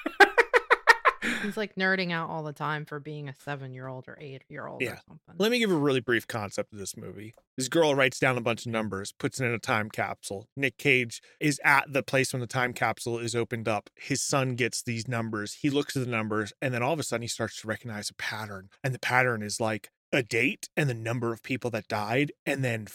He's 1.42 1.58
like 1.58 1.76
nerding 1.76 2.12
out 2.12 2.30
all 2.30 2.44
the 2.44 2.54
time 2.54 2.86
for 2.86 3.00
being 3.00 3.30
a 3.30 3.34
seven 3.36 3.74
year 3.74 3.88
old 3.88 4.08
or 4.08 4.18
eight 4.20 4.44
year 4.50 4.68
old 4.68 4.82
Yeah. 4.82 4.94
or 4.94 5.00
something. 5.08 5.36
Let 5.38 5.52
me 5.52 5.60
give 5.60 5.72
a 5.72 5.76
really 5.76 6.00
brief 6.00 6.28
concept 6.28 6.74
of 6.74 6.80
this 6.80 6.96
movie. 6.98 7.34
This 7.58 7.68
girl 7.68 7.96
writes 7.96 8.20
down 8.20 8.38
a 8.38 8.42
bunch 8.42 8.66
of 8.66 8.72
numbers, 8.72 9.12
puts 9.12 9.40
it 9.40 9.46
in 9.46 9.52
a 9.54 9.60
time 9.60 9.90
capsule. 9.90 10.48
Nick 10.56 10.78
Cage 10.78 11.22
is 11.40 11.60
at 11.64 11.92
the 11.92 12.04
place 12.04 12.34
when 12.34 12.40
the 12.42 12.48
time 12.48 12.74
capsule 12.74 13.20
is 13.20 13.36
opened 13.36 13.68
up. 13.68 13.90
His 13.96 14.22
son 14.22 14.56
gets 14.56 14.82
these 14.82 15.08
numbers. 15.08 15.56
He 15.62 15.70
looks 15.70 15.96
at 15.96 16.04
the 16.06 16.12
numbers, 16.12 16.54
and 16.62 16.74
then 16.74 16.84
all 16.84 16.94
of 16.94 17.00
a 17.00 17.04
sudden 17.04 17.22
he 17.24 17.28
starts 17.28 17.62
to 17.62 17.68
recognize 17.68 18.10
a 18.10 18.14
pattern. 18.16 18.70
And 18.84 18.94
the 18.94 19.00
pattern 19.00 19.42
is 19.42 19.60
like 19.60 19.90
a 20.12 20.24
date 20.24 20.70
and 20.76 20.90
the 20.90 20.94
number 20.94 21.34
of 21.34 21.44
people 21.44 21.70
that 21.72 21.88
died, 21.88 22.32
and 22.46 22.64
then 22.64 22.88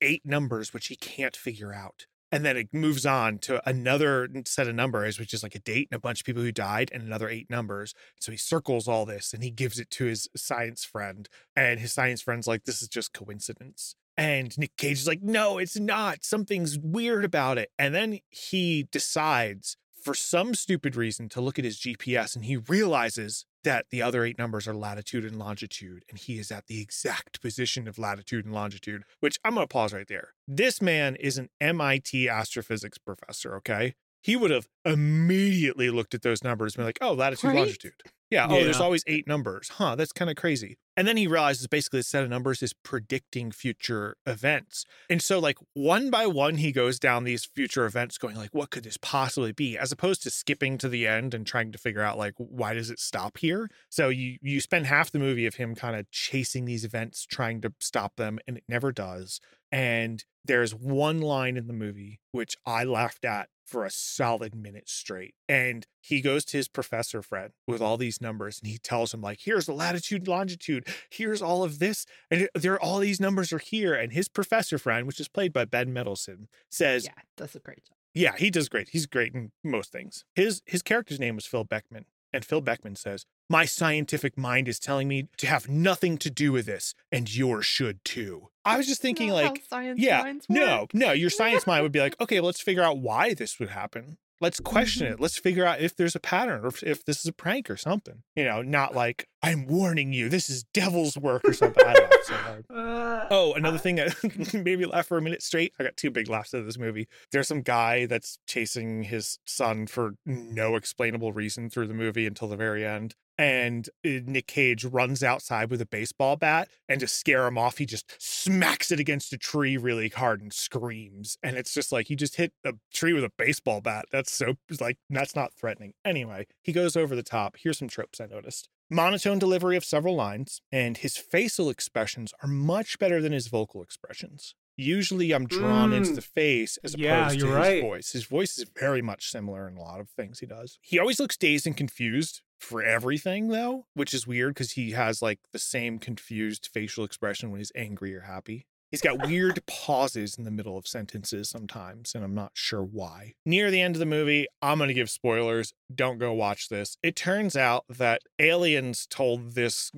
eight 0.00 0.22
numbers, 0.24 0.72
which 0.72 0.86
he 0.88 0.96
can't 0.96 1.36
figure 1.36 1.72
out. 1.72 2.06
And 2.32 2.46
then 2.46 2.56
it 2.56 2.72
moves 2.72 3.04
on 3.04 3.38
to 3.40 3.68
another 3.68 4.26
set 4.46 4.66
of 4.66 4.74
numbers, 4.74 5.18
which 5.18 5.34
is 5.34 5.42
like 5.42 5.54
a 5.54 5.60
date 5.60 5.88
and 5.90 5.98
a 5.98 6.00
bunch 6.00 6.20
of 6.20 6.26
people 6.26 6.42
who 6.42 6.50
died, 6.50 6.90
and 6.92 7.02
another 7.02 7.28
eight 7.28 7.50
numbers. 7.50 7.92
So 8.20 8.32
he 8.32 8.38
circles 8.38 8.88
all 8.88 9.04
this 9.04 9.34
and 9.34 9.44
he 9.44 9.50
gives 9.50 9.78
it 9.78 9.90
to 9.90 10.06
his 10.06 10.28
science 10.34 10.82
friend. 10.82 11.28
And 11.54 11.78
his 11.78 11.92
science 11.92 12.22
friend's 12.22 12.46
like, 12.46 12.64
this 12.64 12.80
is 12.80 12.88
just 12.88 13.12
coincidence. 13.12 13.96
And 14.16 14.56
Nick 14.58 14.76
Cage 14.76 14.98
is 14.98 15.06
like, 15.06 15.22
no, 15.22 15.58
it's 15.58 15.78
not. 15.78 16.24
Something's 16.24 16.78
weird 16.78 17.24
about 17.24 17.58
it. 17.58 17.70
And 17.78 17.94
then 17.94 18.20
he 18.30 18.88
decides, 18.90 19.76
for 20.02 20.14
some 20.14 20.54
stupid 20.54 20.96
reason, 20.96 21.28
to 21.30 21.40
look 21.40 21.58
at 21.58 21.64
his 21.64 21.78
GPS 21.78 22.34
and 22.34 22.44
he 22.46 22.56
realizes 22.56 23.46
that 23.64 23.86
the 23.90 24.02
other 24.02 24.24
eight 24.24 24.38
numbers 24.38 24.66
are 24.66 24.74
latitude 24.74 25.24
and 25.24 25.38
longitude. 25.38 26.04
And 26.08 26.18
he 26.18 26.38
is 26.38 26.50
at 26.50 26.66
the 26.66 26.80
exact 26.80 27.40
position 27.40 27.88
of 27.88 27.98
latitude 27.98 28.44
and 28.44 28.54
longitude, 28.54 29.04
which 29.20 29.38
I'm 29.44 29.54
going 29.54 29.64
to 29.66 29.72
pause 29.72 29.92
right 29.92 30.08
there. 30.08 30.30
This 30.46 30.82
man 30.82 31.16
is 31.16 31.38
an 31.38 31.48
MIT 31.60 32.28
astrophysics 32.28 32.98
professor, 32.98 33.54
okay? 33.56 33.94
He 34.22 34.36
would 34.36 34.50
have 34.50 34.68
immediately 34.84 35.90
looked 35.90 36.14
at 36.14 36.22
those 36.22 36.42
numbers 36.44 36.74
and 36.74 36.78
been 36.78 36.86
like, 36.86 36.98
oh, 37.00 37.12
latitude, 37.12 37.50
Right? 37.50 37.56
longitude. 37.56 38.02
Yeah. 38.30 38.46
Oh, 38.48 38.64
there's 38.64 38.80
always 38.80 39.04
eight 39.06 39.28
numbers. 39.28 39.68
Huh. 39.68 39.94
That's 39.94 40.12
kind 40.12 40.30
of 40.30 40.36
crazy. 40.36 40.78
And 40.96 41.06
then 41.06 41.18
he 41.18 41.26
realizes 41.26 41.66
basically 41.66 41.98
the 41.98 42.04
set 42.04 42.22
of 42.24 42.30
numbers 42.30 42.62
is 42.62 42.72
predicting 42.72 43.50
future 43.50 44.16
events. 44.26 44.86
And 45.10 45.20
so, 45.20 45.38
like, 45.38 45.58
one 45.74 46.08
by 46.08 46.26
one, 46.26 46.56
he 46.56 46.72
goes 46.72 46.98
down 46.98 47.24
these 47.24 47.44
future 47.44 47.84
events, 47.84 48.16
going, 48.16 48.36
like, 48.36 48.54
what 48.54 48.70
could 48.70 48.84
this 48.84 48.96
possibly 49.02 49.52
be? 49.52 49.76
As 49.76 49.92
opposed 49.92 50.22
to 50.22 50.30
skipping 50.30 50.78
to 50.78 50.88
the 50.88 51.06
end 51.06 51.34
and 51.34 51.46
trying 51.46 51.72
to 51.72 51.78
figure 51.78 52.00
out, 52.00 52.16
like, 52.16 52.32
why 52.38 52.72
does 52.72 52.88
it 52.88 53.00
stop 53.00 53.36
here? 53.36 53.68
So 53.90 54.08
you 54.08 54.38
you 54.40 54.60
spend 54.60 54.86
half 54.86 55.10
the 55.10 55.18
movie 55.18 55.44
of 55.44 55.56
him 55.56 55.74
kind 55.74 55.94
of 55.94 56.10
chasing 56.10 56.64
these 56.64 56.86
events, 56.86 57.26
trying 57.26 57.60
to 57.62 57.74
stop 57.80 58.16
them, 58.16 58.38
and 58.46 58.56
it 58.56 58.64
never 58.66 58.92
does. 58.92 59.40
And 59.72 60.22
there's 60.44 60.74
one 60.74 61.20
line 61.20 61.56
in 61.56 61.66
the 61.66 61.72
movie 61.72 62.20
which 62.30 62.56
I 62.66 62.84
laughed 62.84 63.24
at 63.24 63.48
for 63.64 63.84
a 63.86 63.90
solid 63.90 64.54
minute 64.54 64.86
straight. 64.88 65.34
And 65.48 65.86
he 66.02 66.20
goes 66.20 66.44
to 66.46 66.58
his 66.58 66.68
professor 66.68 67.22
friend 67.22 67.52
with 67.66 67.80
all 67.80 67.96
these 67.96 68.20
numbers 68.20 68.58
and 68.60 68.70
he 68.70 68.76
tells 68.76 69.14
him, 69.14 69.22
like, 69.22 69.38
here's 69.42 69.64
the 69.66 69.72
latitude, 69.72 70.28
longitude, 70.28 70.86
here's 71.10 71.40
all 71.40 71.62
of 71.64 71.78
this, 71.78 72.04
and 72.30 72.48
there 72.54 72.74
are 72.74 72.82
all 72.82 72.98
these 72.98 73.20
numbers 73.20 73.50
are 73.52 73.58
here. 73.58 73.94
And 73.94 74.12
his 74.12 74.28
professor 74.28 74.76
friend, 74.76 75.06
which 75.06 75.20
is 75.20 75.28
played 75.28 75.52
by 75.54 75.64
Ben 75.64 75.90
Mendelsohn, 75.92 76.48
says, 76.70 77.06
yeah, 77.06 77.12
that's 77.38 77.54
a 77.54 77.60
great 77.60 77.84
job. 77.86 77.96
yeah, 78.12 78.36
he 78.36 78.50
does 78.50 78.68
great. 78.68 78.90
He's 78.90 79.06
great 79.06 79.32
in 79.32 79.52
most 79.64 79.90
things. 79.90 80.24
His 80.34 80.60
his 80.66 80.82
character's 80.82 81.20
name 81.20 81.36
was 81.36 81.46
Phil 81.46 81.64
Beckman. 81.64 82.04
And 82.32 82.44
Phil 82.44 82.60
Beckman 82.60 82.96
says, 82.96 83.26
My 83.50 83.64
scientific 83.64 84.38
mind 84.38 84.68
is 84.68 84.78
telling 84.78 85.08
me 85.08 85.28
to 85.36 85.46
have 85.46 85.68
nothing 85.68 86.16
to 86.18 86.30
do 86.30 86.52
with 86.52 86.66
this, 86.66 86.94
and 87.10 87.34
yours 87.34 87.66
should 87.66 88.04
too. 88.04 88.48
I 88.64 88.76
was 88.76 88.86
just 88.86 89.02
thinking, 89.02 89.28
Not 89.28 89.34
like, 89.34 89.62
science 89.68 90.00
yeah, 90.00 90.32
no, 90.48 90.86
no, 90.92 91.12
your 91.12 91.30
science 91.30 91.66
mind 91.66 91.82
would 91.82 91.92
be 91.92 92.00
like, 92.00 92.14
okay, 92.20 92.40
well, 92.40 92.46
let's 92.46 92.60
figure 92.60 92.82
out 92.82 92.98
why 92.98 93.34
this 93.34 93.58
would 93.58 93.70
happen. 93.70 94.18
Let's 94.40 94.58
question 94.58 95.06
it. 95.06 95.14
Mm-hmm. 95.14 95.22
Let's 95.22 95.38
figure 95.38 95.64
out 95.64 95.80
if 95.80 95.94
there's 95.94 96.16
a 96.16 96.20
pattern 96.20 96.64
or 96.64 96.68
if, 96.68 96.82
if 96.82 97.04
this 97.04 97.20
is 97.20 97.26
a 97.26 97.32
prank 97.32 97.70
or 97.70 97.76
something. 97.76 98.22
You 98.34 98.44
know, 98.44 98.60
not 98.60 98.92
like, 98.92 99.28
I'm 99.44 99.66
warning 99.66 100.12
you, 100.12 100.28
this 100.28 100.48
is 100.48 100.62
devil's 100.72 101.16
work 101.16 101.42
or 101.44 101.52
something. 101.52 101.84
I 101.84 101.94
laughed 101.94 102.24
so 102.24 102.34
hard. 102.34 102.64
Uh, 102.92 103.26
Oh, 103.30 103.54
another 103.54 103.78
thing 103.78 103.96
that 103.96 104.14
made 104.54 104.78
me 104.78 104.86
laugh 104.86 105.06
for 105.06 105.18
a 105.18 105.22
minute 105.22 105.42
straight. 105.42 105.72
I 105.78 105.84
got 105.84 105.96
two 105.96 106.10
big 106.10 106.28
laughs 106.28 106.54
out 106.54 106.60
of 106.60 106.66
this 106.66 106.78
movie. 106.78 107.08
There's 107.30 107.48
some 107.48 107.62
guy 107.62 108.06
that's 108.06 108.38
chasing 108.46 109.04
his 109.04 109.38
son 109.46 109.86
for 109.86 110.12
no 110.26 110.76
explainable 110.76 111.32
reason 111.32 111.70
through 111.70 111.88
the 111.88 111.94
movie 111.94 112.26
until 112.26 112.48
the 112.48 112.56
very 112.56 112.84
end. 112.86 113.14
And 113.38 113.88
uh, 114.04 114.20
Nick 114.26 114.46
Cage 114.46 114.84
runs 114.84 115.22
outside 115.22 115.70
with 115.70 115.80
a 115.80 115.86
baseball 115.86 116.36
bat, 116.36 116.68
and 116.88 117.00
to 117.00 117.06
scare 117.08 117.46
him 117.46 117.56
off, 117.56 117.78
he 117.78 117.86
just 117.86 118.14
smacks 118.18 118.90
it 118.90 119.00
against 119.00 119.32
a 119.32 119.38
tree 119.38 119.76
really 119.76 120.10
hard 120.10 120.42
and 120.42 120.52
screams. 120.52 121.38
And 121.42 121.56
it's 121.56 121.72
just 121.72 121.90
like 121.90 122.08
he 122.08 122.16
just 122.16 122.36
hit 122.36 122.52
a 122.64 122.74
tree 122.92 123.12
with 123.14 123.24
a 123.24 123.32
baseball 123.38 123.80
bat. 123.80 124.04
That's 124.12 124.32
so 124.32 124.54
like 124.80 124.98
that's 125.08 125.34
not 125.34 125.54
threatening. 125.54 125.94
Anyway, 126.04 126.46
he 126.62 126.72
goes 126.72 126.96
over 126.96 127.16
the 127.16 127.22
top. 127.22 127.56
Here's 127.62 127.78
some 127.78 127.88
tropes 127.88 128.20
I 128.20 128.26
noticed 128.26 128.68
monotone 128.92 129.38
delivery 129.38 129.76
of 129.76 129.84
several 129.84 130.14
lines, 130.14 130.60
and 130.70 130.98
his 130.98 131.16
facial 131.16 131.70
expressions 131.70 132.32
are 132.42 132.48
much 132.48 132.98
better 132.98 133.20
than 133.20 133.32
his 133.32 133.48
vocal 133.48 133.82
expressions. 133.82 134.54
Usually 134.76 135.32
I'm 135.32 135.46
drawn 135.46 135.92
into 135.92 136.12
Mm. 136.12 136.14
the 136.14 136.22
face 136.22 136.78
as 136.82 136.94
opposed 136.94 137.04
Yeah, 137.04 137.28
to 137.28 137.34
his 137.34 137.44
right. 137.44 137.82
voice. 137.82 138.12
His 138.12 138.24
voice 138.24 138.56
is 138.58 138.64
very 138.78 139.02
much 139.02 139.30
similar 139.30 139.68
in 139.68 139.76
a 139.76 139.80
lot 139.82 140.00
of 140.00 140.08
things 140.10 140.38
he 140.40 140.46
does. 140.46 140.78
He 140.80 140.98
always 140.98 141.20
looks 141.20 141.36
dazed 141.36 141.66
and 141.66 141.76
confused 141.76 142.40
for 142.58 142.82
everything 142.82 143.48
though, 143.48 143.86
which 143.94 144.14
is 144.14 144.26
weird 144.26 144.54
because 144.54 144.72
he 144.72 144.92
has 144.92 145.20
like 145.20 145.40
the 145.52 145.58
same 145.58 145.98
confused 145.98 146.70
facial 146.72 147.04
expression 147.04 147.50
when 147.50 147.60
he's 147.60 147.72
angry 147.74 148.14
or 148.14 148.22
happy. 148.22 148.66
He's 148.92 149.00
got 149.00 149.26
weird 149.26 149.64
pauses 149.66 150.36
in 150.36 150.44
the 150.44 150.50
middle 150.50 150.76
of 150.76 150.86
sentences 150.86 151.48
sometimes, 151.48 152.14
and 152.14 152.22
I'm 152.22 152.34
not 152.34 152.52
sure 152.52 152.82
why. 152.82 153.32
Near 153.46 153.70
the 153.70 153.80
end 153.80 153.96
of 153.96 154.00
the 154.00 154.06
movie, 154.06 154.46
I'm 154.60 154.76
going 154.76 154.88
to 154.88 154.94
give 154.94 155.08
spoilers. 155.08 155.72
Don't 155.92 156.18
go 156.18 156.34
watch 156.34 156.68
this. 156.68 156.98
It 157.02 157.16
turns 157.16 157.56
out 157.56 157.86
that 157.88 158.20
aliens 158.38 159.06
told 159.06 159.54
this 159.54 159.90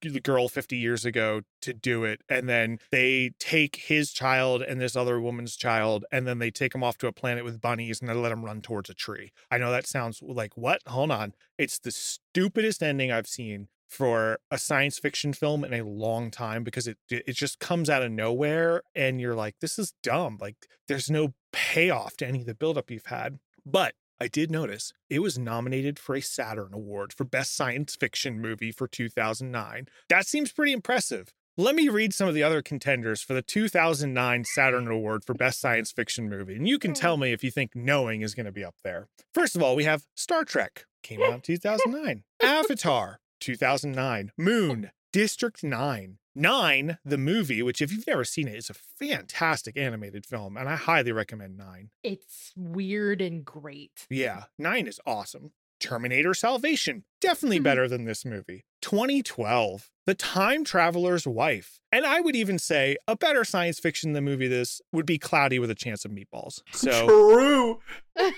g- 0.00 0.20
girl 0.20 0.48
50 0.48 0.74
years 0.74 1.04
ago 1.04 1.42
to 1.60 1.74
do 1.74 2.04
it, 2.04 2.22
and 2.30 2.48
then 2.48 2.78
they 2.90 3.32
take 3.38 3.76
his 3.76 4.10
child 4.10 4.62
and 4.62 4.80
this 4.80 4.96
other 4.96 5.20
woman's 5.20 5.54
child, 5.54 6.06
and 6.10 6.26
then 6.26 6.38
they 6.38 6.50
take 6.50 6.72
them 6.72 6.82
off 6.82 6.96
to 6.96 7.08
a 7.08 7.12
planet 7.12 7.44
with 7.44 7.60
bunnies 7.60 8.00
and 8.00 8.08
they 8.08 8.14
let 8.14 8.30
them 8.30 8.42
run 8.42 8.62
towards 8.62 8.88
a 8.88 8.94
tree. 8.94 9.32
I 9.50 9.58
know 9.58 9.70
that 9.70 9.86
sounds 9.86 10.22
like 10.22 10.56
what? 10.56 10.80
Hold 10.86 11.10
on. 11.10 11.34
It's 11.58 11.78
the 11.78 11.90
stupidest 11.90 12.82
ending 12.82 13.12
I've 13.12 13.26
seen 13.26 13.68
for 13.90 14.38
a 14.50 14.56
science 14.56 14.98
fiction 14.98 15.32
film 15.32 15.64
in 15.64 15.74
a 15.74 15.82
long 15.82 16.30
time 16.30 16.62
because 16.62 16.86
it 16.86 16.96
it 17.10 17.32
just 17.32 17.58
comes 17.58 17.90
out 17.90 18.02
of 18.02 18.10
nowhere 18.10 18.82
and 18.94 19.20
you're 19.20 19.34
like 19.34 19.56
this 19.60 19.78
is 19.78 19.94
dumb 20.02 20.38
like 20.40 20.54
there's 20.86 21.10
no 21.10 21.34
payoff 21.52 22.16
to 22.16 22.26
any 22.26 22.40
of 22.40 22.46
the 22.46 22.54
buildup 22.54 22.90
you've 22.90 23.06
had 23.06 23.40
but 23.66 23.94
I 24.20 24.28
did 24.28 24.50
notice 24.50 24.92
it 25.08 25.20
was 25.20 25.38
nominated 25.38 25.98
for 25.98 26.14
a 26.14 26.20
Saturn 26.20 26.70
Award 26.72 27.12
for 27.12 27.24
Best 27.24 27.56
Science 27.56 27.96
Fiction 27.96 28.38
Movie 28.38 28.70
for 28.70 28.86
2009. 28.86 29.88
That 30.10 30.26
seems 30.26 30.52
pretty 30.52 30.72
impressive. 30.72 31.32
Let 31.56 31.74
me 31.74 31.88
read 31.88 32.14
some 32.14 32.28
of 32.28 32.34
the 32.34 32.42
other 32.42 32.60
contenders 32.60 33.22
for 33.22 33.32
the 33.32 33.42
2009 33.42 34.44
Saturn 34.44 34.88
Award 34.88 35.24
for 35.24 35.34
Best 35.34 35.58
Science 35.58 35.90
Fiction 35.90 36.28
Movie, 36.28 36.54
and 36.54 36.68
you 36.68 36.78
can 36.78 36.90
hmm. 36.90 36.96
tell 36.96 37.16
me 37.16 37.32
if 37.32 37.42
you 37.42 37.50
think 37.50 37.74
Knowing 37.74 38.20
is 38.20 38.34
going 38.34 38.46
to 38.46 38.52
be 38.52 38.64
up 38.64 38.76
there. 38.84 39.08
First 39.32 39.56
of 39.56 39.62
all, 39.62 39.74
we 39.74 39.84
have 39.84 40.04
Star 40.14 40.44
Trek, 40.44 40.84
came 41.02 41.22
out 41.22 41.32
in 41.32 41.40
2009. 41.40 42.24
Avatar, 42.42 43.20
2009. 43.40 44.32
Moon, 44.36 44.90
District 45.12 45.62
9. 45.64 46.18
Nine, 46.36 46.98
the 47.04 47.18
movie, 47.18 47.60
which 47.62 47.82
if 47.82 47.90
you've 47.90 48.06
never 48.06 48.24
seen 48.24 48.46
it, 48.46 48.54
is 48.54 48.70
a 48.70 48.74
fantastic 48.74 49.76
animated 49.76 50.24
film, 50.24 50.56
and 50.56 50.68
I 50.68 50.76
highly 50.76 51.10
recommend 51.10 51.58
Nine. 51.58 51.90
It's 52.04 52.52
weird 52.56 53.20
and 53.20 53.44
great. 53.44 54.06
Yeah, 54.08 54.44
Nine 54.56 54.86
is 54.86 55.00
awesome. 55.04 55.52
Terminator 55.80 56.34
Salvation, 56.34 57.04
definitely 57.20 57.56
Hmm. 57.56 57.62
better 57.64 57.88
than 57.88 58.04
this 58.04 58.24
movie. 58.24 58.64
2012, 58.82 59.90
The 60.06 60.14
Time 60.14 60.62
Traveler's 60.62 61.26
Wife. 61.26 61.80
And 61.90 62.04
I 62.06 62.20
would 62.20 62.36
even 62.36 62.58
say 62.58 62.96
a 63.08 63.16
better 63.16 63.44
science 63.44 63.78
fiction 63.80 64.12
than 64.12 64.24
movie 64.24 64.46
this 64.46 64.80
would 64.92 65.06
be 65.06 65.18
Cloudy 65.18 65.58
with 65.58 65.70
a 65.70 65.74
Chance 65.74 66.04
of 66.04 66.12
Meatballs. 66.12 66.60
So 66.72 67.06
True. 67.06 67.80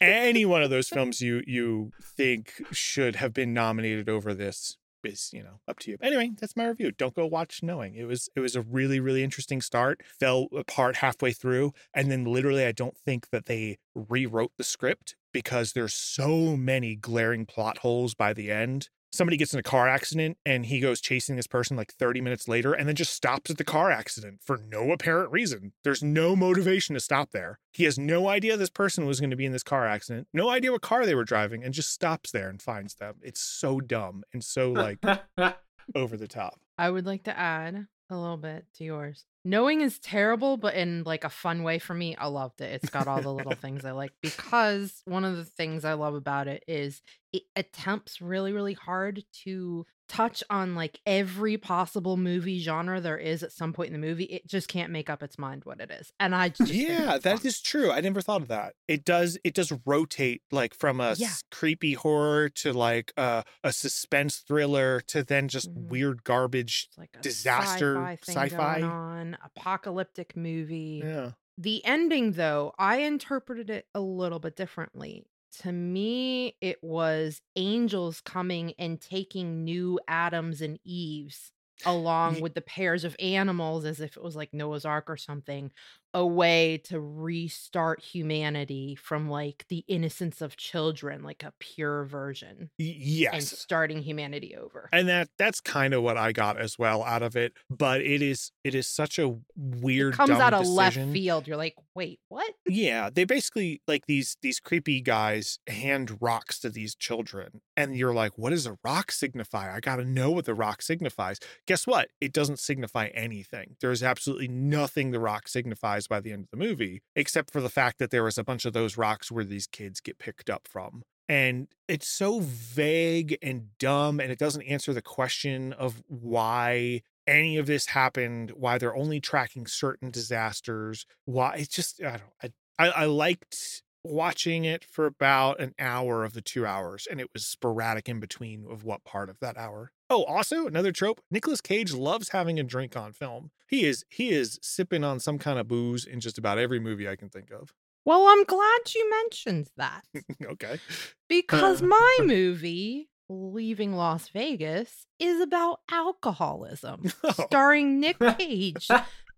any 0.00 0.44
one 0.44 0.62
of 0.62 0.70
those 0.70 0.88
films 0.88 1.20
you 1.20 1.42
you 1.46 1.92
think 2.02 2.62
should 2.72 3.16
have 3.16 3.32
been 3.32 3.54
nominated 3.54 4.08
over 4.08 4.34
this 4.34 4.76
is 5.04 5.30
you 5.32 5.42
know 5.42 5.60
up 5.68 5.78
to 5.80 5.90
you. 5.90 5.98
Anyway 6.00 6.30
that's 6.38 6.56
my 6.56 6.66
review. 6.66 6.90
Don't 6.90 7.14
go 7.14 7.26
watch 7.26 7.62
knowing. 7.62 7.94
It 7.94 8.04
was 8.04 8.28
it 8.34 8.40
was 8.40 8.56
a 8.56 8.62
really 8.62 9.00
really 9.00 9.22
interesting 9.22 9.60
start 9.60 10.00
fell 10.18 10.48
apart 10.56 10.96
halfway 10.96 11.32
through 11.32 11.72
and 11.92 12.10
then 12.10 12.24
literally 12.24 12.64
i 12.64 12.72
don't 12.72 12.96
think 12.96 13.30
that 13.30 13.46
they 13.46 13.78
rewrote 13.94 14.52
the 14.56 14.64
script 14.64 15.14
because 15.32 15.72
there's 15.72 15.94
so 15.94 16.56
many 16.56 16.94
glaring 16.96 17.44
plot 17.44 17.78
holes 17.78 18.14
by 18.14 18.32
the 18.32 18.50
end 18.50 18.88
somebody 19.14 19.36
gets 19.36 19.52
in 19.52 19.60
a 19.60 19.62
car 19.62 19.88
accident 19.88 20.36
and 20.44 20.66
he 20.66 20.80
goes 20.80 21.00
chasing 21.00 21.36
this 21.36 21.46
person 21.46 21.76
like 21.76 21.92
30 21.94 22.20
minutes 22.20 22.48
later 22.48 22.72
and 22.72 22.88
then 22.88 22.94
just 22.94 23.14
stops 23.14 23.50
at 23.50 23.58
the 23.58 23.64
car 23.64 23.90
accident 23.90 24.40
for 24.44 24.56
no 24.56 24.92
apparent 24.92 25.30
reason. 25.30 25.72
There's 25.84 26.02
no 26.02 26.34
motivation 26.34 26.94
to 26.94 27.00
stop 27.00 27.30
there. 27.30 27.58
He 27.72 27.84
has 27.84 27.98
no 27.98 28.28
idea 28.28 28.56
this 28.56 28.70
person 28.70 29.06
was 29.06 29.20
going 29.20 29.30
to 29.30 29.36
be 29.36 29.46
in 29.46 29.52
this 29.52 29.62
car 29.62 29.86
accident, 29.86 30.28
no 30.32 30.50
idea 30.50 30.72
what 30.72 30.82
car 30.82 31.06
they 31.06 31.14
were 31.14 31.24
driving, 31.24 31.64
and 31.64 31.72
just 31.72 31.92
stops 31.92 32.30
there 32.30 32.48
and 32.48 32.60
finds 32.60 32.94
them. 32.94 33.16
It's 33.22 33.40
so 33.40 33.80
dumb 33.80 34.24
and 34.32 34.44
so 34.44 34.72
like 34.72 34.98
over 35.94 36.16
the 36.16 36.28
top. 36.28 36.60
I 36.76 36.90
would 36.90 37.06
like 37.06 37.24
to 37.24 37.38
add 37.38 37.86
a 38.10 38.16
little 38.16 38.36
bit 38.36 38.66
to 38.76 38.84
yours. 38.84 39.24
Knowing 39.44 39.80
is 39.80 39.98
terrible, 39.98 40.56
but 40.56 40.74
in 40.74 41.02
like 41.04 41.24
a 41.24 41.30
fun 41.30 41.62
way 41.62 41.78
for 41.78 41.94
me, 41.94 42.16
I 42.16 42.26
loved 42.26 42.60
it. 42.60 42.72
It's 42.72 42.90
got 42.90 43.06
all 43.06 43.20
the 43.20 43.32
little 43.32 43.54
things 43.60 43.84
I 43.84 43.92
like 43.92 44.12
because 44.22 45.02
one 45.04 45.24
of 45.24 45.36
the 45.36 45.44
things 45.44 45.84
I 45.84 45.94
love 45.94 46.14
about 46.14 46.48
it 46.48 46.64
is 46.66 47.02
it 47.32 47.42
attempts 47.56 48.20
really, 48.20 48.52
really 48.52 48.74
hard 48.74 49.24
to 49.44 49.86
touch 50.08 50.44
on 50.50 50.74
like 50.74 51.00
every 51.06 51.56
possible 51.56 52.16
movie 52.16 52.58
genre 52.60 53.00
there 53.00 53.16
is 53.18 53.42
at 53.42 53.52
some 53.52 53.72
point 53.72 53.92
in 53.92 54.00
the 54.00 54.06
movie. 54.06 54.24
It 54.24 54.46
just 54.46 54.68
can't 54.68 54.90
make 54.92 55.08
up 55.08 55.22
its 55.22 55.38
mind 55.38 55.64
what 55.64 55.80
it 55.80 55.90
is. 55.90 56.12
And 56.20 56.34
I 56.34 56.50
just 56.50 56.72
yeah, 56.72 57.18
that 57.18 57.38
fun. 57.38 57.46
is 57.46 57.60
true. 57.60 57.90
I 57.90 58.00
never 58.00 58.20
thought 58.20 58.42
of 58.42 58.48
that. 58.48 58.74
It 58.88 59.04
does. 59.04 59.38
It 59.44 59.54
does 59.54 59.72
rotate 59.86 60.42
like 60.50 60.74
from 60.74 61.00
a 61.00 61.14
Yeah. 61.16 61.30
creepy 61.50 61.94
horror 61.94 62.48
to 62.50 62.72
like 62.72 63.12
uh, 63.16 63.42
a 63.62 63.72
suspense 63.72 64.36
thriller 64.38 65.00
to 65.08 65.22
then 65.22 65.48
just 65.48 65.72
Mhm. 65.74 65.88
weird 65.88 66.24
garbage. 66.24 66.86
It's 66.90 66.98
like 66.98 67.10
a 67.18 67.20
disaster, 67.22 67.96
sci-fi 68.22 68.46
sci-fi. 68.48 68.82
on, 68.82 69.36
apocalyptic 69.44 70.36
movie. 70.36 71.02
Yeah. 71.04 71.32
The 71.56 71.84
ending, 71.84 72.32
though, 72.32 72.72
I 72.78 72.96
interpreted 73.02 73.70
it 73.70 73.86
a 73.94 74.00
little 74.00 74.40
bit 74.40 74.56
differently. 74.56 75.24
To 75.62 75.72
me, 75.72 76.56
it 76.60 76.82
was 76.82 77.40
angels 77.56 78.20
coming 78.20 78.74
and 78.78 79.00
taking 79.00 79.64
new 79.64 80.00
Adams 80.08 80.60
and 80.60 80.78
Eves 80.84 81.52
along 81.84 82.40
with 82.40 82.54
the 82.54 82.60
pairs 82.60 83.04
of 83.04 83.16
animals 83.18 83.84
as 83.84 84.00
if 84.00 84.16
it 84.16 84.22
was 84.22 84.36
like 84.36 84.52
Noah's 84.54 84.84
Ark 84.84 85.08
or 85.08 85.16
something, 85.16 85.72
a 86.14 86.24
way 86.26 86.78
to 86.84 87.00
restart 87.00 88.00
humanity 88.00 88.94
from 88.94 89.28
like 89.28 89.66
the 89.68 89.84
innocence 89.88 90.40
of 90.40 90.56
children, 90.56 91.22
like 91.22 91.42
a 91.42 91.52
pure 91.58 92.04
version, 92.04 92.70
Y- 92.78 93.26
and 93.32 93.42
starting 93.42 94.00
humanity 94.00 94.56
over. 94.56 94.88
and 94.92 95.08
that 95.08 95.28
that's 95.38 95.60
kind 95.60 95.92
of 95.92 96.02
what 96.02 96.16
I 96.16 96.32
got 96.32 96.58
as 96.58 96.78
well 96.78 97.02
out 97.02 97.22
of 97.22 97.36
it. 97.36 97.52
But 97.68 98.00
it 98.00 98.22
is 98.22 98.52
it 98.62 98.74
is 98.74 98.86
such 98.86 99.18
a 99.18 99.36
weird 99.56 100.14
It 100.14 100.16
comes 100.16 100.30
out 100.30 100.54
of 100.54 100.66
left 100.66 100.96
field. 100.96 101.46
You're 101.48 101.56
like, 101.56 101.74
wait, 101.94 102.20
what? 102.28 102.54
Yeah, 102.66 103.10
they 103.12 103.24
basically 103.24 103.82
like 103.88 104.06
these 104.06 104.36
these 104.40 104.60
creepy 104.60 105.00
guys 105.00 105.58
hand 105.66 106.18
rocks 106.20 106.58
to 106.60 106.70
these 106.70 106.94
children, 106.94 107.60
and 107.76 107.96
you're 107.96 108.14
like, 108.14 108.38
what 108.38 108.50
does 108.50 108.66
a 108.66 108.78
rock 108.84 109.10
signify? 109.12 109.74
I 109.74 109.80
got 109.80 109.96
to 109.96 110.04
know 110.04 110.30
what 110.30 110.44
the 110.44 110.54
rock 110.54 110.80
signifies. 110.80 111.40
Guess 111.66 111.86
what? 111.86 112.08
It 112.20 112.32
doesn't 112.32 112.58
signify 112.60 113.08
anything. 113.08 113.76
There 113.80 113.90
is 113.90 114.02
absolutely 114.02 114.48
nothing 114.48 115.10
the 115.10 115.20
rock 115.20 115.48
signifies 115.48 116.03
by 116.06 116.20
the 116.20 116.32
end 116.32 116.44
of 116.44 116.50
the 116.50 116.64
movie, 116.64 117.02
except 117.16 117.52
for 117.52 117.60
the 117.60 117.68
fact 117.68 117.98
that 117.98 118.10
there 118.10 118.24
was 118.24 118.38
a 118.38 118.44
bunch 118.44 118.64
of 118.64 118.72
those 118.72 118.96
rocks 118.96 119.30
where 119.30 119.44
these 119.44 119.66
kids 119.66 120.00
get 120.00 120.18
picked 120.18 120.50
up 120.50 120.66
from. 120.68 121.02
And 121.28 121.68
it's 121.88 122.08
so 122.08 122.40
vague 122.40 123.38
and 123.40 123.68
dumb, 123.78 124.20
and 124.20 124.30
it 124.30 124.38
doesn't 124.38 124.62
answer 124.62 124.92
the 124.92 125.02
question 125.02 125.72
of 125.72 126.02
why 126.06 127.02
any 127.26 127.56
of 127.56 127.66
this 127.66 127.86
happened, 127.86 128.50
why 128.50 128.76
they're 128.76 128.94
only 128.94 129.20
tracking 129.20 129.66
certain 129.66 130.10
disasters, 130.10 131.06
why 131.24 131.54
it's 131.56 131.74
just 131.74 132.02
I 132.02 132.18
don't 132.18 132.22
I 132.42 132.52
I, 132.78 132.88
I 132.88 133.04
liked 133.06 133.82
watching 134.04 134.64
it 134.64 134.84
for 134.84 135.06
about 135.06 135.58
an 135.60 135.74
hour 135.78 136.24
of 136.24 136.34
the 136.34 136.42
two 136.42 136.66
hours, 136.66 137.08
and 137.10 137.20
it 137.20 137.28
was 137.32 137.46
sporadic 137.46 138.08
in 138.08 138.20
between 138.20 138.66
of 138.70 138.84
what 138.84 139.04
part 139.04 139.28
of 139.30 139.40
that 139.40 139.56
hour. 139.56 139.90
Oh, 140.10 140.24
also 140.24 140.66
another 140.66 140.92
trope: 140.92 141.20
Nicolas 141.30 141.60
Cage 141.60 141.92
loves 141.92 142.28
having 142.28 142.60
a 142.60 142.62
drink 142.62 142.96
on 142.96 143.12
film. 143.12 143.50
He 143.68 143.84
is 143.84 144.04
he 144.10 144.30
is 144.30 144.58
sipping 144.62 145.02
on 145.02 145.18
some 145.20 145.38
kind 145.38 145.58
of 145.58 145.66
booze 145.66 146.04
in 146.04 146.20
just 146.20 146.38
about 146.38 146.58
every 146.58 146.78
movie 146.78 147.08
I 147.08 147.16
can 147.16 147.28
think 147.30 147.50
of. 147.50 147.72
Well, 148.04 148.26
I'm 148.28 148.44
glad 148.44 148.94
you 148.94 149.10
mentioned 149.10 149.68
that 149.78 150.02
okay. 150.44 150.78
because 151.26 151.82
uh, 151.82 151.86
my 151.86 152.18
movie, 152.22 153.08
Leaving 153.30 153.94
Las 153.96 154.28
Vegas, 154.28 155.06
is 155.18 155.40
about 155.40 155.80
alcoholism, 155.90 157.10
Oh. 157.24 157.30
starring 157.46 158.00
Nick 158.00 158.18
Cage, 158.38 158.88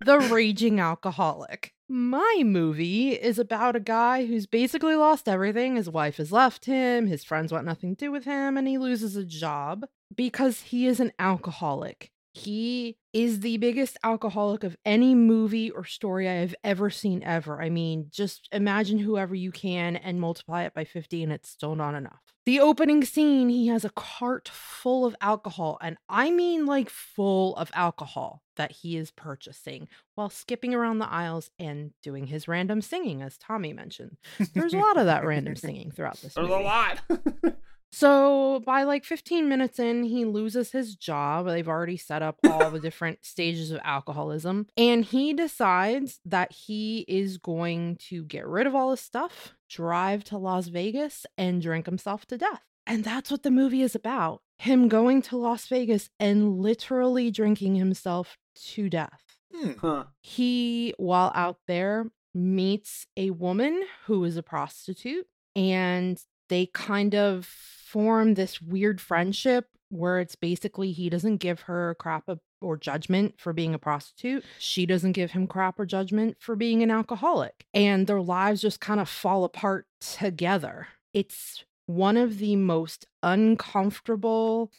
the 0.05 0.19
raging 0.19 0.81
alcoholic. 0.81 1.73
My 1.89 2.43
movie 2.45 3.11
is 3.11 3.39
about 3.39 3.77
a 3.77 3.81
guy 3.81 4.27
who's 4.27 4.47
basically 4.47 4.97
lost 4.97 5.29
everything. 5.29 5.77
His 5.77 5.89
wife 5.89 6.17
has 6.17 6.33
left 6.33 6.65
him, 6.65 7.07
his 7.07 7.23
friends 7.23 7.53
want 7.53 7.65
nothing 7.65 7.95
to 7.95 8.07
do 8.07 8.11
with 8.11 8.25
him, 8.25 8.57
and 8.57 8.67
he 8.67 8.77
loses 8.77 9.15
a 9.15 9.25
job 9.25 9.87
because 10.15 10.63
he 10.63 10.87
is 10.87 10.99
an 10.99 11.13
alcoholic. 11.19 12.11
He 12.37 12.99
is 13.15 13.41
the 13.41 13.57
biggest 13.57 13.97
alcoholic 14.05 14.63
of 14.63 14.77
any 14.85 15.15
movie 15.15 15.71
or 15.71 15.85
story 15.85 16.29
I 16.29 16.35
have 16.35 16.55
ever 16.63 16.91
seen 16.91 17.23
ever. 17.23 17.63
I 17.63 17.71
mean, 17.71 18.09
just 18.11 18.47
imagine 18.53 18.99
whoever 18.99 19.35
you 19.35 19.51
can 19.51 19.97
and 19.97 20.21
multiply 20.21 20.65
it 20.65 20.75
by 20.75 20.85
50 20.85 21.23
and 21.23 21.33
it's 21.33 21.49
still 21.49 21.75
not 21.75 21.95
enough. 21.95 22.21
The 22.45 22.61
opening 22.61 23.05
scene, 23.05 23.49
he 23.49 23.69
has 23.69 23.87
a 23.87 23.91
cart 23.91 24.49
full 24.51 25.05
of 25.07 25.17
alcohol, 25.21 25.79
and 25.81 25.97
I 26.09 26.31
mean 26.31 26.67
like 26.67 26.91
full 26.91 27.57
of 27.57 27.71
alcohol 27.75 28.43
that 28.57 28.71
he 28.71 28.97
is 28.97 29.11
purchasing 29.11 29.89
while 30.15 30.31
skipping 30.31 30.75
around 30.75 30.99
the 30.99 31.11
aisles 31.11 31.51
and 31.59 31.93
doing 32.03 32.27
his 32.27 32.47
random 32.47 32.83
singing, 32.83 33.23
as 33.23 33.37
Tommy 33.39 33.73
mentioned. 33.73 34.19
There's 34.55 34.75
a 34.75 34.79
lot 34.79 34.99
of 34.99 35.07
that 35.07 35.25
random 35.25 35.57
singing 35.57 35.91
throughout 35.91 36.19
this 36.19 36.35
There's 36.35 36.49
movie. 36.49 36.63
a 36.63 36.67
lot. 36.67 37.01
So 37.93 38.61
by 38.67 38.83
like 38.83 39.05
15 39.05 39.49
minutes 39.49 39.79
in, 39.79 40.05
he 40.05 40.25
loses 40.25 40.73
his 40.73 40.95
job. 40.97 41.47
They've 41.47 41.69
already 41.69 41.97
set 41.97 42.23
up 42.23 42.39
all 42.45 42.71
the 42.71 42.81
different 42.89 43.25
stages 43.25 43.71
of 43.71 43.81
alcoholism. 43.85 44.67
And 44.77 45.05
he 45.05 45.33
decides 45.33 46.21
that 46.25 46.53
he 46.53 47.05
is 47.09 47.39
going 47.39 47.97
to 48.09 48.25
get 48.25 48.47
rid 48.47 48.67
of 48.67 48.75
all 48.75 48.91
his 48.91 49.01
stuff, 49.01 49.55
drive 49.71 50.25
to 50.25 50.39
Las 50.39 50.67
Vegas, 50.67 51.25
and 51.39 51.63
drink 51.63 51.87
himself 51.87 52.27
to 52.27 52.37
death. 52.39 52.63
And 52.87 53.03
that's 53.03 53.31
what 53.31 53.43
the 53.43 53.51
movie 53.51 53.83
is 53.83 53.95
about 53.95 54.43
him 54.59 54.89
going 54.89 55.21
to 55.21 55.37
Las 55.37 55.67
Vegas 55.67 56.09
and 56.19 56.59
literally 56.59 57.31
drinking 57.31 57.75
himself 57.77 58.39
to 58.55 58.89
death 58.89 59.23
Hmm. 59.55 59.73
huh. 59.81 60.05
he 60.23 60.95
while 60.97 61.31
out 61.35 61.59
there 61.69 62.11
meets 62.35 63.07
a 63.19 63.31
woman 63.31 63.83
who 64.07 64.25
is 64.25 64.37
a 64.39 64.43
prostitute 64.43 65.27
and 65.55 66.19
they 66.49 66.67
kind 66.67 67.15
of 67.15 67.47
form 67.47 68.35
this 68.35 68.61
weird 68.61 69.01
friendship 69.01 69.69
where 69.89 70.19
it's 70.19 70.35
basically 70.35 70.93
he 70.93 71.09
doesn't 71.09 71.37
give 71.37 71.63
her 71.63 71.97
crap 71.99 72.29
or 72.61 72.77
judgment 72.77 73.35
for 73.39 73.53
being 73.53 73.75
a 73.75 73.79
prostitute. 73.79 74.45
She 74.59 74.87
doesn't 74.87 75.13
give 75.13 75.33
him 75.33 75.47
crap 75.47 75.79
or 75.79 75.87
judgment 75.87 76.37
for 76.41 76.57
being 76.57 76.83
an 76.83 76.91
alcoholic. 76.91 77.67
And 77.73 78.07
their 78.07 78.21
lives 78.21 78.61
just 78.61 78.81
kind 78.81 79.01
of 79.01 79.09
fall 79.09 79.45
apart 79.45 79.87
together. 80.01 80.89
It's 81.15 81.65
one 81.87 82.17
of 82.17 82.39
the 82.39 82.57
most 82.57 83.07
uncomfortable 83.23 84.73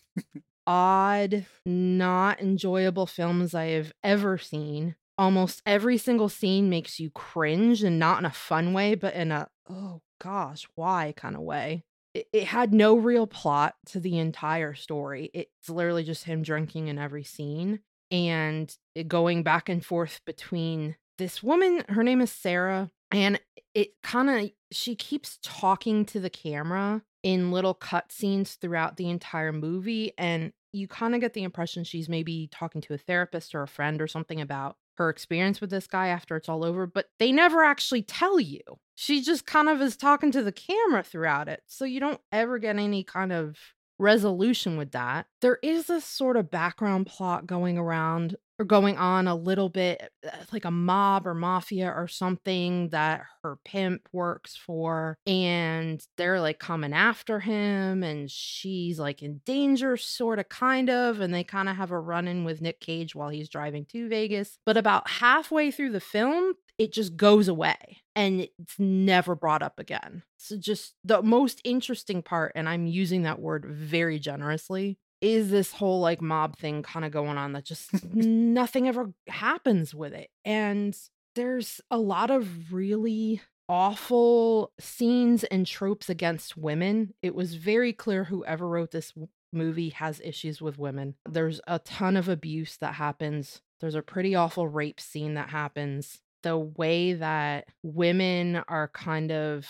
odd, 0.67 1.45
not 1.65 2.41
enjoyable 2.41 3.07
films 3.07 3.55
I 3.55 3.67
have 3.67 3.93
ever 4.03 4.37
seen. 4.37 4.95
Almost 5.17 5.63
every 5.65 5.97
single 5.97 6.29
scene 6.29 6.69
makes 6.69 6.99
you 6.99 7.09
cringe 7.09 7.81
and 7.81 7.97
not 7.97 8.19
in 8.19 8.25
a 8.25 8.31
fun 8.31 8.73
way, 8.73 8.93
but 8.93 9.15
in 9.15 9.31
a, 9.31 9.47
oh 9.69 10.01
gosh, 10.19 10.67
why 10.75 11.13
kind 11.15 11.35
of 11.35 11.41
way. 11.41 11.83
It, 12.13 12.27
it 12.33 12.43
had 12.45 12.73
no 12.73 12.95
real 12.95 13.27
plot 13.27 13.75
to 13.87 13.99
the 13.99 14.17
entire 14.17 14.73
story. 14.73 15.29
It's 15.33 15.69
literally 15.69 16.03
just 16.03 16.23
him 16.23 16.43
drinking 16.43 16.87
in 16.87 16.97
every 16.97 17.23
scene 17.23 17.79
and 18.11 18.73
going 19.07 19.43
back 19.43 19.69
and 19.69 19.85
forth 19.85 20.21
between 20.25 20.95
this 21.17 21.43
woman, 21.43 21.83
her 21.89 22.03
name 22.03 22.21
is 22.21 22.31
Sarah, 22.31 22.91
and 23.11 23.39
it 23.73 23.89
kind 24.03 24.29
of, 24.29 24.51
she 24.71 24.95
keeps 24.95 25.39
talking 25.41 26.05
to 26.05 26.19
the 26.19 26.29
camera 26.29 27.01
in 27.23 27.51
little 27.51 27.75
cutscenes 27.75 28.57
throughout 28.57 28.97
the 28.97 29.09
entire 29.09 29.51
movie. 29.51 30.13
And 30.17 30.53
you 30.71 30.87
kind 30.87 31.15
of 31.15 31.21
get 31.21 31.33
the 31.33 31.43
impression 31.43 31.83
she's 31.83 32.07
maybe 32.07 32.49
talking 32.51 32.81
to 32.81 32.93
a 32.93 32.97
therapist 32.97 33.55
or 33.55 33.63
a 33.63 33.67
friend 33.67 34.01
or 34.01 34.07
something 34.07 34.39
about 34.41 34.77
her 34.97 35.09
experience 35.09 35.61
with 35.61 35.69
this 35.69 35.87
guy 35.87 36.07
after 36.07 36.35
it's 36.35 36.49
all 36.49 36.63
over, 36.63 36.87
but 36.87 37.07
they 37.19 37.31
never 37.31 37.63
actually 37.63 38.01
tell 38.01 38.39
you. 38.39 38.61
She 38.95 39.21
just 39.21 39.45
kind 39.45 39.69
of 39.69 39.81
is 39.81 39.95
talking 39.95 40.31
to 40.31 40.43
the 40.43 40.51
camera 40.51 41.03
throughout 41.03 41.47
it. 41.47 41.61
So 41.67 41.85
you 41.85 41.99
don't 41.99 42.19
ever 42.31 42.57
get 42.57 42.77
any 42.77 43.03
kind 43.03 43.31
of 43.31 43.57
resolution 43.99 44.77
with 44.77 44.91
that. 44.91 45.27
There 45.41 45.59
is 45.61 45.87
this 45.87 46.05
sort 46.05 46.37
of 46.37 46.51
background 46.51 47.07
plot 47.07 47.47
going 47.47 47.77
around 47.77 48.37
or 48.59 48.65
going 48.65 48.97
on 48.97 49.27
a 49.27 49.35
little 49.35 49.69
bit 49.69 50.11
uh, 50.25 50.29
like 50.51 50.65
a 50.65 50.71
mob 50.71 51.27
or 51.27 51.33
mafia 51.33 51.93
or 51.95 52.07
something 52.07 52.89
that 52.89 53.21
her 53.43 53.57
pimp 53.63 54.07
works 54.11 54.55
for 54.55 55.17
and 55.27 56.01
they're 56.17 56.41
like 56.41 56.59
coming 56.59 56.93
after 56.93 57.39
him 57.39 58.03
and 58.03 58.31
she's 58.31 58.99
like 58.99 59.21
in 59.21 59.41
danger 59.45 59.95
sort 59.95 60.39
of 60.39 60.49
kind 60.49 60.89
of 60.89 61.19
and 61.21 61.33
they 61.33 61.43
kind 61.43 61.69
of 61.69 61.75
have 61.75 61.91
a 61.91 61.99
run 61.99 62.27
in 62.27 62.43
with 62.43 62.61
Nick 62.61 62.79
Cage 62.79 63.13
while 63.13 63.29
he's 63.29 63.49
driving 63.49 63.85
to 63.85 64.09
Vegas 64.09 64.57
but 64.65 64.77
about 64.77 65.09
halfway 65.09 65.69
through 65.69 65.91
the 65.91 65.99
film 65.99 66.53
it 66.77 66.91
just 66.91 67.15
goes 67.15 67.47
away 67.47 67.97
and 68.17 68.41
it's 68.41 68.79
never 68.79 69.35
brought 69.35 69.61
up 69.61 69.79
again. 69.79 70.23
So 70.37 70.57
just 70.57 70.95
the 71.03 71.21
most 71.21 71.61
interesting 71.63 72.23
part 72.23 72.51
and 72.55 72.67
I'm 72.67 72.87
using 72.87 73.21
that 73.23 73.39
word 73.39 73.65
very 73.65 74.17
generously 74.17 74.97
is 75.21 75.51
this 75.51 75.71
whole 75.71 75.99
like 75.99 76.19
mob 76.19 76.57
thing 76.57 76.81
kind 76.81 77.05
of 77.05 77.11
going 77.11 77.37
on 77.37 77.53
that 77.53 77.63
just 77.63 77.89
nothing 78.13 78.87
ever 78.87 79.13
happens 79.27 79.93
with 79.93 80.13
it. 80.13 80.29
And 80.43 80.97
there's 81.35 81.79
a 81.91 81.99
lot 81.99 82.31
of 82.31 82.73
really 82.73 83.41
awful 83.69 84.71
scenes 84.79 85.43
and 85.45 85.67
tropes 85.67 86.09
against 86.09 86.57
women. 86.57 87.13
It 87.21 87.35
was 87.35 87.53
very 87.53 87.93
clear 87.93 88.23
whoever 88.23 88.67
wrote 88.67 88.91
this 88.91 89.11
w- 89.11 89.27
movie 89.53 89.89
has 89.89 90.21
issues 90.23 90.59
with 90.59 90.79
women. 90.79 91.15
There's 91.29 91.61
a 91.67 91.77
ton 91.79 92.17
of 92.17 92.27
abuse 92.27 92.77
that 92.77 92.95
happens. 92.95 93.61
There's 93.79 93.95
a 93.95 94.01
pretty 94.01 94.33
awful 94.33 94.67
rape 94.67 94.99
scene 94.99 95.35
that 95.35 95.49
happens. 95.49 96.21
The 96.43 96.57
way 96.57 97.13
that 97.13 97.65
women 97.83 98.57
are 98.67 98.89
kind 98.89 99.31
of 99.31 99.67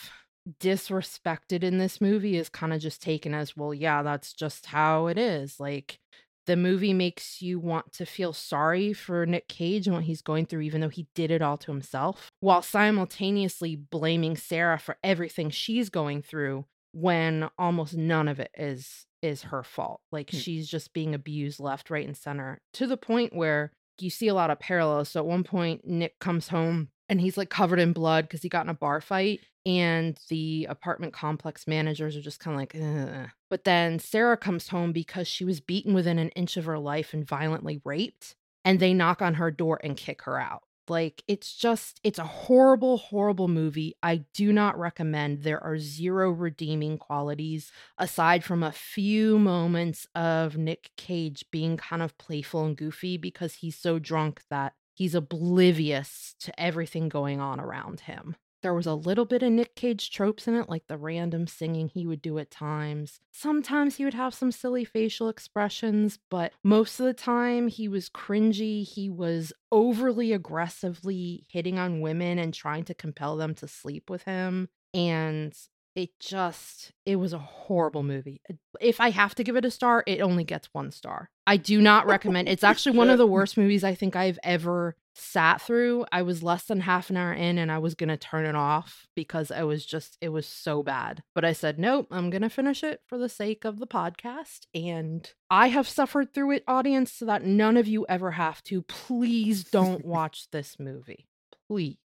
disrespected 0.60 1.64
in 1.64 1.78
this 1.78 2.00
movie 2.00 2.38
is 2.38 2.50
kind 2.50 2.74
of 2.74 2.80
just 2.80 3.02
taken 3.02 3.34
as 3.34 3.56
well 3.58 3.74
yeah 3.74 4.02
that's 4.02 4.34
just 4.34 4.68
how 4.68 5.08
it 5.08 5.18
is 5.18 5.60
like 5.60 6.00
the 6.46 6.56
movie 6.56 6.94
makes 6.94 7.42
you 7.42 7.60
want 7.60 7.92
to 7.92 8.06
feel 8.06 8.32
sorry 8.32 8.94
for 8.94 9.26
Nick 9.26 9.50
Cage 9.50 9.86
and 9.88 9.96
what 9.96 10.06
he's 10.06 10.22
going 10.22 10.46
through 10.46 10.62
even 10.62 10.80
though 10.80 10.88
he 10.88 11.06
did 11.14 11.32
it 11.32 11.42
all 11.42 11.58
to 11.58 11.72
himself 11.72 12.32
while 12.40 12.62
simultaneously 12.62 13.76
blaming 13.76 14.38
Sarah 14.38 14.80
for 14.80 14.98
everything 15.04 15.50
she's 15.50 15.90
going 15.90 16.22
through 16.22 16.64
when 16.94 17.50
almost 17.60 17.96
none 17.98 18.28
of 18.30 18.40
it 18.40 18.52
is 18.58 19.06
is 19.22 19.44
her 19.44 19.64
fault 19.64 20.00
like 20.12 20.30
Hmm. 20.32 20.38
she's 20.38 20.70
just 20.70 20.94
being 20.94 21.14
abused 21.14 21.60
left 21.60 21.90
right 21.90 22.08
and 22.08 22.16
center 22.16 22.62
to 22.74 22.88
the 22.88 22.98
point 22.98 23.36
where 23.36 23.72
you 24.02 24.10
see 24.10 24.28
a 24.28 24.34
lot 24.34 24.50
of 24.50 24.60
parallels 24.60 25.10
so 25.10 25.20
at 25.20 25.26
one 25.26 25.44
point 25.44 25.86
Nick 25.86 26.20
comes 26.20 26.50
home 26.50 26.90
and 27.10 27.22
he's 27.22 27.38
like 27.38 27.50
covered 27.50 27.80
in 27.80 27.94
blood 27.94 28.26
because 28.26 28.42
he 28.42 28.50
got 28.50 28.66
in 28.66 28.70
a 28.70 28.74
bar 28.74 29.02
fight 29.02 29.42
and 29.66 30.18
the 30.30 30.66
apartment 30.70 31.14
complex 31.14 31.68
managers 31.68 32.16
are 32.16 32.22
just 32.22 32.40
kind 32.40 32.56
of 32.56 32.60
like 32.60 32.76
Ugh. 32.76 33.30
but 33.50 33.64
then 33.64 34.00
sarah 34.00 34.38
comes 34.38 34.70
home 34.70 34.92
because 34.92 35.28
she 35.28 35.44
was 35.44 35.60
beaten 35.60 35.94
within 35.94 36.20
an 36.20 36.30
inch 36.30 36.58
of 36.58 36.66
her 36.66 36.80
life 36.80 37.14
and 37.14 37.28
violently 37.28 37.82
raped 37.84 38.36
and 38.64 38.80
they 38.80 38.94
knock 38.94 39.22
on 39.22 39.36
her 39.36 39.52
door 39.52 39.80
and 39.84 39.98
kick 39.98 40.22
her 40.24 40.40
out 40.40 40.64
like 40.90 41.24
it's 41.28 41.56
just 41.56 42.00
it's 42.04 42.20
a 42.20 42.24
horrible 42.24 42.98
horrible 42.98 43.48
movie. 43.48 43.96
I 44.02 44.26
do 44.34 44.52
not 44.54 44.78
recommend. 44.78 45.44
There 45.44 45.64
are 45.64 45.78
zero 45.78 46.32
redeeming 46.32 46.98
qualities 46.98 47.72
aside 47.98 48.44
from 48.44 48.64
a 48.64 48.72
few 48.72 49.40
moments 49.40 50.08
of 50.16 50.58
nick 50.58 50.92
cage 50.98 51.46
being 51.52 51.78
kind 51.78 52.02
of 52.02 52.18
playful 52.18 52.66
and 52.66 52.78
goofy 52.78 53.18
because 53.18 53.56
he's 53.56 53.78
so 53.78 54.00
drunk 54.00 54.42
that 54.50 54.74
he's 54.94 55.16
oblivious 55.16 56.36
to 56.40 56.60
everything 56.60 57.10
going 57.10 57.40
on 57.40 57.60
around 57.60 58.02
him 58.02 58.36
there 58.68 58.74
was 58.74 58.86
a 58.86 58.96
little 58.96 59.24
bit 59.24 59.44
of 59.44 59.54
Nick 59.54 59.76
Cage 59.76 60.12
tropes 60.12 60.46
in 60.46 60.54
it, 60.54 60.68
like 60.68 60.88
the 60.88 60.98
random 60.98 61.48
singing 61.48 61.88
he 61.88 62.06
would 62.06 62.22
do 62.22 62.38
at 62.38 62.52
times. 62.52 63.22
Sometimes 63.32 63.96
he 63.96 64.04
would 64.04 64.14
have 64.14 64.34
some 64.34 64.52
silly 64.52 64.84
facial 64.84 65.30
expressions, 65.30 66.20
but 66.30 66.52
most 66.66 67.00
of 67.00 67.06
the 67.06 67.14
time 67.14 67.70
he 67.70 67.88
was 67.88 68.10
cringy. 68.10 68.86
He 68.86 69.10
was 69.10 69.54
overly 69.72 70.34
aggressively 70.34 71.46
hitting 71.48 71.80
on 71.80 72.02
women 72.02 72.40
and 72.40 72.54
trying 72.54 72.84
to 72.84 72.94
compel 72.94 73.38
them 73.38 73.56
to 73.56 73.70
sleep 73.70 74.10
with 74.10 74.24
him. 74.24 74.68
And 74.94 75.58
it 75.96 76.20
just, 76.20 76.92
it 77.06 77.16
was 77.16 77.32
a 77.32 77.40
horrible 77.40 78.04
movie. 78.04 78.42
Uh, 78.52 78.56
if 78.82 79.00
I 79.00 79.12
have 79.12 79.34
to 79.36 79.46
give 79.46 79.56
it 79.56 79.64
a 79.64 79.72
star, 79.72 80.04
it 80.06 80.20
only 80.20 80.44
gets 80.44 80.68
one 80.74 80.92
star. 80.92 81.30
I 81.48 81.56
do 81.56 81.80
not 81.80 82.06
recommend. 82.06 82.50
It's 82.50 82.66
actually 82.66 82.98
one 82.98 83.10
of 83.10 83.18
the 83.18 83.26
worst 83.38 83.56
movies 83.56 83.86
I 83.86 83.96
think 83.96 84.18
I've 84.18 84.40
ever 84.44 84.98
sat 85.20 85.62
through. 85.62 86.06
I 86.12 86.22
was 86.22 86.44
less 86.44 86.66
than 86.66 86.82
half 86.82 87.10
an 87.10 87.18
hour 87.18 87.34
in 87.34 87.58
and 87.58 87.72
I 87.72 87.80
was 87.80 87.96
going 87.96 88.10
to 88.10 88.18
turn 88.18 88.46
it 88.46 88.56
off 88.56 89.08
because 89.16 89.52
I 89.52 89.64
was 89.64 89.86
just, 89.86 90.18
it 90.22 90.30
was 90.30 90.46
so 90.46 90.84
bad. 90.84 91.24
But 91.34 91.44
I 91.44 91.54
said, 91.54 91.80
nope, 91.80 92.08
I'm 92.12 92.30
going 92.30 92.44
to 92.44 92.50
finish 92.50 92.84
it 92.84 93.02
for 93.08 93.18
the 93.18 93.30
sake 93.30 93.66
of 93.66 93.80
the 93.80 93.88
podcast. 93.88 94.68
And 94.76 95.30
I 95.50 95.68
have 95.70 95.88
suffered 95.88 96.34
through 96.34 96.52
it, 96.52 96.64
audience, 96.68 97.12
so 97.14 97.26
that 97.26 97.44
none 97.44 97.78
of 97.78 97.88
you 97.88 98.06
ever 98.08 98.32
have 98.32 98.62
to. 98.64 98.82
Please 98.84 99.64
don't 99.64 100.06
watch 100.06 100.48
this 100.52 100.78
movie. 100.80 101.28
Please. 101.68 101.98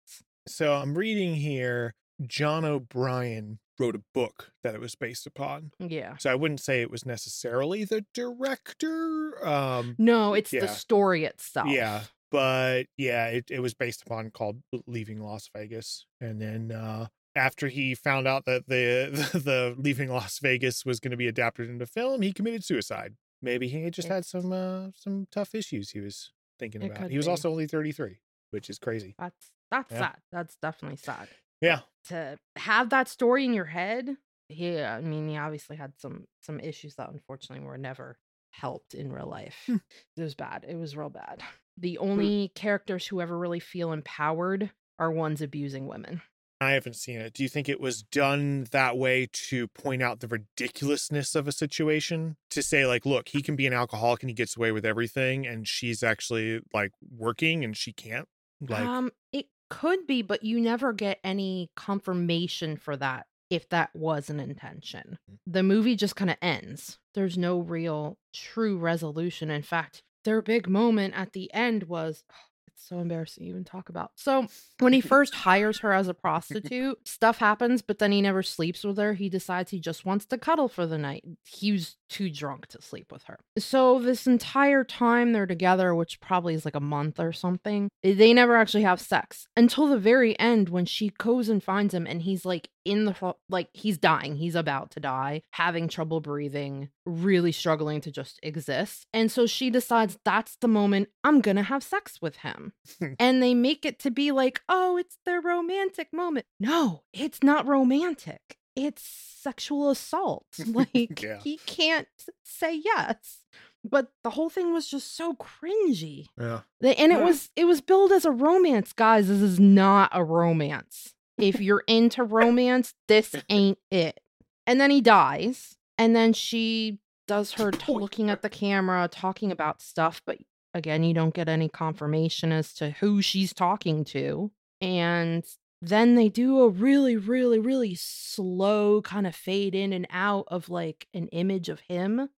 So 0.47 0.75
I'm 0.75 0.97
reading 0.97 1.35
here. 1.35 1.95
John 2.27 2.65
O'Brien 2.67 3.59
wrote 3.79 3.97
a 3.97 4.03
book 4.13 4.53
that 4.63 4.75
it 4.75 4.81
was 4.81 4.95
based 4.95 5.27
upon. 5.27 5.71
Yeah. 5.79 6.17
So 6.19 6.31
I 6.31 6.35
wouldn't 6.35 6.61
say 6.61 6.83
it 6.83 6.91
was 6.91 7.07
necessarily 7.07 7.85
the 7.85 8.05
director. 8.13 9.33
Um, 9.47 9.95
No, 9.99 10.35
it's 10.35 10.53
Yeah. 10.53 10.61
the 10.61 10.69
story 10.69 11.25
itself. 11.25 11.69
yeah, 11.69 12.03
but 12.31 12.85
yeah, 12.97 13.27
it, 13.27 13.47
it 13.51 13.61
was 13.61 13.75
based 13.75 14.03
upon 14.03 14.31
called 14.31 14.61
Leaving 14.87 15.21
Las 15.21 15.49
Vegas. 15.55 16.07
And 16.21 16.41
then 16.41 16.73
uh, 16.73 17.07
after 17.35 17.69
he 17.69 17.95
found 17.95 18.27
out 18.29 18.45
that 18.47 18.67
the 18.69 19.11
the 19.39 19.75
Leaving 19.79 20.09
Las 20.11 20.39
Vegas 20.41 20.85
was 20.85 21.01
going 21.01 21.11
to 21.13 21.17
be 21.17 21.29
adapted 21.29 21.69
into 21.69 21.87
film, 21.87 22.23
he 22.23 22.33
committed 22.33 22.65
suicide. 22.65 23.15
Maybe 23.43 23.69
he 23.69 23.89
just 23.91 24.09
had 24.09 24.25
some 24.27 24.53
uh, 24.53 24.89
some 24.95 25.27
tough 25.33 25.55
issues 25.55 25.91
he 25.91 26.01
was 26.01 26.33
thinking 26.59 26.83
It 26.83 26.91
about. 26.93 27.11
He 27.11 27.17
was 27.17 27.27
be. 27.27 27.31
also 27.31 27.51
only 27.51 27.67
33, 27.67 28.21
which 28.51 28.69
is 28.71 28.79
crazy. 28.79 29.15
That's 29.19 29.51
that's 29.71 29.91
Yeah. 29.93 29.99
sad. 29.99 30.17
That's 30.31 30.57
definitely 30.61 30.97
sad. 30.99 31.29
Yeah. 31.61 31.81
To 32.09 32.39
have 32.57 32.91
that 32.91 33.09
story 33.09 33.45
in 33.45 33.53
your 33.55 33.65
head, 33.67 34.17
he 34.49 34.79
I 34.81 35.01
mean, 35.01 35.29
he 35.29 35.37
obviously 35.37 35.77
had 35.77 35.93
some 35.99 36.27
some 36.41 36.61
issues 36.61 36.97
that 36.97 37.11
unfortunately 37.11 37.65
were 37.67 37.79
never 37.79 38.19
helped 38.51 38.95
in 38.95 39.13
real 39.13 39.29
life. 39.29 39.57
Hmm. 39.67 39.77
It 40.17 40.23
was 40.23 40.35
bad. 40.35 40.67
It 40.69 40.77
was 40.77 40.97
real 40.97 41.09
bad. 41.11 41.41
The 41.81 41.99
only 41.99 42.53
characters 42.55 43.07
who 43.07 43.21
ever 43.21 43.37
really 43.37 43.61
feel 43.61 43.93
empowered 43.93 44.71
are 44.99 45.11
ones 45.11 45.41
abusing 45.41 45.89
women. 45.89 46.21
I 46.61 46.73
haven't 46.73 46.97
seen 46.97 47.21
it. 47.21 47.33
Do 47.33 47.43
you 47.43 47.49
think 47.49 47.71
it 47.71 47.81
was 47.81 48.03
done 48.03 48.67
that 48.71 48.99
way 48.99 49.29
to 49.49 49.67
point 49.69 50.03
out 50.03 50.21
the 50.21 50.29
ridiculousness 50.29 51.35
of 51.35 51.49
a 51.49 51.53
situation? 51.53 52.37
To 52.51 52.63
say, 52.63 52.85
like, 52.85 53.07
look, 53.07 53.31
he 53.31 53.41
can 53.41 53.57
be 53.57 53.67
an 53.67 53.73
alcoholic 53.73 54.23
and 54.23 54.29
he 54.29 54.35
gets 54.35 54.59
away 54.59 54.71
with 54.71 54.85
everything, 54.85 55.47
and 55.47 55.67
she's 55.67 56.03
actually 56.03 56.61
like 56.75 56.93
working 57.17 57.65
and 57.65 57.75
she 57.75 57.95
can't? 57.95 58.29
Like, 58.61 58.85
um, 58.85 59.11
it 59.33 59.47
could 59.71 60.07
be, 60.07 60.21
but 60.21 60.43
you 60.43 60.61
never 60.61 60.93
get 60.93 61.19
any 61.25 61.71
confirmation 61.77 62.77
for 62.77 62.95
that 62.95 63.25
if 63.49 63.69
that 63.71 63.89
was 63.95 64.29
an 64.29 64.39
intention. 64.39 65.19
Mm. 65.31 65.39
The 65.47 65.63
movie 65.63 65.97
just 65.97 66.15
kind 66.15 66.31
of 66.31 66.37
ends. 66.43 66.99
There's 67.15 67.39
no 67.39 67.59
real 67.59 68.19
true 68.35 68.77
resolution. 68.77 69.51
In 69.51 69.63
fact, 69.63 70.03
their 70.25 70.43
big 70.43 70.69
moment 70.69 71.15
at 71.17 71.33
the 71.33 71.53
end 71.53 71.85
was 71.85 72.25
it's 72.67 72.89
so 72.89 72.99
embarrassing 72.99 73.45
to 73.45 73.51
even 73.51 73.65
talk 73.65 73.89
about. 73.89 74.13
So, 74.17 74.47
when 74.79 74.93
he 74.93 75.01
first 75.01 75.35
hires 75.35 75.81
her 75.81 75.93
as 75.93 76.09
a 76.09 76.15
prostitute, 76.27 77.07
stuff 77.07 77.39
happens, 77.39 77.83
but 77.83 77.99
then 77.99 78.13
he 78.13 78.23
never 78.23 78.43
sleeps 78.43 78.85
with 78.85 78.99
her. 78.99 79.15
He 79.15 79.29
decides 79.29 79.71
he 79.71 79.81
just 79.81 80.05
wants 80.05 80.27
to 80.27 80.39
cuddle 80.39 80.69
for 80.69 80.87
the 80.87 80.99
night. 80.99 81.25
He 81.45 81.73
was 81.73 81.97
too 82.11 82.29
drunk 82.29 82.67
to 82.67 82.83
sleep 82.83 83.11
with 83.11 83.23
her. 83.25 83.39
So, 83.57 83.99
this 83.99 84.27
entire 84.27 84.85
time 84.85 85.33
they're 85.33 85.47
together, 85.47 85.95
which 85.95 86.21
probably 86.21 86.55
is 86.55 86.65
like 86.65 86.75
a 86.75 86.81
month 86.81 87.19
or 87.19 87.33
something, 87.33 87.89
eh, 88.03 88.15
they 88.15 88.35
never 88.35 88.57
actually 88.57 88.83
have 88.83 89.01
sex 89.01 89.47
until 89.57 89.87
the 89.87 89.99
very 89.99 90.39
end 90.39 90.69
when 90.69 90.85
she 90.85 91.11
goes 91.11 91.49
and 91.49 91.63
finds 91.63 91.95
him 91.95 92.07
and 92.07 92.23
he's 92.23 92.45
like 92.45 92.69
in 92.85 93.05
the 93.05 93.35
like 93.49 93.69
he's 93.73 93.99
dying. 93.99 94.37
He's 94.37 94.55
about 94.55 94.91
to 94.93 95.01
die 95.01 95.43
having 95.53 95.89
trouble 95.89 96.21
breathing 96.21 96.89
really 97.07 97.53
struggling 97.53 98.01
to 98.03 98.11
just 98.11 98.41
exist. 98.43 99.07
And 99.13 99.31
so 99.31 99.47
she 99.47 99.71
decides 99.71 100.19
that's 100.25 100.57
the 100.61 100.69
moment 100.69 101.09
i'm 101.25 101.41
gonna 101.41 101.63
have 101.63 101.83
sex 101.83 102.19
with 102.21 102.37
him. 102.37 102.73
Hmm. 102.99 103.13
And 103.19 103.43
they 103.43 103.55
make 103.55 103.85
it 103.85 103.99
to 104.01 104.11
be 104.11 104.33
like 104.33 104.61
oh 104.69 104.97
it's 104.97 105.19
their 105.25 105.41
romantic 105.41 106.13
moment. 106.13 106.47
No 106.59 107.03
it's 107.13 107.43
not 107.43 107.67
romantic 107.67 108.59
it's 108.77 109.03
sexual 109.03 109.91
assault 109.91 110.47
like 110.67 111.23
Yeah. 111.23 111.39
he 111.43 111.59
can't 111.67 112.09
say 112.45 112.75
yes 112.85 113.39
but 113.83 114.13
the 114.25 114.31
whole 114.31 114.51
thing 114.51 114.73
was 114.73 114.87
just 114.89 115.17
so 115.17 115.35
cringy 115.35 116.27
yeah. 116.39 116.61
and 116.83 117.13
it 117.13 117.19
Yeah. 117.19 117.25
was 117.25 117.51
it 117.57 117.65
was 117.65 117.81
billed 117.81 118.13
as 118.13 118.25
a 118.25 118.31
romance 118.31 118.93
guys 118.93 119.29
this 119.29 119.41
is 119.41 119.59
not 119.59 120.11
a 120.13 120.23
romance 120.23 121.15
if 121.39 121.61
you're 121.67 121.85
into 121.87 122.23
romance 122.23 122.95
this 123.09 123.35
ain't 123.49 123.79
it 123.91 124.21
and 124.67 124.81
then 124.81 124.91
he 124.91 125.01
dies 125.01 125.77
and 125.99 126.15
then 126.15 126.33
she 126.33 126.99
does 127.27 127.53
her 127.53 127.71
t- 127.71 127.93
looking 127.93 128.29
at 128.31 128.43
the 128.43 128.49
camera 128.51 129.09
talking 129.11 129.51
about 129.51 129.81
stuff 129.81 130.21
but 130.27 130.37
again 130.75 131.03
you 131.03 131.15
don't 131.15 131.35
get 131.35 131.49
any 131.49 131.69
confirmation 131.69 132.53
as 132.53 132.75
to 132.75 132.91
who 132.91 133.23
she's 133.23 133.53
talking 133.55 134.05
to 134.05 134.51
and 134.81 135.45
then 135.83 136.15
they 136.15 136.29
do 136.29 136.61
a 136.61 136.69
really 136.69 137.17
really 137.17 137.59
really 137.59 137.95
slow 137.95 139.01
kind 139.03 139.27
of 139.27 139.35
fade 139.35 139.75
in 139.75 139.93
and 139.93 140.07
out 140.11 140.45
of 140.49 140.69
like 140.69 141.07
an 141.15 141.29
image 141.29 141.69
of 141.69 141.81
him 141.81 142.19
and 142.21 142.29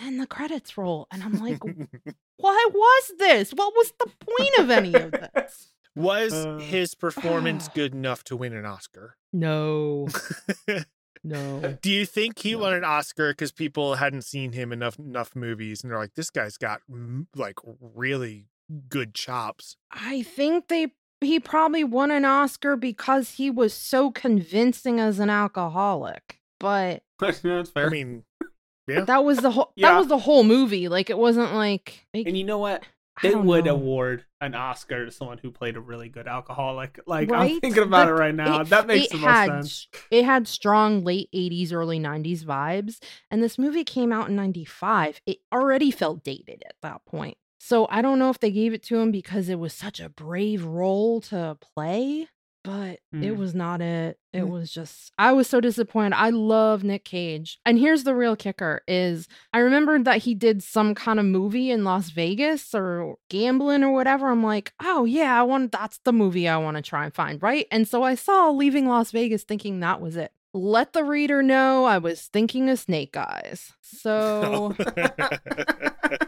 then 0.00 0.18
the 0.18 0.26
credits 0.26 0.76
roll 0.76 1.06
and 1.12 1.22
i'm 1.22 1.34
like 1.38 1.60
why 2.40 2.68
was 2.72 3.12
this? 3.18 3.50
What 3.50 3.74
was 3.76 3.92
the 3.98 4.06
point 4.20 4.58
of 4.60 4.70
any 4.70 4.94
of 4.94 5.10
this? 5.10 5.72
was 5.96 6.32
Uh. 6.32 6.58
his 6.60 6.94
performance 6.94 7.68
good 7.74 7.92
enough 7.94 8.22
to 8.24 8.36
win 8.36 8.52
an 8.52 8.64
Oscar? 8.64 9.16
No, 9.32 10.06
no. 11.24 11.76
Do 11.82 11.90
you 11.90 12.06
think 12.06 12.38
he 12.38 12.52
No. 12.52 12.58
won 12.60 12.74
an 12.74 12.84
Oscar 12.84 13.32
because 13.32 13.50
people 13.50 13.96
hadn't 13.96 14.22
seen 14.22 14.52
him 14.52 14.72
enough 14.72 14.98
enough 15.00 15.34
movies 15.34 15.82
and 15.82 15.90
they're 15.90 15.98
like, 15.98 16.14
this 16.14 16.30
guy's 16.30 16.56
got 16.56 16.80
mm, 16.88 17.26
like 17.34 17.56
really 17.80 18.46
good 18.88 19.14
chops? 19.14 19.76
I 19.90 20.22
think 20.22 20.68
they 20.68 20.92
he 21.20 21.40
probably 21.40 21.84
won 21.84 22.10
an 22.10 22.24
Oscar 22.24 22.76
because 22.76 23.32
he 23.32 23.50
was 23.50 23.72
so 23.74 24.10
convincing 24.10 25.00
as 25.00 25.18
an 25.18 25.30
alcoholic. 25.30 26.38
But 26.60 27.02
That's 27.18 27.38
fair. 27.40 27.64
I 27.76 27.88
mean, 27.88 28.24
yeah. 28.86 29.02
that 29.02 29.24
was 29.24 29.38
the 29.38 29.50
whole 29.50 29.72
Yeah. 29.76 29.92
that 29.92 29.98
was 29.98 30.08
the 30.08 30.18
whole 30.18 30.44
movie. 30.44 30.88
Like 30.88 31.10
it 31.10 31.18
wasn't 31.18 31.54
like 31.54 32.06
and 32.14 32.36
you 32.36 32.44
know 32.44 32.58
what? 32.58 32.84
They 33.20 33.34
would 33.34 33.64
know. 33.64 33.74
award 33.74 34.26
an 34.40 34.54
Oscar 34.54 35.04
to 35.04 35.10
someone 35.10 35.38
who 35.38 35.50
played 35.50 35.76
a 35.76 35.80
really 35.80 36.08
good 36.08 36.28
alcoholic. 36.28 37.00
Like 37.04 37.32
I'm 37.32 37.58
thinking 37.60 37.82
about 37.82 38.06
But 38.06 38.08
it 38.10 38.12
right 38.12 38.34
now. 38.34 38.60
it- 38.60 38.68
that 38.68 38.86
makes 38.86 39.08
the 39.08 39.16
most 39.18 39.24
had 39.26 39.46
sense. 39.48 39.88
it 40.12 40.24
had 40.24 40.46
strong 40.46 41.02
late 41.02 41.28
80s 41.34 41.72
early 41.72 41.98
90s 41.98 42.44
vibes 42.44 42.98
and 43.28 43.42
this 43.42 43.58
movie 43.58 43.82
came 43.82 44.12
out 44.12 44.28
in 44.28 44.36
95 44.36 45.20
it 45.26 45.38
already 45.52 45.90
felt 45.90 46.22
dated 46.22 46.62
at 46.64 46.76
that 46.82 47.04
point 47.06 47.36
so 47.58 47.86
i 47.90 48.00
don't 48.00 48.18
know 48.18 48.30
if 48.30 48.38
they 48.40 48.50
gave 48.50 48.72
it 48.72 48.82
to 48.82 48.98
him 48.98 49.10
because 49.10 49.48
it 49.48 49.58
was 49.58 49.72
such 49.74 50.00
a 50.00 50.08
brave 50.08 50.64
role 50.64 51.20
to 51.20 51.56
play 51.74 52.28
but 52.64 52.98
it 53.12 53.30
Hmm. 53.32 53.38
was 53.38 53.54
not 53.54 53.80
it. 53.80 54.18
It 54.32 54.40
Hmm. 54.42 54.48
was 54.50 54.70
just 54.70 55.12
i 55.16 55.32
was 55.32 55.46
so 55.46 55.58
disappointed. 55.60 56.14
I 56.16 56.28
love 56.30 56.84
nick 56.84 57.04
cage. 57.04 57.58
And 57.64 57.78
here's 57.78 58.04
the 58.04 58.14
real 58.14 58.36
kicker 58.36 58.82
is 58.86 59.26
i 59.54 59.58
remembered 59.58 60.04
that 60.04 60.18
he 60.24 60.34
did 60.34 60.62
some 60.62 60.94
kind 60.94 61.18
of 61.18 61.24
movie 61.24 61.70
in 61.70 61.84
las 61.84 62.10
vegas 62.10 62.74
or 62.74 63.16
gambling 63.30 63.84
or 63.84 63.92
whatever. 63.92 64.28
I'm 64.28 64.42
like 64.42 64.72
oh 64.82 65.04
yeah 65.06 65.38
i 65.38 65.42
want 65.44 65.72
that's 65.72 65.98
the 66.04 66.12
movie 66.12 66.46
i 66.48 66.58
want 66.58 66.76
to 66.76 66.82
try 66.82 67.04
and 67.04 67.14
find 67.14 67.42
right? 67.42 67.66
And 67.70 67.88
so 67.88 68.02
i 68.02 68.14
saw 68.16 68.50
leaving 68.50 68.86
las 68.86 69.12
vegas 69.12 69.44
thinking 69.44 69.80
that 69.80 70.00
was 70.02 70.16
it. 70.16 70.32
Let 70.52 70.92
the 70.92 71.04
reader 71.04 71.42
know 71.42 71.84
i 71.86 71.96
was 71.96 72.22
thinking 72.26 72.68
of 72.68 72.78
snake 72.80 73.16
eyes. 73.16 73.72
So 73.82 74.74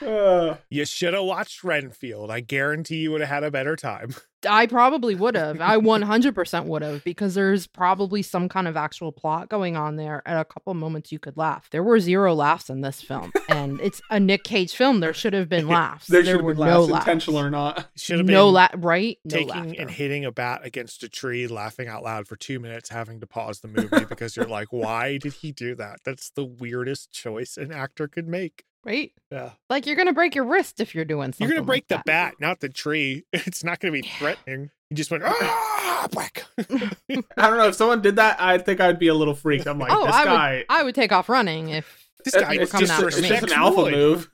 Uh, 0.00 0.56
you 0.70 0.84
should 0.84 1.12
have 1.12 1.24
watched 1.24 1.64
Renfield. 1.64 2.30
I 2.30 2.38
guarantee 2.38 2.98
you 2.98 3.10
would 3.10 3.20
have 3.20 3.30
had 3.30 3.42
a 3.42 3.50
better 3.50 3.74
time. 3.74 4.14
I 4.48 4.66
probably 4.68 5.16
would 5.16 5.34
have. 5.34 5.60
I 5.60 5.76
100% 5.78 6.66
would 6.66 6.82
have 6.82 7.02
because 7.02 7.34
there's 7.34 7.66
probably 7.66 8.22
some 8.22 8.48
kind 8.48 8.68
of 8.68 8.76
actual 8.76 9.10
plot 9.10 9.48
going 9.48 9.76
on 9.76 9.96
there. 9.96 10.22
At 10.24 10.40
a 10.40 10.44
couple 10.44 10.72
moments, 10.74 11.10
you 11.10 11.18
could 11.18 11.36
laugh. 11.36 11.68
There 11.70 11.82
were 11.82 11.98
zero 11.98 12.32
laughs 12.34 12.70
in 12.70 12.80
this 12.82 13.02
film, 13.02 13.32
and 13.48 13.80
it's 13.80 14.00
a 14.10 14.20
Nick 14.20 14.44
Cage 14.44 14.76
film. 14.76 15.00
There 15.00 15.12
should 15.12 15.32
have 15.32 15.48
been 15.48 15.66
laughs. 15.66 16.06
there 16.06 16.24
should 16.24 16.36
have 16.36 16.44
were 16.44 16.54
been 16.54 16.66
no 16.66 16.82
laughs, 16.82 16.92
laughs. 16.92 17.06
intentional 17.08 17.40
or 17.40 17.50
not. 17.50 17.88
Should 17.96 18.18
have 18.18 18.26
been 18.26 18.34
no 18.34 18.48
la- 18.50 18.68
right? 18.76 19.18
No 19.24 19.30
taking 19.38 19.48
laughter. 19.48 19.74
and 19.80 19.90
hitting 19.90 20.24
a 20.24 20.30
bat 20.30 20.60
against 20.62 21.02
a 21.02 21.08
tree, 21.08 21.48
laughing 21.48 21.88
out 21.88 22.04
loud 22.04 22.28
for 22.28 22.36
two 22.36 22.60
minutes, 22.60 22.90
having 22.90 23.18
to 23.18 23.26
pause 23.26 23.58
the 23.58 23.66
movie 23.68 24.04
because 24.08 24.36
you're 24.36 24.46
like, 24.46 24.68
why 24.70 25.18
did 25.18 25.32
he 25.32 25.50
do 25.50 25.74
that? 25.74 25.98
That's 26.04 26.30
the 26.30 26.44
weirdest 26.44 27.10
choice 27.10 27.56
an 27.56 27.72
actor 27.72 28.06
could 28.06 28.28
make. 28.28 28.62
Right? 28.88 29.12
Yeah. 29.30 29.50
Like 29.70 29.86
you're 29.86 29.96
gonna 29.96 30.12
break 30.12 30.34
your 30.34 30.44
wrist 30.44 30.80
if 30.80 30.94
you're 30.94 31.04
doing 31.04 31.32
something. 31.32 31.46
You're 31.48 31.56
gonna 31.56 31.66
break 31.66 31.82
like 31.82 31.88
the 31.88 31.96
that. 31.96 32.04
bat, 32.06 32.34
not 32.40 32.60
the 32.60 32.68
tree. 32.68 33.24
It's 33.32 33.62
not 33.62 33.80
gonna 33.80 33.92
be 33.92 34.00
Yeah. 34.04 34.12
threatening. 34.18 34.70
You 34.90 34.96
just 34.96 35.10
went 35.10 35.22
ah, 35.26 36.08
whack. 36.14 36.44
I 36.58 37.48
don't 37.48 37.58
know 37.58 37.68
if 37.68 37.74
someone 37.74 38.00
did 38.00 38.16
that. 38.16 38.40
I 38.40 38.56
think 38.58 38.80
I'd 38.80 38.98
be 38.98 39.08
a 39.08 39.14
little 39.14 39.34
freaked. 39.34 39.66
I'm 39.66 39.78
like, 39.78 39.92
Oh, 39.92 40.06
this 40.06 40.14
I 40.14 40.20
would- 40.20 40.24
guy. 40.30 40.64
I 40.70 40.82
would 40.82 40.94
take 40.94 41.12
off 41.12 41.28
running 41.28 41.68
if. 41.68 42.08
this 42.24 42.34
It's 42.34 42.42
guy 42.42 42.56
were 42.56 42.62
it's 42.62 42.72
coming 42.72 42.86
just, 42.86 42.92
after 43.02 43.08
a, 43.08 43.20
me. 43.20 43.28
it's 43.28 43.40
just 43.40 43.52
an 43.52 43.58
alpha 43.58 43.82
Roy. 43.82 43.90
move. 43.90 44.30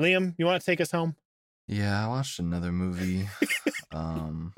Liam, 0.00 0.34
you 0.38 0.44
want 0.46 0.60
to 0.60 0.66
take 0.66 0.80
us 0.80 0.90
home? 0.90 1.16
Yeah, 1.66 2.04
I 2.04 2.08
watched 2.08 2.38
another 2.38 2.70
movie. 2.72 3.26
um, 3.92 4.52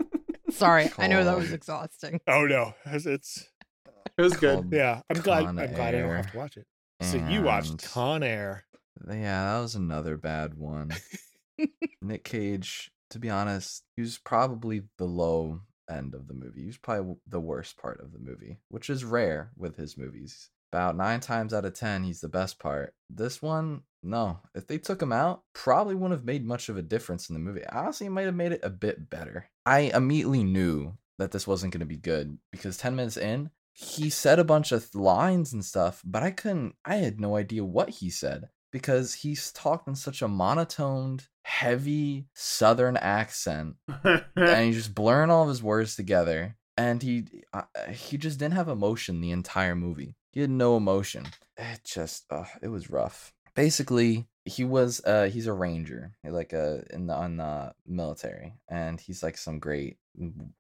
Sorry, 0.51 0.91
I 0.99 1.07
know 1.07 1.23
that 1.25 1.37
was 1.37 1.53
exhausting. 1.53 2.21
Oh 2.27 2.47
no, 2.47 2.75
it's, 2.87 3.07
it's 3.07 3.47
It 4.19 4.23
was 4.23 4.37
good. 4.37 4.69
yeah. 4.73 5.03
I'm 5.11 5.21
glad. 5.21 5.45
Con 5.45 5.59
I'm 5.59 5.73
glad 5.75 5.95
I 5.95 5.99
don't 6.01 6.11
have 6.17 6.33
to 6.33 6.37
watch 6.39 6.57
it. 6.57 6.67
So 7.01 7.19
you 7.29 7.43
watched 7.43 7.83
Con 7.93 8.23
Air. 8.23 8.65
Yeah, 9.09 9.55
that 9.55 9.61
was 9.61 9.75
another 9.75 10.17
bad 10.17 10.55
one. 10.55 10.91
Nick 12.03 12.25
Cage, 12.25 12.91
to 13.11 13.19
be 13.19 13.31
honest, 13.31 13.85
he 13.95 14.03
was 14.03 14.19
probably 14.19 14.83
the 14.99 15.05
low 15.05 15.61
end 15.91 16.15
of 16.15 16.27
the 16.29 16.35
movie. 16.35 16.63
He 16.63 16.67
was 16.67 16.79
probably 16.79 17.17
the 17.27 17.41
worst 17.41 17.77
part 17.77 18.01
of 18.01 18.13
the 18.13 18.19
movie, 18.19 18.59
which 18.69 18.91
is 18.91 19.05
rare 19.05 19.51
with 19.57 19.77
his 19.77 19.97
movies. 19.97 20.51
About 20.73 20.97
nine 20.97 21.21
times 21.21 21.55
out 21.55 21.65
of 21.65 21.75
ten, 21.75 22.03
he's 22.03 22.21
the 22.21 22.29
best 22.29 22.59
part. 22.59 22.95
This 23.09 23.41
one, 23.41 23.83
No, 24.03 24.41
if 24.55 24.67
they 24.67 24.79
took 24.79 25.01
him 25.01 25.13
out, 25.13 25.43
probably 25.53 25.95
wouldn't 25.95 26.19
have 26.19 26.25
made 26.25 26.45
much 26.45 26.69
of 26.69 26.77
a 26.77 26.83
difference 26.83 27.29
in 27.29 27.35
the 27.35 27.41
movie. 27.41 27.65
Honestly, 27.71 28.07
it 28.07 28.11
might 28.11 28.27
have 28.27 28.35
made 28.35 28.53
it 28.53 28.61
a 28.63 28.71
bit 28.71 29.09
better. 29.09 29.49
I 29.65 29.91
immediately 29.95 30.45
knew 30.45 30.97
that 31.19 31.33
this 31.33 31.47
wasn't 31.47 31.73
going 31.73 31.81
to 31.81 31.87
be 31.87 31.97
good 31.97 32.39
because 32.51 32.77
10 32.77 32.97
minutes 32.97 33.17
in, 33.17 33.51
he 33.79 34.09
said 34.09 34.39
a 34.39 34.45
bunch 34.45 34.73
of 34.73 34.95
lines 34.95 35.53
and 35.53 35.65
stuff, 35.65 36.03
but 36.05 36.23
I 36.23 36.31
couldn't, 36.31 36.77
I 36.85 36.97
had 36.97 37.21
no 37.21 37.37
idea 37.37 37.63
what 37.63 37.91
he 37.91 38.09
said 38.09 38.49
because 38.73 39.15
he's 39.15 39.53
talked 39.53 39.87
in 39.87 39.95
such 39.95 40.23
a 40.23 40.29
monotoned, 40.29 41.29
heavy 41.43 42.27
southern 42.35 42.97
accent 42.97 43.77
and 44.03 44.65
he's 44.65 44.77
just 44.77 44.95
blurring 44.95 45.31
all 45.31 45.43
of 45.43 45.49
his 45.49 45.63
words 45.63 45.95
together 45.95 46.57
and 46.79 47.03
he 47.03 47.27
uh, 47.53 47.63
he 47.91 48.17
just 48.17 48.39
didn't 48.39 48.55
have 48.55 48.69
emotion 48.69 49.21
the 49.21 49.31
entire 49.31 49.77
movie. 49.77 50.15
He 50.33 50.41
had 50.41 50.51
no 50.51 50.77
emotion. 50.77 51.27
It 51.57 51.81
just 51.85 52.25
uh, 52.31 52.45
it 52.63 52.69
was 52.69 52.91
rough. 52.91 53.33
Basically 53.55 54.27
he 54.47 54.65
was 54.65 55.05
uh 55.05 55.29
he's 55.29 55.49
a 55.49 55.53
ranger 55.53 56.13
like 56.25 56.53
a 56.53 56.85
in 56.91 57.09
the 57.09 57.15
on 57.15 57.37
the 57.37 57.75
military 57.85 58.55
and 58.69 59.01
he's 59.01 59.23
like 59.23 59.37
some 59.37 59.59
great 59.59 59.99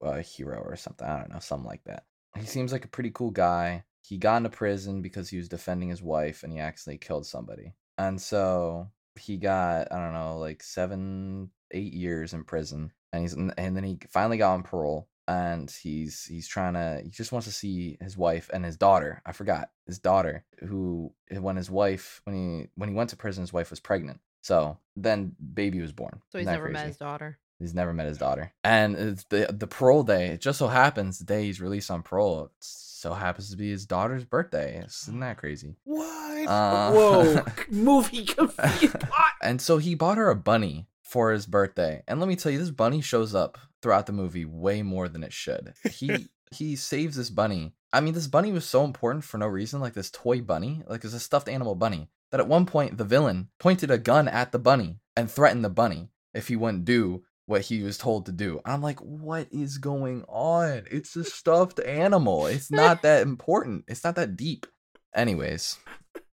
uh, 0.03 0.17
hero 0.17 0.59
or 0.59 0.75
something 0.75 1.07
i 1.07 1.21
don't 1.21 1.33
know 1.33 1.39
something 1.39 1.69
like 1.69 1.85
that 1.85 2.05
he 2.39 2.47
seems 2.47 2.73
like 2.73 2.85
a 2.85 2.89
pretty 2.89 3.11
cool 3.11 3.31
guy. 3.31 3.85
He 4.03 4.19
got 4.19 4.37
into 4.39 4.51
prison 4.51 5.03
because 5.03 5.29
he 5.29 5.37
was 5.37 5.49
defending 5.49 5.89
his 5.89 6.03
wife 6.03 6.43
and 6.43 6.53
he 6.53 6.59
accidentally 6.59 6.99
killed 6.99 7.27
somebody. 7.27 7.75
And 7.99 8.21
so 8.21 8.89
he 9.19 9.39
got 9.39 9.91
i 9.91 9.99
don't 9.99 10.13
know 10.13 10.37
like 10.39 10.63
seven 10.63 11.51
eight 11.71 11.95
years 11.95 12.35
in 12.35 12.45
prison 12.45 12.93
and 13.13 13.23
he's 13.23 13.33
and 13.33 13.53
then 13.57 13.83
he 13.83 13.99
finally 14.11 14.37
got 14.37 14.53
on 14.53 14.63
parole 14.63 15.09
and 15.29 15.71
he's 15.83 16.25
he's 16.25 16.47
trying 16.47 16.75
to 16.75 17.01
he 17.03 17.11
just 17.11 17.33
wants 17.33 17.47
to 17.47 17.53
see 17.53 17.97
his 18.01 18.17
wife 18.17 18.49
and 18.53 18.65
his 18.65 18.77
daughter. 18.77 19.23
I 19.27 19.33
forgot 19.33 19.71
his 19.87 19.99
daughter 19.99 20.45
who 20.61 21.13
when 21.31 21.57
his 21.57 21.71
wife 21.71 22.21
when 22.25 22.37
he 22.37 22.69
when 22.77 22.89
he 22.89 22.95
went 22.95 23.11
to 23.11 23.17
prison 23.17 23.43
his 23.43 23.53
wife 23.53 23.71
was 23.71 23.81
pregnant. 23.81 24.21
So 24.43 24.79
then 24.95 25.35
baby 25.55 25.81
was 25.81 25.93
born. 25.93 26.21
So 26.31 26.39
he's 26.39 26.47
never 26.47 26.69
met 26.69 26.87
his 26.87 26.97
daughter. 26.97 27.39
He's 27.59 27.75
never 27.75 27.93
met 27.93 28.07
his 28.07 28.19
daughter 28.19 28.53
and 28.65 28.97
it's 28.97 29.25
the 29.25 29.47
the 29.57 29.67
parole 29.67 30.03
day 30.03 30.29
it 30.29 30.41
just 30.41 30.59
so 30.59 30.69
happens 30.69 31.19
the 31.19 31.25
day 31.25 31.45
he's 31.45 31.61
released 31.61 31.91
on 31.91 32.03
parole 32.03 32.45
it 32.45 32.51
so 32.61 33.13
happens 33.15 33.51
to 33.51 33.57
be 33.57 33.71
his 33.71 33.87
daughter's 33.87 34.25
birthday 34.25 34.83
isn't 34.85 35.21
that 35.21 35.37
crazy 35.39 35.77
What? 35.85 36.47
uh, 36.49 36.91
Whoa, 36.93 37.45
movie 37.71 38.25
confused. 38.27 38.97
and 39.43 39.61
so 39.61 39.79
he 39.79 39.95
bought 39.95 40.17
her 40.19 40.29
a 40.31 40.37
bunny 40.37 40.87
for 41.03 41.31
his 41.33 41.47
birthday. 41.47 42.03
And 42.09 42.19
let 42.21 42.29
me 42.29 42.35
tell 42.37 42.51
you, 42.51 42.59
this 42.59 42.71
bunny 42.71 43.01
shows 43.01 43.33
up 43.35 43.59
throughout 43.81 44.07
the 44.07 44.13
movie 44.13 44.45
way 44.45 44.83
more 44.83 45.09
than 45.09 45.23
it 45.23 45.33
should. 45.33 45.73
He 45.91 46.29
he 46.51 46.75
saves 46.77 47.17
this 47.17 47.31
bunny. 47.31 47.75
I 47.93 48.01
mean, 48.01 48.13
this 48.15 48.27
bunny 48.27 48.51
was 48.53 48.65
so 48.67 48.85
important 48.85 49.23
for 49.25 49.39
no 49.39 49.47
reason, 49.47 49.81
like 49.81 49.95
this 49.95 50.11
toy 50.11 50.41
bunny, 50.41 50.83
like 50.89 51.05
it's 51.05 51.15
a 51.15 51.21
stuffed 51.21 51.49
animal 51.49 51.75
bunny, 51.77 52.09
that 52.33 52.41
at 52.41 52.49
one 52.49 52.67
point 52.67 52.99
the 52.99 53.05
villain 53.05 53.49
pointed 53.61 53.91
a 53.91 53.99
gun 53.99 54.27
at 54.29 54.51
the 54.53 54.59
bunny 54.59 54.99
and 55.17 55.31
threatened 55.31 55.65
the 55.65 55.71
bunny 55.71 56.11
if 56.35 56.49
he 56.49 56.57
wouldn't 56.57 56.85
do 56.85 57.23
what 57.47 57.63
he 57.63 57.83
was 57.83 57.97
told 57.99 58.27
to 58.27 58.33
do. 58.33 58.61
I'm 58.65 58.83
like, 58.83 58.99
what 59.01 59.49
is 59.51 59.79
going 59.79 60.25
on? 60.29 60.83
It's 60.91 61.15
a 61.17 61.25
stuffed 61.25 61.81
animal. 61.81 62.47
It's 62.47 62.71
not 62.71 63.03
that 63.03 63.23
important. 63.23 63.85
It's 63.89 64.05
not 64.05 64.17
that 64.17 64.37
deep. 64.37 64.67
Anyways, 65.15 65.79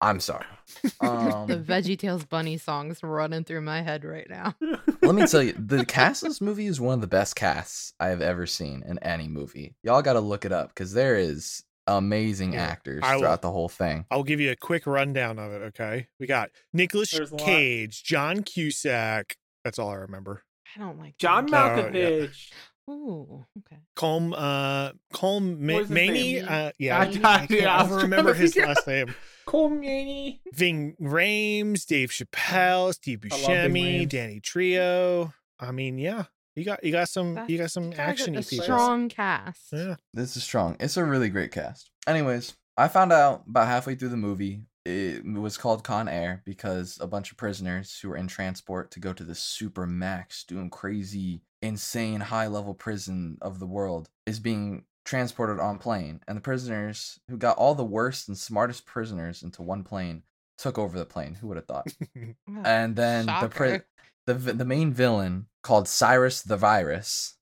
I'm 0.01 0.20
sorry. 0.20 0.45
Um, 1.01 1.47
The 1.47 1.57
VeggieTales 1.57 2.28
bunny 2.28 2.57
songs 2.57 2.99
running 3.03 3.43
through 3.43 3.61
my 3.61 3.82
head 3.82 4.03
right 4.05 4.28
now. 4.30 4.55
Let 5.01 5.14
me 5.16 5.28
tell 5.28 5.43
you, 5.43 5.53
the 5.57 5.86
cast 5.86 6.24
of 6.24 6.30
this 6.30 6.41
movie 6.41 6.66
is 6.66 6.82
one 6.82 6.95
of 6.95 7.01
the 7.01 7.07
best 7.07 7.36
casts 7.36 7.93
I 7.99 8.07
have 8.07 8.22
ever 8.22 8.47
seen 8.47 8.84
in 8.88 8.97
any 8.99 9.28
movie. 9.28 9.76
Y'all 9.84 10.01
got 10.01 10.14
to 10.14 10.20
look 10.20 10.45
it 10.45 10.51
up 10.51 10.70
because 10.70 10.93
there 10.93 11.18
is 11.18 11.64
amazing 11.86 12.53
Yeah, 12.53 12.64
actors 12.64 13.01
I 13.03 13.16
will- 13.16 13.22
throughout 13.22 13.41
the 13.41 13.51
whole 13.51 13.70
thing. 13.70 14.05
I'll 14.09 14.24
give 14.24 14.39
you 14.39 14.51
a 14.51 14.55
quick 14.55 14.88
rundown 14.88 15.38
of 15.38 15.51
it, 15.51 15.61
okay? 15.68 16.07
We 16.20 16.26
got 16.28 16.49
Nicholas 16.72 17.11
There's 17.11 17.32
a 17.32 17.36
lot. 17.36 17.45
Cage, 17.45 18.03
John 18.03 18.41
Cusack. 18.41 19.38
That's 19.64 19.78
all 19.80 19.89
I 19.89 19.95
remember. 19.95 20.43
I 20.76 20.80
don't 20.80 20.99
like 20.99 21.17
John 21.17 21.45
that. 21.47 21.78
Oh, 21.80 21.84
Malkovich. 21.91 22.51
Ooh, 22.89 23.45
okay. 23.59 23.80
Colm, 23.95 24.34
uh, 24.36 24.91
Colm 25.13 25.57
Ma- 25.59 25.74
What 25.74 25.80
was 25.82 25.89
his 25.89 25.97
Meaney. 25.97 26.49
Uh, 26.51 26.71
yeah, 26.78 26.97
I- 26.99 27.01
I, 27.03 27.05
I- 27.07 27.07
can't 27.47 27.51
yeah, 27.51 27.78
I 27.78 27.84
was 27.84 27.91
ever 27.93 28.01
remember 28.01 28.34
his 28.34 28.53
figure 28.53 28.67
last 28.74 28.86
name. 28.88 29.15
Cole 29.45 29.69
Meaney. 29.71 30.39
Ving 30.53 30.95
Rhames, 31.01 31.86
Dave 31.86 32.09
Chappelle, 32.09 32.93
Steve 32.93 33.24
I 33.32 33.36
love 33.36 33.71
Ving 33.71 33.74
Buscemi, 33.74 34.09
Danny 34.09 34.39
Trejo. 34.41 35.34
I 35.59 35.71
mean, 35.71 35.97
yeah, 35.97 36.26
you 36.55 36.65
got 36.65 36.84
you 36.84 36.91
got 36.91 37.07
some 37.09 37.39
you 37.47 37.57
got 37.57 37.71
some 37.71 37.84
kinda 37.91 38.01
action 38.01 38.36
a 38.36 38.41
people. 38.41 38.63
strong 38.65 39.07
cast. 39.09 39.61
Yeah. 39.71 39.95
This 40.13 40.36
is 40.36 40.43
strong. 40.43 40.76
It's 40.80 40.97
a 40.97 41.03
really 41.05 41.30
great 41.30 41.51
cast. 41.51 41.89
Anyways, 42.05 42.55
I 42.78 42.88
found 42.89 43.13
out 43.13 43.43
about 43.47 43.67
halfway 43.67 43.95
through 43.95 44.09
the 44.09 44.17
movie 44.17 44.61
it 44.86 45.25
was 45.25 45.57
called 45.57 45.84
Con 45.84 46.07
Air 46.07 46.41
because 46.45 46.97
a 46.99 47.07
bunch 47.07 47.31
of 47.31 47.38
prisoners 47.38 47.99
who 47.99 48.09
were 48.09 48.17
in 48.17 48.27
transport 48.27 48.91
to 48.91 48.99
go 48.99 49.13
to 49.13 49.23
the 49.23 49.36
super 49.36 49.86
max, 49.88 50.43
doing 50.43 50.69
crazy, 50.69 51.41
insane, 51.61 52.19
high 52.19 52.47
level 52.47 52.73
prison 52.73 53.38
of 53.41 53.59
the 53.59 53.67
world 53.67 54.09
is 54.25 54.39
being 54.39 54.84
transported 55.05 55.59
on 55.59 55.77
plane. 55.77 56.21
And 56.27 56.36
the 56.38 56.41
prisoners 56.41 57.19
who 57.29 57.38
got 57.38 57.57
all 57.57 57.75
the 57.75 57.84
worst 57.84 58.27
and 58.27 58.38
smartest 58.38 58.86
prisoners 58.86 59.41
into 59.43 59.61
one 59.61 59.84
plane 59.84 60.23
took 60.57 60.77
over 60.77 60.97
the 60.97 61.05
plane. 61.05 61.36
Who 61.36 61.47
would 61.47 61.57
have 61.57 61.65
thought? 61.65 61.88
And 62.65 62.95
then 62.95 63.25
the 63.25 63.49
pri- 63.49 63.81
the 64.27 64.34
the 64.34 64.65
main 64.65 64.93
villain 64.93 65.47
called 65.63 65.88
Cyrus 65.88 66.41
the 66.41 66.55
Virus 66.57 67.38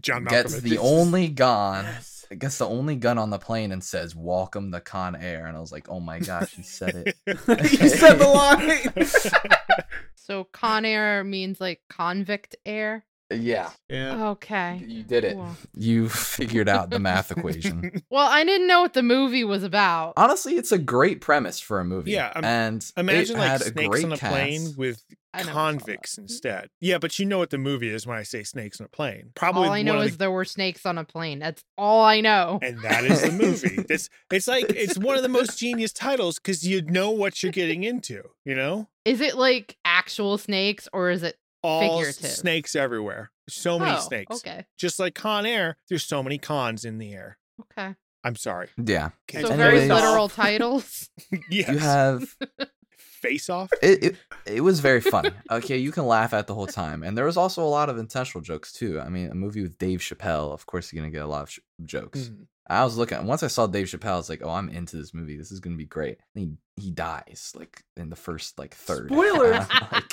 John 0.00 0.24
gets 0.24 0.60
the 0.60 0.78
only 0.78 1.28
gun 1.44 1.84
Yes. 1.84 2.17
Gets 2.36 2.58
the 2.58 2.66
only 2.66 2.96
gun 2.96 3.18
on 3.18 3.30
the 3.30 3.38
plane 3.38 3.72
and 3.72 3.82
says 3.82 4.14
welcome 4.14 4.70
to 4.70 4.80
con 4.80 5.16
air 5.16 5.46
and 5.46 5.56
i 5.56 5.60
was 5.60 5.72
like 5.72 5.88
oh 5.88 6.00
my 6.00 6.18
gosh 6.18 6.52
he 6.52 6.62
said 6.62 6.94
it 6.94 7.16
he 7.68 7.88
said 7.88 8.14
the 8.14 8.26
line. 8.94 9.08
So 10.28 10.44
Con 10.44 10.84
Air 10.84 11.24
means 11.24 11.58
like 11.58 11.80
convict 11.88 12.54
air. 12.66 13.06
Yeah 13.30 13.70
yeah. 13.90 14.28
Okay. 14.28 14.82
you 14.86 15.02
did 15.02 15.24
it 15.24 15.34
Cool. 15.34 15.56
you 15.74 16.08
figured 16.08 16.68
out 16.68 16.90
the 16.90 16.98
math 16.98 17.30
equation 17.30 18.02
Well, 18.10 18.26
I 18.26 18.42
didn't 18.44 18.66
know 18.66 18.80
what 18.80 18.94
the 18.94 19.02
movie 19.02 19.44
was 19.44 19.62
about. 19.62 20.14
honestly 20.16 20.54
it's 20.54 20.72
a 20.72 20.78
great 20.78 21.20
premise 21.20 21.60
for 21.60 21.78
a 21.80 21.84
movie 21.84 22.12
Yeah, 22.12 22.32
um, 22.34 22.44
and 22.44 22.92
Imagine 22.96 23.36
like 23.38 23.48
had 23.48 23.60
a 23.60 23.64
snakes 23.64 23.88
great 23.88 24.04
on 24.04 24.12
a 24.12 24.16
plane 24.16 24.74
with 24.76 25.04
I 25.34 25.38
never 25.40 25.50
saw 25.50 25.54
convicts 25.54 26.16
instead. 26.16 26.70
Yeah, 26.80 26.96
but 26.96 27.18
you 27.18 27.26
know 27.26 27.36
what 27.36 27.50
the 27.50 27.58
movie 27.58 27.90
is 27.90 28.06
when 28.06 28.16
I 28.16 28.22
say 28.22 28.42
snakes 28.44 28.80
on 28.80 28.86
a 28.86 28.88
plane. 28.88 29.30
Probably 29.34 29.68
All 29.68 29.74
I 29.74 29.82
know 29.82 30.00
is 30.00 30.12
the, 30.12 30.18
there 30.18 30.30
were 30.30 30.46
snakes 30.46 30.86
on 30.86 30.96
a 30.96 31.04
plane. 31.04 31.38
That's 31.38 31.62
all 31.76 32.02
I 32.02 32.22
know. 32.22 32.58
and 32.62 32.80
that 32.80 33.04
is 33.04 33.20
the 33.20 33.32
movie. 33.32 33.84
It's 33.90 34.08
it's 34.32 34.48
like 34.48 34.64
it's 34.70 34.96
one 34.96 35.16
of 35.16 35.22
the 35.22 35.28
most 35.28 35.58
genius 35.58 35.92
titles 35.92 36.38
because 36.38 36.66
you 36.66 36.80
know 36.82 37.10
what 37.10 37.42
you're 37.42 37.52
getting 37.52 37.84
into. 37.84 38.22
You 38.46 38.54
know, 38.54 38.88
Is 39.04 39.20
it 39.20 39.36
like 39.36 39.76
actual 39.84 40.38
snakes 40.38 40.88
or 40.94 41.10
is 41.10 41.22
it 41.22 41.36
all 41.62 41.98
Figurative. 41.98 42.30
snakes 42.30 42.76
everywhere. 42.76 43.30
So 43.48 43.78
many 43.78 43.96
Oh, 43.96 44.00
snakes. 44.00 44.36
Okay. 44.36 44.66
Just 44.78 44.98
like 44.98 45.14
Con 45.14 45.46
Air, 45.46 45.76
there's 45.88 46.04
so 46.04 46.22
many 46.22 46.38
cons 46.38 46.84
in 46.84 46.98
the 46.98 47.12
air. 47.12 47.38
Okay. 47.60 47.94
I'm 48.24 48.36
sorry. 48.36 48.68
yeah 48.76 49.10
Okay, 49.30 49.42
So 49.42 49.48
Anyways. 49.52 49.56
very 49.56 49.88
literal 49.88 50.28
titles. 50.44 51.08
yes. 51.50 51.68
you 51.68 51.78
have 51.78 52.36
face 52.98 53.48
off. 53.48 53.70
it, 53.82 54.04
it 54.04 54.16
it 54.46 54.60
was 54.62 54.80
very 54.80 55.00
funny. 55.00 55.30
Okay, 55.50 55.76
you 55.78 55.92
can 55.92 56.06
laugh 56.06 56.32
at 56.32 56.46
the 56.46 56.54
whole 56.54 56.66
time, 56.66 57.02
and 57.02 57.16
there 57.16 57.24
was 57.24 57.36
also 57.36 57.62
a 57.62 57.68
lot 57.68 57.88
of 57.88 57.98
intentional 57.98 58.42
jokes 58.42 58.72
too. 58.72 59.00
I 59.00 59.08
mean, 59.08 59.30
a 59.30 59.34
movie 59.34 59.62
with 59.62 59.78
Dave 59.78 60.00
Chappelle, 60.00 60.52
of 60.52 60.66
course, 60.66 60.92
you're 60.92 61.02
gonna 61.02 61.12
get 61.12 61.22
a 61.22 61.26
lot 61.26 61.42
of 61.42 61.50
sh- 61.50 61.58
jokes. 61.84 62.28
Mhm. 62.30 62.46
I 62.70 62.84
was 62.84 62.96
looking 62.98 63.24
once 63.26 63.42
I 63.42 63.46
saw 63.48 63.66
Dave 63.66 63.86
Chappelle, 63.86 64.12
I 64.12 64.16
was 64.16 64.28
like, 64.28 64.42
"Oh, 64.44 64.50
I'm 64.50 64.68
into 64.68 64.96
this 64.96 65.14
movie. 65.14 65.36
This 65.36 65.50
is 65.52 65.60
gonna 65.60 65.76
be 65.76 65.84
great." 65.86 66.18
And 66.34 66.58
he 66.76 66.82
he 66.82 66.90
dies 66.90 67.52
like 67.56 67.82
in 67.96 68.10
the 68.10 68.16
first 68.16 68.58
like 68.58 68.74
third. 68.74 69.08
Spoilers! 69.10 69.66
Like, 69.92 70.12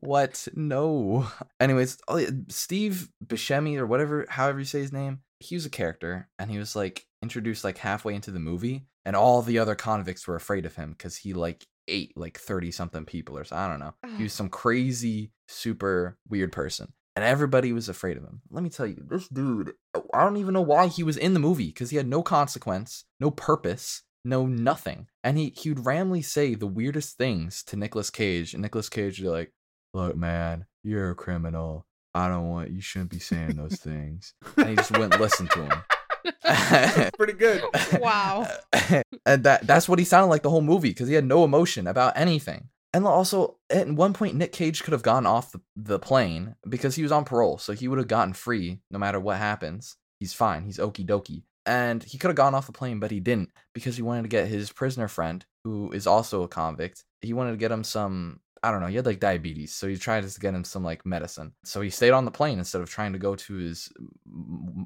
what? 0.00 0.48
No. 0.54 1.26
Anyways, 1.60 1.98
oh, 2.08 2.24
Steve 2.48 3.08
Buscemi 3.24 3.76
or 3.76 3.86
whatever, 3.86 4.26
however 4.28 4.60
you 4.60 4.64
say 4.64 4.80
his 4.80 4.92
name, 4.92 5.20
he 5.40 5.54
was 5.54 5.66
a 5.66 5.70
character, 5.70 6.28
and 6.38 6.50
he 6.50 6.58
was 6.58 6.74
like 6.74 7.06
introduced 7.22 7.64
like 7.64 7.78
halfway 7.78 8.14
into 8.14 8.30
the 8.30 8.38
movie, 8.38 8.86
and 9.04 9.14
all 9.14 9.42
the 9.42 9.58
other 9.58 9.74
convicts 9.74 10.26
were 10.26 10.36
afraid 10.36 10.64
of 10.64 10.76
him 10.76 10.92
because 10.92 11.16
he 11.16 11.34
like 11.34 11.66
ate 11.88 12.16
like 12.16 12.38
thirty 12.38 12.70
something 12.70 13.04
people 13.04 13.36
or 13.36 13.44
so. 13.44 13.56
I 13.56 13.68
don't 13.68 13.80
know. 13.80 13.94
He 14.16 14.22
was 14.24 14.32
some 14.32 14.48
crazy, 14.48 15.32
super 15.48 16.18
weird 16.28 16.52
person. 16.52 16.92
And 17.16 17.24
everybody 17.24 17.72
was 17.72 17.88
afraid 17.88 18.18
of 18.18 18.24
him. 18.24 18.42
Let 18.50 18.62
me 18.62 18.68
tell 18.68 18.86
you, 18.86 19.02
this 19.08 19.26
dude, 19.28 19.72
oh, 19.94 20.04
I 20.12 20.22
don't 20.22 20.36
even 20.36 20.52
know 20.52 20.60
why 20.60 20.88
he 20.88 21.02
was 21.02 21.16
in 21.16 21.32
the 21.32 21.40
movie 21.40 21.68
because 21.68 21.88
he 21.88 21.96
had 21.96 22.06
no 22.06 22.22
consequence, 22.22 23.04
no 23.20 23.30
purpose, 23.30 24.02
no 24.22 24.46
nothing. 24.46 25.06
And 25.24 25.38
he, 25.38 25.54
he 25.56 25.70
would 25.70 25.86
randomly 25.86 26.20
say 26.20 26.54
the 26.54 26.66
weirdest 26.66 27.16
things 27.16 27.62
to 27.64 27.76
Nicolas 27.76 28.10
Cage. 28.10 28.52
And 28.52 28.62
Nicolas 28.62 28.90
Cage 28.90 29.18
would 29.18 29.24
be 29.24 29.30
like, 29.30 29.52
Look, 29.96 30.14
man, 30.14 30.66
you're 30.84 31.12
a 31.12 31.14
criminal. 31.14 31.86
I 32.14 32.28
don't 32.28 32.50
want, 32.50 32.70
you 32.70 32.82
shouldn't 32.82 33.12
be 33.12 33.18
saying 33.18 33.56
those 33.56 33.76
things. 33.76 34.34
And 34.58 34.68
he 34.68 34.76
just 34.76 34.90
wouldn't 34.90 35.18
listen 35.18 35.48
to 35.48 35.62
him. 35.62 37.12
Pretty 37.16 37.32
good. 37.32 37.62
Wow. 37.98 38.46
and 39.24 39.44
that 39.44 39.66
that's 39.66 39.88
what 39.88 39.98
he 39.98 40.04
sounded 40.04 40.28
like 40.28 40.42
the 40.42 40.50
whole 40.50 40.60
movie 40.60 40.90
because 40.90 41.08
he 41.08 41.14
had 41.14 41.24
no 41.24 41.44
emotion 41.44 41.86
about 41.86 42.12
anything. 42.14 42.68
And 42.92 43.06
also, 43.06 43.56
at 43.70 43.88
one 43.88 44.12
point, 44.12 44.34
Nick 44.34 44.52
Cage 44.52 44.82
could 44.82 44.92
have 44.92 45.02
gone 45.02 45.24
off 45.24 45.52
the, 45.52 45.62
the 45.74 45.98
plane 45.98 46.56
because 46.68 46.94
he 46.94 47.02
was 47.02 47.12
on 47.12 47.24
parole, 47.24 47.56
so 47.56 47.72
he 47.72 47.88
would 47.88 47.98
have 47.98 48.06
gotten 48.06 48.34
free 48.34 48.80
no 48.90 48.98
matter 48.98 49.18
what 49.18 49.38
happens. 49.38 49.96
He's 50.20 50.34
fine. 50.34 50.64
He's 50.64 50.76
okie 50.76 51.06
dokie. 51.06 51.44
And 51.64 52.02
he 52.02 52.18
could 52.18 52.28
have 52.28 52.36
gone 52.36 52.54
off 52.54 52.66
the 52.66 52.72
plane, 52.72 53.00
but 53.00 53.10
he 53.10 53.20
didn't 53.20 53.50
because 53.72 53.96
he 53.96 54.02
wanted 54.02 54.22
to 54.22 54.28
get 54.28 54.46
his 54.46 54.70
prisoner 54.70 55.08
friend, 55.08 55.42
who 55.64 55.90
is 55.92 56.06
also 56.06 56.42
a 56.42 56.48
convict. 56.48 57.02
He 57.22 57.32
wanted 57.32 57.52
to 57.52 57.56
get 57.56 57.72
him 57.72 57.82
some 57.82 58.40
I 58.62 58.70
don't 58.70 58.80
know, 58.80 58.86
he 58.86 58.96
had 58.96 59.06
like 59.06 59.20
diabetes, 59.20 59.74
so 59.74 59.86
he 59.86 59.96
tried 59.96 60.28
to 60.28 60.40
get 60.40 60.54
him 60.54 60.64
some 60.64 60.84
like 60.84 61.06
medicine. 61.06 61.52
So 61.64 61.80
he 61.80 61.90
stayed 61.90 62.10
on 62.10 62.24
the 62.24 62.30
plane 62.30 62.58
instead 62.58 62.82
of 62.82 62.90
trying 62.90 63.12
to 63.12 63.18
go 63.18 63.34
to 63.36 63.54
his 63.54 63.92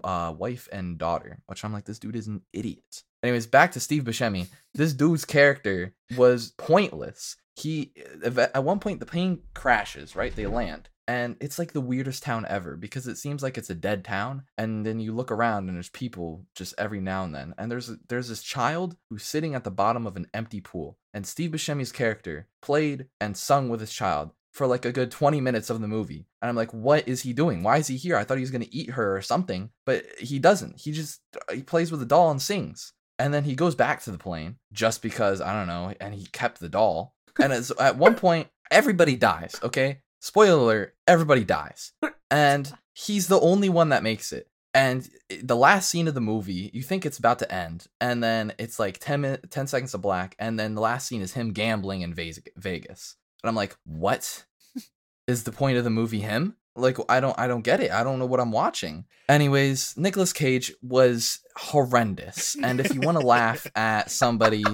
uh, 0.04 0.34
wife 0.36 0.68
and 0.72 0.98
daughter, 0.98 1.40
which 1.46 1.64
I'm 1.64 1.72
like, 1.72 1.84
this 1.84 1.98
dude 1.98 2.16
is 2.16 2.26
an 2.26 2.42
idiot. 2.52 3.02
Anyways, 3.22 3.46
back 3.46 3.72
to 3.72 3.80
Steve 3.80 4.04
Buscemi. 4.04 4.48
This 4.74 4.92
dude's 4.92 5.24
character 5.24 5.94
was 6.16 6.52
pointless. 6.56 7.36
He 7.56 7.92
at 8.22 8.64
one 8.64 8.78
point 8.78 9.00
the 9.00 9.06
plane 9.06 9.40
crashes, 9.54 10.16
right? 10.16 10.34
They 10.34 10.46
land, 10.46 10.88
and 11.10 11.36
it's 11.40 11.58
like 11.58 11.72
the 11.72 11.80
weirdest 11.80 12.22
town 12.22 12.46
ever 12.48 12.76
because 12.76 13.08
it 13.08 13.18
seems 13.18 13.42
like 13.42 13.58
it's 13.58 13.68
a 13.68 13.74
dead 13.74 14.04
town 14.04 14.44
and 14.56 14.86
then 14.86 15.00
you 15.00 15.12
look 15.12 15.32
around 15.32 15.66
and 15.66 15.76
there's 15.76 15.88
people 15.88 16.46
just 16.54 16.72
every 16.78 17.00
now 17.00 17.24
and 17.24 17.34
then 17.34 17.52
and 17.58 17.68
there's 17.68 17.90
there's 18.08 18.28
this 18.28 18.44
child 18.44 18.96
who's 19.08 19.24
sitting 19.24 19.56
at 19.56 19.64
the 19.64 19.72
bottom 19.72 20.06
of 20.06 20.16
an 20.16 20.28
empty 20.32 20.60
pool 20.60 20.98
and 21.12 21.26
Steve 21.26 21.50
Buscemi's 21.50 21.92
character 21.92 22.48
played 22.62 23.06
and 23.20 23.36
sung 23.36 23.68
with 23.68 23.80
his 23.80 23.92
child 23.92 24.30
for 24.52 24.66
like 24.66 24.84
a 24.84 24.92
good 24.92 25.10
20 25.10 25.40
minutes 25.40 25.70
of 25.70 25.80
the 25.80 25.88
movie. 25.88 26.26
And 26.42 26.48
I'm 26.48 26.56
like 26.56 26.72
what 26.72 27.06
is 27.08 27.22
he 27.22 27.32
doing? 27.32 27.62
Why 27.62 27.78
is 27.78 27.86
he 27.86 27.96
here? 27.96 28.16
I 28.16 28.24
thought 28.24 28.38
he 28.38 28.42
was 28.42 28.50
going 28.50 28.64
to 28.64 28.74
eat 28.74 28.90
her 28.90 29.16
or 29.16 29.22
something 29.22 29.70
but 29.86 30.04
he 30.18 30.38
doesn't. 30.38 30.80
He 30.80 30.92
just 30.92 31.20
uh, 31.36 31.54
he 31.54 31.62
plays 31.62 31.90
with 31.90 32.02
a 32.02 32.06
doll 32.06 32.30
and 32.30 32.42
sings. 32.42 32.92
And 33.18 33.34
then 33.34 33.44
he 33.44 33.54
goes 33.54 33.74
back 33.74 34.02
to 34.02 34.10
the 34.10 34.18
plane 34.18 34.56
just 34.72 35.02
because 35.02 35.40
I 35.40 35.52
don't 35.52 35.68
know 35.68 35.94
and 36.00 36.14
he 36.14 36.26
kept 36.26 36.60
the 36.60 36.68
doll. 36.68 37.14
And 37.40 37.52
at 37.52 37.96
one 37.96 38.14
point 38.14 38.48
everybody 38.70 39.16
dies 39.16 39.54
okay? 39.62 40.00
Spoiler 40.20 40.60
alert, 40.60 40.96
everybody 41.06 41.44
dies. 41.44 41.92
And 42.32 42.72
he's 42.94 43.26
the 43.26 43.40
only 43.40 43.68
one 43.68 43.88
that 43.88 44.04
makes 44.04 44.32
it. 44.32 44.46
And 44.72 45.08
the 45.42 45.56
last 45.56 45.88
scene 45.88 46.06
of 46.06 46.14
the 46.14 46.20
movie, 46.20 46.70
you 46.72 46.82
think 46.82 47.04
it's 47.04 47.18
about 47.18 47.40
to 47.40 47.52
end, 47.52 47.86
and 48.00 48.22
then 48.22 48.52
it's 48.58 48.78
like 48.78 48.98
10, 48.98 49.20
minutes, 49.20 49.48
10 49.50 49.66
seconds 49.66 49.94
of 49.94 50.02
black, 50.02 50.36
and 50.38 50.60
then 50.60 50.74
the 50.74 50.80
last 50.80 51.08
scene 51.08 51.22
is 51.22 51.34
him 51.34 51.52
gambling 51.52 52.02
in 52.02 52.14
Vegas. 52.14 53.16
And 53.42 53.48
I'm 53.48 53.56
like, 53.56 53.76
what 53.84 54.44
is 55.26 55.44
the 55.44 55.52
point 55.52 55.76
of 55.78 55.84
the 55.84 55.90
movie 55.90 56.20
him? 56.20 56.56
Like 56.76 56.98
I 57.08 57.18
don't 57.18 57.38
I 57.38 57.48
don't 57.48 57.62
get 57.62 57.80
it. 57.80 57.90
I 57.90 58.04
don't 58.04 58.18
know 58.18 58.26
what 58.26 58.40
I'm 58.40 58.52
watching. 58.52 59.06
Anyways, 59.28 59.96
nicholas 59.96 60.32
Cage 60.32 60.72
was 60.82 61.40
horrendous. 61.56 62.56
And 62.62 62.80
if 62.80 62.94
you 62.94 63.00
want 63.00 63.18
to 63.18 63.26
laugh 63.26 63.66
at 63.74 64.10
somebody 64.10 64.64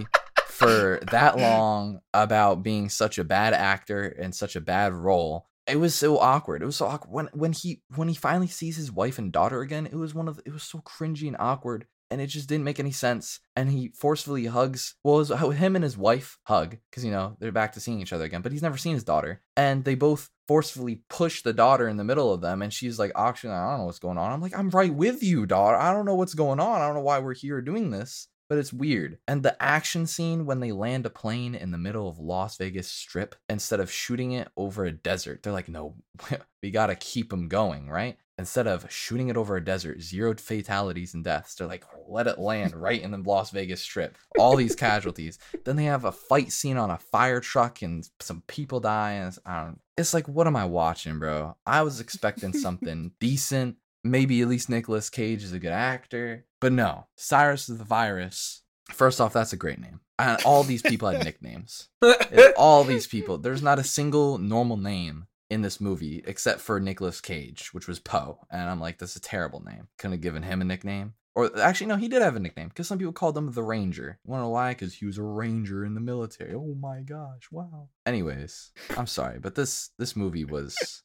for 0.47 1.01
that 1.11 1.39
long 1.39 2.01
about 2.15 2.63
being 2.63 2.89
such 2.89 3.19
a 3.19 3.25
bad 3.25 3.55
actor 3.55 4.05
and 4.05 4.35
such 4.35 4.57
a 4.57 4.61
bad 4.61 4.93
role. 4.95 5.49
It 5.67 5.81
was 5.81 5.95
so 5.95 6.19
awkward. 6.19 6.63
It 6.63 6.67
was 6.67 6.77
so 6.77 6.87
awkward 6.87 7.13
when 7.13 7.29
when 7.33 7.53
he 7.53 7.83
when 7.95 8.09
he 8.09 8.15
finally 8.15 8.47
sees 8.47 8.77
his 8.77 8.93
wife 8.93 9.19
and 9.19 9.33
daughter 9.33 9.61
again. 9.61 9.87
It 9.87 9.97
was 9.97 10.15
one 10.15 10.29
of 10.29 10.37
the, 10.37 10.43
it 10.47 10.53
was 10.53 10.63
so 10.63 10.79
cringy 10.79 11.27
and 11.27 11.37
awkward, 11.41 11.87
and 12.11 12.21
it 12.21 12.29
just 12.29 12.49
didn't 12.49 12.65
make 12.65 12.79
any 12.79 12.93
sense. 12.93 13.41
And 13.57 13.71
he 13.71 13.89
forcefully 13.89 14.47
hugs. 14.47 14.95
Well, 15.03 15.17
was 15.17 15.31
uh, 15.31 15.37
him 15.37 15.75
and 15.75 15.83
his 15.83 15.99
wife 15.99 16.39
hug 16.45 16.77
because 16.91 17.05
you 17.05 17.11
know 17.11 17.37
they're 17.41 17.53
back 17.53 17.73
to 17.73 17.81
seeing 17.81 18.01
each 18.01 18.13
other 18.13 18.25
again. 18.25 18.43
But 18.43 18.53
he's 18.53 18.63
never 18.63 18.77
seen 18.77 18.95
his 18.95 19.05
daughter, 19.05 19.43
and 19.57 19.85
they 19.85 19.97
both 19.97 20.31
forcefully 20.47 21.03
push 21.09 21.43
the 21.43 21.53
daughter 21.53 21.89
in 21.89 21.97
the 21.97 22.05
middle 22.05 22.33
of 22.33 22.41
them, 22.41 22.63
and 22.63 22.73
she's 22.73 22.99
like, 22.99 23.13
"Auction, 23.17 23.51
I 23.51 23.71
don't 23.71 23.81
know 23.81 23.87
what's 23.87 23.99
going 23.99 24.19
on." 24.19 24.33
I'm 24.33 24.41
like, 24.41 24.57
"I'm 24.57 24.71
right 24.71 24.95
with 24.95 25.23
you, 25.23 25.47
daughter. 25.47 25.77
I 25.77 25.93
don't 25.93 26.07
know 26.07 26.15
what's 26.15 26.35
going 26.35 26.61
on. 26.61 26.81
I 26.81 26.87
don't 26.87 26.95
know 26.95 27.03
why 27.03 27.19
we're 27.19 27.35
here 27.35 27.61
doing 27.61 27.91
this." 27.91 28.29
But 28.49 28.59
it's 28.59 28.73
weird. 28.73 29.19
And 29.27 29.43
the 29.43 29.61
action 29.63 30.07
scene 30.07 30.47
when 30.47 30.61
they 30.61 30.73
land 30.73 31.07
a 31.07 31.11
plane 31.11 31.55
in 31.55 31.71
the 31.71 31.79
middle 31.79 32.09
of 32.09 32.19
Las 32.19 32.57
Vegas 32.57 32.89
Strip 32.89 33.35
instead 33.49 33.81
of 33.81 33.91
shooting 33.91 34.33
it 34.33 34.49
over 34.57 34.85
a 34.85 34.93
desert, 34.93 35.43
they're 35.43 35.53
like, 35.53 35.69
no, 35.69 35.95
we 36.63 36.71
gotta 36.71 36.95
keep 36.95 37.31
them 37.31 37.49
going, 37.49 37.89
right? 37.89 38.17
Instead 38.39 38.67
of 38.67 38.91
shooting 38.93 39.29
it 39.29 39.37
over 39.37 39.57
a 39.57 39.65
desert, 39.65 40.03
zero 40.03 40.35
fatalities 40.35 41.15
and 41.15 41.25
deaths, 41.25 41.55
they're 41.55 41.67
like, 41.67 41.85
let 42.07 42.27
it 42.27 42.39
land 42.39 42.77
right 42.77 43.01
in 43.01 43.11
the 43.11 43.19
Las 43.19 43.51
Vegas 43.51 43.81
Strip. 43.81 44.19
All 44.39 44.57
these 44.57 44.77
casualties. 44.77 45.39
Then 45.65 45.77
they 45.77 45.85
have 45.85 46.05
a 46.05 46.13
fight 46.13 46.53
scene 46.53 46.77
on 46.77 46.91
a 46.91 46.99
fire 46.99 47.41
truck 47.41 47.81
and 47.81 48.07
some 48.21 48.43
people 48.47 48.81
die. 48.81 49.13
And 49.13 49.29
it's, 49.29 49.39
I 49.47 49.65
don't. 49.65 49.81
It's 49.97 50.13
like, 50.13 50.29
what 50.29 50.47
am 50.47 50.57
I 50.57 50.67
watching, 50.67 51.19
bro? 51.19 51.57
I 51.67 51.81
was 51.83 52.01
expecting 52.01 52.53
something 52.53 53.13
decent 53.21 53.77
maybe 54.11 54.41
at 54.43 54.49
least 54.49 54.69
Nicolas 54.69 55.11
Cage 55.11 55.43
is 55.43 55.53
a 55.53 55.59
good 55.59 55.73
actor. 55.73 56.45
But 56.61 56.73
no, 56.73 57.07
Cyrus 57.17 57.69
is 57.69 57.79
the 57.79 57.85
Virus. 57.85 58.63
First 58.91 59.21
off, 59.21 59.33
that's 59.33 59.53
a 59.53 59.57
great 59.57 59.81
name. 59.81 60.01
And 60.19 60.43
all 60.45 60.63
these 60.63 60.83
people 60.83 61.09
had 61.09 61.25
nicknames. 61.25 61.89
all 62.57 62.85
these 62.85 63.07
people. 63.07 63.39
There's 63.39 63.63
not 63.63 63.79
a 63.79 63.85
single 63.85 64.39
normal 64.39 64.77
name 64.77 65.27
in 65.51 65.63
this 65.63 65.81
movie 65.81 66.23
except 66.27 66.61
for 66.61 66.81
Nicolas 66.81 67.21
Cage, 67.21 67.73
which 67.73 67.87
was 67.87 67.99
Poe. 67.99 68.47
And 68.51 68.69
I'm 68.69 68.81
like, 68.81 68.99
that's 68.99 69.17
a 69.17 69.21
terrible 69.21 69.63
name. 69.63 69.89
Couldn't 69.99 70.13
have 70.13 70.21
given 70.21 70.43
him 70.43 70.61
a 70.61 70.65
nickname. 70.65 71.15
Or 71.37 71.51
actually, 71.61 71.89
no, 71.89 71.97
he 71.97 72.09
did 72.09 72.23
have 72.23 72.35
a 72.35 72.41
nickname 72.41 72.69
because 72.69 72.89
some 72.89 72.97
people 72.97 73.13
called 73.13 73.37
him 73.37 73.53
the 73.53 73.63
Ranger. 73.63 74.19
You 74.25 74.31
want 74.31 74.41
to 74.41 74.45
know 74.45 74.51
why? 74.51 74.71
Because 74.71 74.95
he 74.95 75.05
was 75.05 75.19
a 75.19 75.23
ranger 75.23 75.85
in 75.85 75.95
the 75.95 76.01
military. 76.01 76.55
Oh 76.55 76.75
my 76.81 77.03
gosh! 77.03 77.49
Wow. 77.51 77.91
Anyways, 78.07 78.73
I'm 78.97 79.07
sorry, 79.07 79.39
but 79.39 79.55
this 79.55 79.91
this 79.99 80.17
movie 80.17 80.47
was 80.47 81.03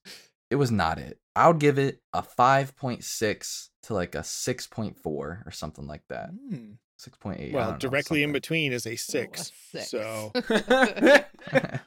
it 0.52 0.56
was 0.56 0.70
not 0.70 1.00
it. 1.00 1.18
I 1.36 1.48
would 1.48 1.60
give 1.60 1.80
it 1.80 2.02
a 2.14 2.22
5.6 2.22 3.70
to 3.84 3.94
like 3.94 4.16
a 4.16 4.20
6.4 4.20 4.98
or 5.06 5.52
something 5.52 5.88
like 5.88 6.04
that. 6.10 6.32
Mm. 6.34 6.78
6.8. 7.00 7.54
Well, 7.54 7.78
directly 7.80 8.20
know, 8.20 8.26
in 8.26 8.34
between 8.34 8.74
is 8.74 8.86
a 8.86 8.96
six. 8.96 9.52
Oh, 9.74 9.80
a 9.80 9.82
six. 9.82 9.90
So, 9.90 10.32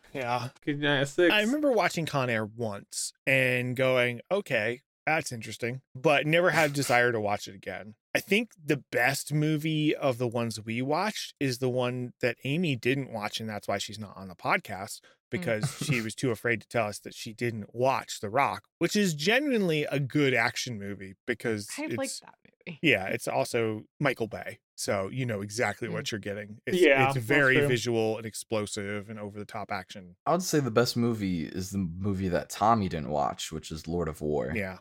yeah. 0.13 0.49
Good 0.65 1.09
six. 1.09 1.33
I 1.33 1.43
remember 1.43 1.71
watching 1.71 2.05
Con 2.05 2.31
Air 2.31 2.45
once 2.45 3.13
and 3.27 3.77
going, 3.77 4.23
okay, 4.33 4.83
that's 5.07 5.31
interesting, 5.31 5.83
but 5.95 6.27
never 6.27 6.51
had 6.51 6.71
a 6.71 6.73
desire 6.73 7.13
to 7.13 7.21
watch 7.21 7.47
it 7.47 7.55
again. 7.55 7.95
I 8.15 8.21
think 8.21 8.53
the 8.65 8.83
best 8.93 9.33
movie 9.33 9.95
of 9.95 10.19
the 10.19 10.29
ones 10.29 10.61
we 10.65 10.81
watched 10.83 11.35
is 11.41 11.59
the 11.59 11.69
one 11.69 12.13
that 12.21 12.37
Amy 12.45 12.77
didn't 12.77 13.13
watch, 13.13 13.41
and 13.41 13.49
that's 13.49 13.67
why 13.67 13.79
she's 13.79 13.99
not 13.99 14.17
on 14.17 14.29
the 14.29 14.37
podcast, 14.37 15.01
Mm. 15.35 15.41
because 15.41 15.77
she 15.83 16.01
was 16.03 16.15
too 16.15 16.31
afraid 16.31 16.61
to 16.61 16.69
tell 16.69 16.87
us 16.87 16.99
that 17.01 17.15
she 17.15 17.33
didn't 17.33 17.75
watch 17.75 18.21
The 18.21 18.31
Rock, 18.31 18.65
which 18.79 18.97
is 18.97 19.15
genuinely 19.15 19.85
a 19.85 20.01
good 20.01 20.35
action 20.35 20.79
movie 20.79 21.15
because 21.27 21.69
I 21.79 21.85
it's, 21.85 21.97
like 21.97 22.11
that 22.23 22.35
movie. 22.67 22.79
Yeah, 22.83 23.07
it's 23.07 23.29
also 23.29 23.83
Michael 24.01 24.27
Bay. 24.27 24.59
So 24.77 25.09
you 25.13 25.27
know 25.27 25.41
exactly 25.41 25.89
what 25.89 26.05
mm. 26.05 26.13
you're 26.13 26.19
getting. 26.19 26.59
It's, 26.67 26.79
yeah, 26.79 27.09
it's 27.09 27.19
very 27.19 27.65
visual 27.67 28.17
and 28.17 28.27
explosive 28.27 29.09
and 29.09 29.19
over 29.19 29.39
the 29.39 29.45
top 29.45 29.71
action. 29.71 30.17
I 30.27 30.33
would 30.33 30.43
say 30.43 30.61
the 30.61 30.71
best 30.71 30.97
movie 30.97 31.45
is 31.45 31.71
the 31.71 31.79
movie 31.79 32.29
that 32.29 32.51
Tommy 32.51 32.89
didn't 32.89 33.11
watch, 33.11 33.53
which 33.53 33.71
is 33.71 33.87
Lord 33.87 34.09
of 34.09 34.21
War. 34.21 34.53
Yeah. 34.55 34.79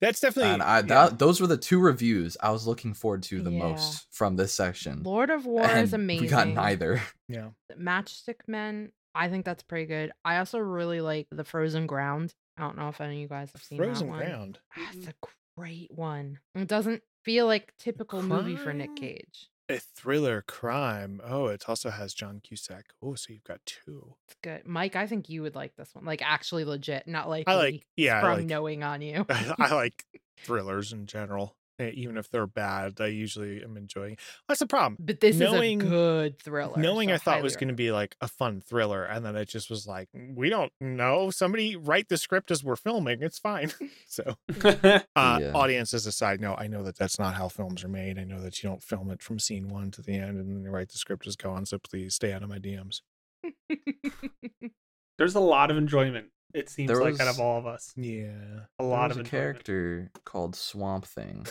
That's 0.00 0.20
definitely 0.20 0.52
and 0.52 0.62
I, 0.62 0.82
that, 0.82 1.18
those 1.18 1.40
were 1.40 1.46
the 1.46 1.56
two 1.56 1.80
reviews 1.80 2.36
I 2.40 2.50
was 2.50 2.66
looking 2.66 2.94
forward 2.94 3.22
to 3.24 3.42
the 3.42 3.50
yeah. 3.50 3.58
most 3.58 4.06
from 4.10 4.36
this 4.36 4.52
section. 4.52 5.02
Lord 5.02 5.30
of 5.30 5.46
War 5.46 5.64
and 5.64 5.80
is 5.80 5.92
amazing. 5.92 6.24
We 6.24 6.28
got 6.28 6.48
neither. 6.48 7.02
Yeah. 7.28 7.48
Matchstick 7.76 8.36
Men 8.46 8.92
I 9.16 9.28
think 9.28 9.46
that's 9.46 9.62
pretty 9.62 9.86
good. 9.86 10.12
I 10.24 10.38
also 10.38 10.58
really 10.58 11.00
like 11.00 11.26
the 11.32 11.42
Frozen 11.42 11.86
Ground. 11.86 12.34
I 12.58 12.62
don't 12.62 12.76
know 12.76 12.88
if 12.88 13.00
any 13.00 13.14
of 13.14 13.20
you 13.20 13.28
guys 13.28 13.50
have 13.52 13.62
seen 13.62 13.78
Frozen 13.78 14.08
that 14.08 14.12
one. 14.12 14.18
Ground. 14.20 14.58
Ah, 14.76 14.80
that's 14.84 14.96
mm-hmm. 14.98 15.08
a 15.08 15.60
great 15.60 15.90
one. 15.90 16.38
It 16.54 16.68
doesn't 16.68 17.02
feel 17.24 17.46
like 17.46 17.72
typical 17.78 18.20
crime? 18.20 18.28
movie 18.28 18.56
for 18.56 18.74
Nick 18.74 18.94
Cage. 18.94 19.48
A 19.68 19.78
thriller 19.78 20.42
crime. 20.46 21.20
Oh, 21.24 21.46
it 21.46 21.64
also 21.68 21.90
has 21.90 22.14
John 22.14 22.40
Cusack. 22.40 22.92
Oh, 23.02 23.16
so 23.16 23.32
you've 23.32 23.44
got 23.44 23.58
two. 23.66 24.14
It's 24.28 24.36
good, 24.40 24.64
Mike. 24.64 24.94
I 24.94 25.08
think 25.08 25.28
you 25.28 25.42
would 25.42 25.56
like 25.56 25.74
this 25.76 25.92
one. 25.92 26.04
Like 26.04 26.22
actually 26.22 26.64
legit, 26.64 27.08
not 27.08 27.28
like 27.28 27.48
I 27.48 27.54
like. 27.54 27.86
Yeah, 27.96 28.20
from 28.20 28.38
like, 28.38 28.46
knowing 28.46 28.84
on 28.84 29.02
you. 29.02 29.26
I 29.28 29.74
like 29.74 30.04
thrillers 30.44 30.92
in 30.92 31.06
general. 31.06 31.56
Eh, 31.78 31.90
even 31.94 32.16
if 32.16 32.30
they're 32.30 32.46
bad, 32.46 33.00
I 33.00 33.06
usually 33.06 33.62
am 33.62 33.76
enjoying. 33.76 34.16
That's 34.48 34.60
the 34.60 34.66
problem. 34.66 34.96
But 34.98 35.20
this 35.20 35.36
knowing, 35.36 35.80
is 35.82 35.86
a 35.86 35.90
good 35.90 36.38
thriller. 36.38 36.78
Knowing 36.78 37.10
so 37.10 37.14
I 37.14 37.18
thought 37.18 37.42
was 37.42 37.56
going 37.56 37.68
to 37.68 37.74
be 37.74 37.92
like 37.92 38.16
a 38.20 38.28
fun 38.28 38.62
thriller, 38.62 39.04
and 39.04 39.24
then 39.24 39.36
it 39.36 39.48
just 39.48 39.68
was 39.68 39.86
like, 39.86 40.08
we 40.14 40.48
don't 40.48 40.72
know. 40.80 41.30
Somebody 41.30 41.76
write 41.76 42.08
the 42.08 42.16
script 42.16 42.50
as 42.50 42.64
we're 42.64 42.76
filming. 42.76 43.22
It's 43.22 43.38
fine. 43.38 43.72
so, 44.08 44.36
uh, 44.64 45.00
yeah. 45.16 45.52
audience 45.54 45.92
as 45.92 46.06
a 46.06 46.12
side 46.12 46.40
note, 46.40 46.56
I 46.58 46.66
know 46.66 46.82
that 46.82 46.96
that's 46.96 47.18
not 47.18 47.34
how 47.34 47.48
films 47.48 47.84
are 47.84 47.88
made. 47.88 48.18
I 48.18 48.24
know 48.24 48.40
that 48.40 48.62
you 48.62 48.68
don't 48.68 48.82
film 48.82 49.10
it 49.10 49.22
from 49.22 49.38
scene 49.38 49.68
one 49.68 49.90
to 49.92 50.02
the 50.02 50.14
end 50.14 50.38
and 50.38 50.50
then 50.50 50.62
you 50.64 50.70
write 50.70 50.88
the 50.88 50.98
script 50.98 51.26
as 51.26 51.36
go 51.36 51.50
on. 51.50 51.66
So 51.66 51.78
please 51.78 52.14
stay 52.14 52.32
out 52.32 52.42
of 52.42 52.48
my 52.48 52.58
DMs. 52.58 53.02
There's 55.18 55.34
a 55.34 55.40
lot 55.40 55.70
of 55.70 55.76
enjoyment 55.76 56.28
it 56.56 56.70
seems 56.70 56.88
there 56.88 57.00
like 57.00 57.12
was, 57.12 57.20
out 57.20 57.28
of 57.28 57.38
all 57.38 57.58
of 57.58 57.66
us. 57.66 57.92
Yeah, 57.96 58.64
a 58.78 58.84
lot 58.84 59.10
of 59.10 59.18
a 59.18 59.24
character 59.24 60.10
called 60.24 60.56
Swamp 60.56 61.04
Thing 61.04 61.46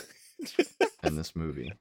in 1.04 1.16
this 1.16 1.36
movie. 1.36 1.72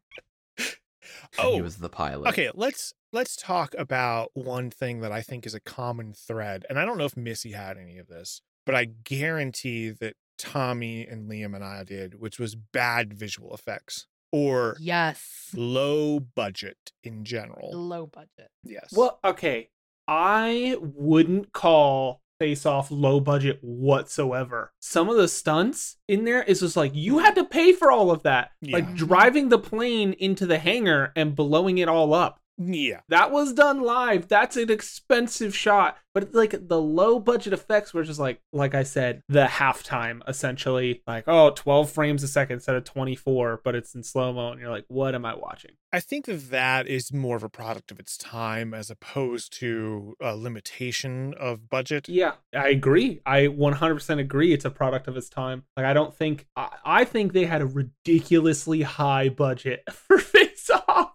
oh, 1.40 1.56
he 1.56 1.62
was 1.62 1.78
the 1.78 1.90
pilot. 1.90 2.30
Okay, 2.30 2.52
let's 2.54 2.94
let's 3.12 3.36
talk 3.36 3.74
about 3.78 4.30
one 4.34 4.70
thing 4.70 5.02
that 5.02 5.12
I 5.12 5.22
think 5.22 5.46
is 5.46 5.56
a 5.56 5.60
common 5.60 6.14
thread, 6.14 6.66
and 6.70 6.78
I 6.78 6.86
don't 6.86 6.98
know 6.98 7.06
if 7.06 7.18
Missy 7.18 7.52
had 7.52 7.78
any 7.78 7.98
of 7.98 8.08
this, 8.08 8.42
but 8.66 8.76
I 8.76 8.86
guarantee 8.86 9.90
that 9.90 10.16
Tommy 10.38 11.06
and 11.06 11.30
Liam 11.30 11.56
and 11.56 11.64
I 11.64 11.84
did, 11.84 12.20
which 12.20 12.40
was 12.40 12.56
bad 12.56 13.14
visual 13.14 13.54
effects 13.54 14.06
or 14.32 14.76
yes, 14.80 15.50
low 15.56 16.20
budget 16.20 16.92
in 17.04 17.24
general. 17.24 17.72
Low 17.74 18.06
budget. 18.06 18.52
Yes. 18.64 18.94
Well, 18.96 19.20
okay. 19.24 19.70
I 20.08 20.78
wouldn't 20.80 21.52
call 21.52 22.22
face 22.40 22.66
off 22.66 22.92
low 22.92 23.20
budget 23.20 23.60
whatsoever. 23.62 24.72
Some 24.80 25.10
of 25.10 25.18
the 25.18 25.28
stunts 25.28 25.98
in 26.08 26.26
there 26.26 26.44
is 26.44 26.60
just 26.60 26.78
like 26.78 26.94
you 26.94 27.20
had 27.20 27.36
to 27.36 27.44
pay 27.44 27.74
for 27.74 27.92
all 27.92 28.12
of 28.12 28.24
that. 28.24 28.52
Yeah. 28.62 28.78
Like 28.78 28.96
driving 28.96 29.50
the 29.50 29.60
plane 29.60 30.14
into 30.14 30.46
the 30.46 30.60
hangar 30.60 31.12
and 31.16 31.36
blowing 31.36 31.78
it 31.78 31.88
all 31.88 32.14
up. 32.14 32.40
Yeah. 32.58 33.01
That 33.10 33.32
was 33.32 33.53
done 33.53 33.82
live. 33.82 34.28
That's 34.28 34.58
an 34.58 34.72
expensive 34.72 35.56
shot. 35.56 35.97
But 36.14 36.34
like 36.34 36.70
the 36.70 36.80
low 36.80 37.20
budget 37.20 37.51
effects 37.51 37.93
were 37.93 38.03
just 38.03 38.22
like 38.22 38.39
like 38.53 38.74
I 38.74 38.84
said, 38.84 39.22
the 39.28 39.45
halftime 39.45 40.22
essentially. 40.28 41.03
Like, 41.06 41.26
oh, 41.28 41.51
12 41.51 41.91
frames 41.91 42.24
a 42.24 42.28
second 42.30 42.56
instead 42.56 42.78
of 42.78 42.86
24, 42.86 43.62
but 43.64 43.76
it's 43.76 43.93
in 43.93 44.03
slow-mo 44.03 44.51
and 44.51 44.62
you're 44.62 44.70
like, 44.70 44.86
what 44.88 45.14
am 45.14 45.26
I 45.26 45.36
watching? 45.36 45.72
I 45.91 45.99
think 45.99 46.26
that 46.26 46.51
that 46.51 46.88
is 46.88 47.12
more 47.12 47.36
of 47.36 47.43
a 47.43 47.49
product 47.49 47.91
of 47.91 47.99
its 47.99 48.18
time 48.18 48.74
as 48.74 48.89
opposed 48.89 49.51
to 49.60 50.16
a 50.22 50.36
limitation 50.36 51.34
of 51.38 51.70
budget. 51.70 52.08
Yeah, 52.08 52.34
I 52.53 52.70
agree. 52.70 53.22
I 53.26 53.47
100% 53.47 54.20
agree. 54.20 54.53
It's 54.53 54.66
a 54.66 54.70
product 54.70 55.08
of 55.08 55.18
its 55.18 55.30
time. 55.30 55.64
Like, 55.76 55.86
I 55.86 55.93
don't 55.93 56.14
think, 56.14 56.47
I, 56.56 56.70
I 56.86 57.03
think 57.06 57.34
they 57.34 57.45
had 57.45 57.62
a 57.62 57.66
ridiculously 57.66 58.82
high 58.84 59.30
budget 59.30 59.84
for 59.91 60.18
Face 60.18 60.70
Off 60.70 61.14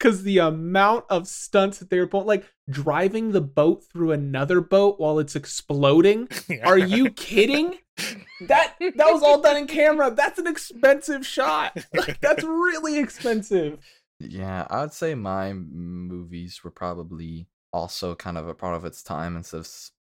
because 0.00 0.22
the 0.22 0.38
amount 0.38 1.04
of 1.10 1.28
stunts 1.28 1.78
that 1.78 1.90
they 1.90 1.98
were 1.98 2.06
pulling, 2.06 2.26
like 2.26 2.50
driving 2.70 3.32
the 3.32 3.40
boat 3.40 3.84
through 3.92 4.12
another 4.12 4.60
boat 4.60 4.98
while 4.98 5.18
it's 5.18 5.36
exploding. 5.36 6.28
Are 6.64 6.78
you 6.78 7.10
kidding? 7.10 7.76
That 8.40 8.76
that 8.78 9.12
was 9.12 9.22
all 9.22 9.42
done 9.42 9.58
in 9.58 9.66
camera. 9.66 10.10
That's 10.10 10.38
an 10.38 10.46
expensive 10.46 11.26
shot. 11.26 11.76
Like, 11.94 12.20
that's 12.20 12.42
really 12.42 12.98
expensive. 12.98 13.78
Yeah, 14.18 14.66
I 14.70 14.80
would 14.80 14.94
say 14.94 15.14
my 15.14 15.52
movies 15.52 16.62
were 16.64 16.70
probably 16.70 17.46
also 17.72 18.14
kind 18.14 18.38
of 18.38 18.48
a 18.48 18.54
product 18.54 18.84
of 18.84 18.86
its 18.86 19.02
time 19.02 19.36
instead 19.36 19.60
of 19.60 19.68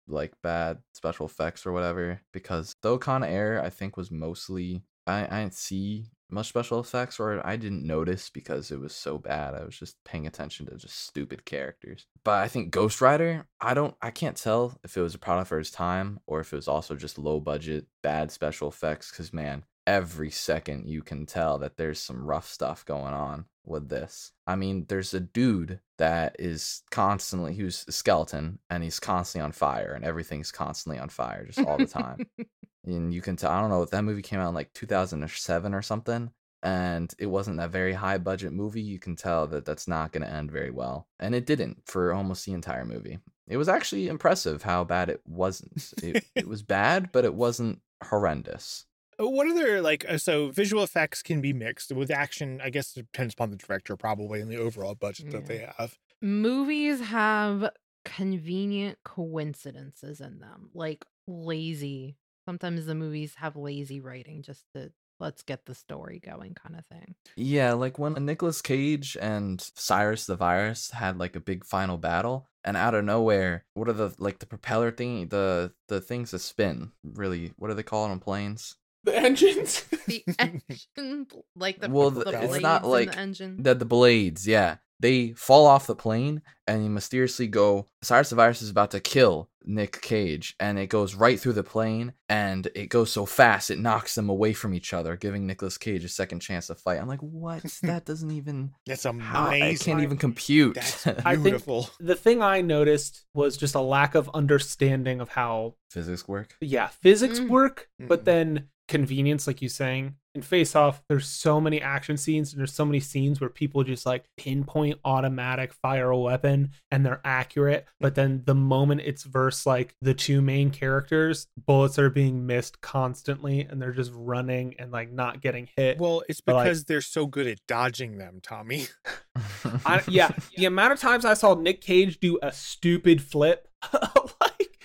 like 0.09 0.33
bad 0.43 0.79
special 0.95 1.27
effects 1.27 1.65
or 1.65 1.73
whatever. 1.73 2.21
Because 2.33 2.75
though 2.83 2.99
Con 2.99 3.23
Air, 3.23 3.63
I 3.63 3.71
think 3.71 3.97
was 3.97 4.11
mostly 4.11 4.83
I 5.07 5.27
I 5.27 5.43
didn't 5.43 5.55
see 5.55 6.07
much 6.31 6.49
special 6.49 6.81
effects 6.81 7.21
or 7.21 7.45
I 7.47 7.57
didn't 7.57 7.87
notice 7.87 8.31
because 8.31 8.71
it 8.71 8.81
was 8.81 8.95
so 8.95 9.19
bad. 9.19 9.55
I 9.55 9.65
was 9.65 9.79
just 9.79 10.03
paying 10.05 10.27
attention 10.27 10.67
to 10.67 10.77
just 10.77 11.07
stupid 11.07 11.45
characters. 11.45 12.07
But 12.25 12.43
I 12.43 12.49
think 12.49 12.71
Ghost 12.71 13.01
Rider, 13.01 13.47
I 13.61 13.75
don't 13.75 13.95
I 14.03 14.11
can't 14.11 14.37
tell 14.37 14.79
if 14.85 14.97
it 14.97 15.03
was 15.03 15.15
a 15.15 15.19
product 15.19 15.49
for 15.49 15.59
its 15.59 15.71
time 15.71 16.21
or 16.27 16.41
if 16.41 16.53
it 16.53 16.57
was 16.57 16.69
also 16.69 16.95
just 16.97 17.19
low 17.19 17.41
budget, 17.41 17.87
bad 18.03 18.31
special 18.31 18.69
effects. 18.69 19.11
Cause 19.11 19.33
man, 19.33 19.65
every 19.87 20.31
second 20.31 20.89
you 20.89 21.03
can 21.03 21.27
tell 21.27 21.59
that 21.59 21.77
there's 21.77 22.01
some 22.01 22.25
rough 22.25 22.49
stuff 22.49 22.85
going 22.85 23.15
on 23.15 23.47
with 23.65 23.89
this. 23.89 24.33
I 24.47 24.57
mean, 24.57 24.87
there's 24.89 25.15
a 25.15 25.21
dude 25.21 25.81
that 25.99 26.37
is 26.39 26.83
constantly 26.91 27.55
who's 27.55 27.85
a 27.89 27.93
skeleton 27.93 28.59
and 28.71 28.83
he's 28.83 29.01
constantly 29.01 29.45
on 29.45 29.53
fire 29.53 29.93
and 29.95 30.05
everything's 30.05 30.53
constantly 30.53 30.99
on 30.99 31.09
fire 31.09 31.47
just 31.47 31.67
all 31.67 31.79
the 31.79 31.87
time. 31.87 32.27
and 32.85 33.13
you 33.13 33.21
can 33.21 33.37
tell 33.37 33.51
I 33.51 33.61
don't 33.61 33.71
know 33.71 33.83
if 33.83 33.91
that 33.91 34.05
movie 34.05 34.23
came 34.23 34.41
out 34.41 34.49
in 34.49 34.55
like 34.55 34.73
2007 34.73 35.75
or 35.75 35.83
something 35.83 36.31
and 36.63 37.15
it 37.19 37.27
wasn't 37.27 37.61
a 37.61 37.69
very 37.69 37.93
high 37.93 38.19
budget 38.19 38.53
movie, 38.53 38.83
you 38.83 38.99
can 38.99 39.15
tell 39.15 39.47
that 39.49 39.65
that's 39.65 39.87
not 39.87 40.11
going 40.13 40.25
to 40.25 40.33
end 40.33 40.51
very 40.51 40.71
well. 40.71 41.07
And 41.21 41.35
it 41.35 41.47
didn't 41.47 41.83
for 41.85 42.13
almost 42.13 42.45
the 42.45 42.55
entire 42.55 42.85
movie. 42.85 43.19
It 43.47 43.57
was 43.57 43.69
actually 43.69 44.09
impressive 44.09 44.63
how 44.63 44.83
bad 44.83 45.09
it 45.09 45.21
wasn't. 45.25 45.93
It, 46.03 46.25
it 46.35 46.49
was 46.49 46.63
bad, 46.63 47.13
but 47.13 47.25
it 47.25 47.35
wasn't 47.35 47.81
horrendous. 48.03 48.85
What 49.19 49.49
other 49.49 49.81
like 49.81 50.05
uh, 50.09 50.19
so 50.19 50.51
visual 50.51 50.83
effects 50.83 51.23
can 51.23 51.41
be 51.41 51.53
mixed 51.53 51.93
with 51.93 52.11
action? 52.11 52.61
I 52.63 52.71
guess 52.71 52.97
it 52.97 53.07
depends 53.13 53.35
upon 53.35 53.51
the 53.51 53.57
director 53.57 53.97
probably 53.97 54.41
and 54.41 54.51
the 54.51 54.59
overall 54.59 54.95
budget 54.95 55.31
that 55.31 55.47
they 55.47 55.69
have. 55.79 55.99
Movies 56.21 57.01
have 57.01 57.71
convenient 58.05 58.99
coincidences 59.05 60.21
in 60.21 60.39
them, 60.39 60.71
like 60.75 61.05
lazy. 61.27 62.17
Sometimes 62.47 62.87
the 62.87 62.95
movies 62.95 63.35
have 63.37 63.57
lazy 63.57 64.01
writing 64.01 64.43
just 64.43 64.65
to 64.75 64.93
let's 65.19 65.43
get 65.43 65.65
the 65.65 65.75
story 65.75 66.21
going 66.25 66.55
kind 66.55 66.79
of 66.79 66.85
thing. 66.87 67.15
Yeah, 67.37 67.73
like 67.73 67.99
when 67.99 68.15
Nicolas 68.25 68.63
Cage 68.63 69.17
and 69.21 69.61
Cyrus 69.75 70.27
the 70.27 70.37
Virus 70.37 70.91
had 70.91 71.19
like 71.19 71.37
a 71.37 71.41
big 71.41 71.65
final 71.65 71.97
battle, 71.97 72.49
and 72.65 72.77
out 72.77 72.95
of 72.95 73.05
nowhere, 73.05 73.65
what 73.75 73.89
are 73.89 73.95
the 73.95 74.15
like 74.19 74.39
the 74.39 74.47
propeller 74.47 74.91
thing, 74.91 75.29
the 75.29 75.73
the 75.89 76.01
things 76.01 76.31
that 76.33 76.41
spin? 76.41 76.93
Really, 77.03 77.53
what 77.57 77.71
are 77.71 77.75
they 77.75 77.83
called 77.83 78.11
on 78.11 78.21
planes? 78.21 78.77
The 79.07 79.17
engines. 79.17 79.85
The 80.07 80.25
engine, 80.39 81.27
like 81.57 81.81
the, 81.81 81.89
Well, 81.89 82.11
the 82.11 82.25
the- 82.25 82.43
it's 82.45 82.61
not 82.61 82.85
like 82.85 83.13
the 83.13 83.19
engine. 83.19 83.63
The 83.63 83.75
the 83.75 83.85
blades, 83.85 84.47
yeah. 84.47 84.77
They 85.01 85.33
fall 85.33 85.67
off 85.67 85.87
the 85.87 85.95
plane 85.97 86.43
and 86.67 86.83
you 86.85 86.91
mysteriously 86.91 87.47
go 87.49 87.89
Cyrus 88.07 88.31
the 88.31 88.37
Virus 88.37 88.63
is 88.63 88.71
about 88.71 88.91
to 88.93 89.01
kill 89.01 89.51
Nick 89.65 90.01
Cage 90.01 90.55
and 90.61 90.79
it 90.79 90.87
goes 90.89 91.15
right 91.17 91.41
through 91.41 91.55
the 91.55 91.65
plane 91.65 92.13
and 92.29 92.69
it 92.75 92.87
goes 92.89 93.11
so 93.11 93.27
fast 93.27 93.71
it 93.71 93.79
knocks 93.81 94.15
them 94.15 94.29
away 94.29 94.53
from 94.53 94.73
each 94.75 94.93
other, 94.95 95.17
giving 95.17 95.47
Nicolas 95.47 95.77
Cage 95.77 96.05
a 96.05 96.09
second 96.09 96.39
chance 96.41 96.69
to 96.69 96.75
fight. 96.77 97.01
I'm 97.01 97.09
like, 97.09 97.19
what? 97.21 97.63
that 97.83 98.05
doesn't 98.05 98.31
even 98.31 98.73
That's 98.87 99.03
how 99.05 99.11
I 99.49 99.57
amazing. 99.57 99.85
can't 99.85 100.03
even 100.03 100.19
compute. 100.19 100.75
That's 100.77 101.07
I 101.25 101.33
think- 101.33 101.43
beautiful. 101.43 101.91
the 101.99 102.15
thing 102.15 102.43
I 102.43 102.61
noticed 102.61 103.25
was 103.35 103.57
just 103.57 103.75
a 103.75 103.81
lack 103.81 104.15
of 104.15 104.31
understanding 104.35 105.21
of 105.21 105.31
how 105.31 105.75
Physics 105.91 106.27
work. 106.29 106.55
yeah 106.61 106.89
physics 106.89 107.41
Mm. 107.41 107.49
work 107.49 107.89
but 107.99 108.21
Mhm. 108.23 108.25
then 108.25 108.69
convenience 108.89 109.47
like 109.49 109.61
you 109.63 109.69
saying 109.69 110.15
in 110.35 110.43
face 110.43 110.77
off 110.77 111.03
there's 111.09 111.27
so 111.27 111.61
many 111.61 111.81
action 111.83 112.17
scenes 112.17 112.53
and 112.53 112.61
there's 112.61 112.73
so 112.73 112.85
many 112.85 113.01
scenes 113.01 113.41
where 113.41 113.51
people 113.51 113.83
just 113.83 114.07
like 114.07 114.25
pinpoint 114.37 114.99
automatic 115.05 115.73
fire 115.73 116.11
a 116.11 116.19
weapon 116.19 116.71
and 116.93 117.05
they're 117.05 117.21
accurate 117.25 117.85
but 118.01 118.15
then 118.15 118.43
the 118.45 118.55
moment 118.55 119.01
it's 119.05 119.23
verse 119.25 119.65
like 119.67 119.95
the 120.03 120.15
two 120.15 120.41
main 120.43 120.71
characters 120.71 121.47
bullets 121.67 121.99
are 121.99 122.11
being 122.11 122.47
missed 122.47 122.81
constantly 122.81 123.61
and 123.61 123.81
they're 123.81 123.93
just 123.93 124.13
running 124.15 124.75
and 124.79 124.91
like 124.93 125.11
not 125.13 125.41
getting 125.41 125.69
hit 125.77 125.99
Well, 125.99 126.23
it's 126.29 126.41
But, 126.41 126.57
like- 126.57 126.65
because 126.65 126.85
they're 126.85 127.01
so 127.01 127.27
good 127.27 127.47
at 127.47 127.59
dodging 127.67 128.19
them, 128.19 128.41
Tommy. 128.43 128.87
I, 129.85 130.03
yeah, 130.09 130.31
the 130.57 130.65
amount 130.65 130.93
of 130.93 131.01
times 131.01 131.25
I 131.25 131.35
saw 131.35 131.55
Nick 131.55 131.81
Cage 131.81 132.19
do 132.21 132.39
a 132.43 132.51
stupid 132.53 133.21
flip, 133.23 133.69
like, 133.93 134.79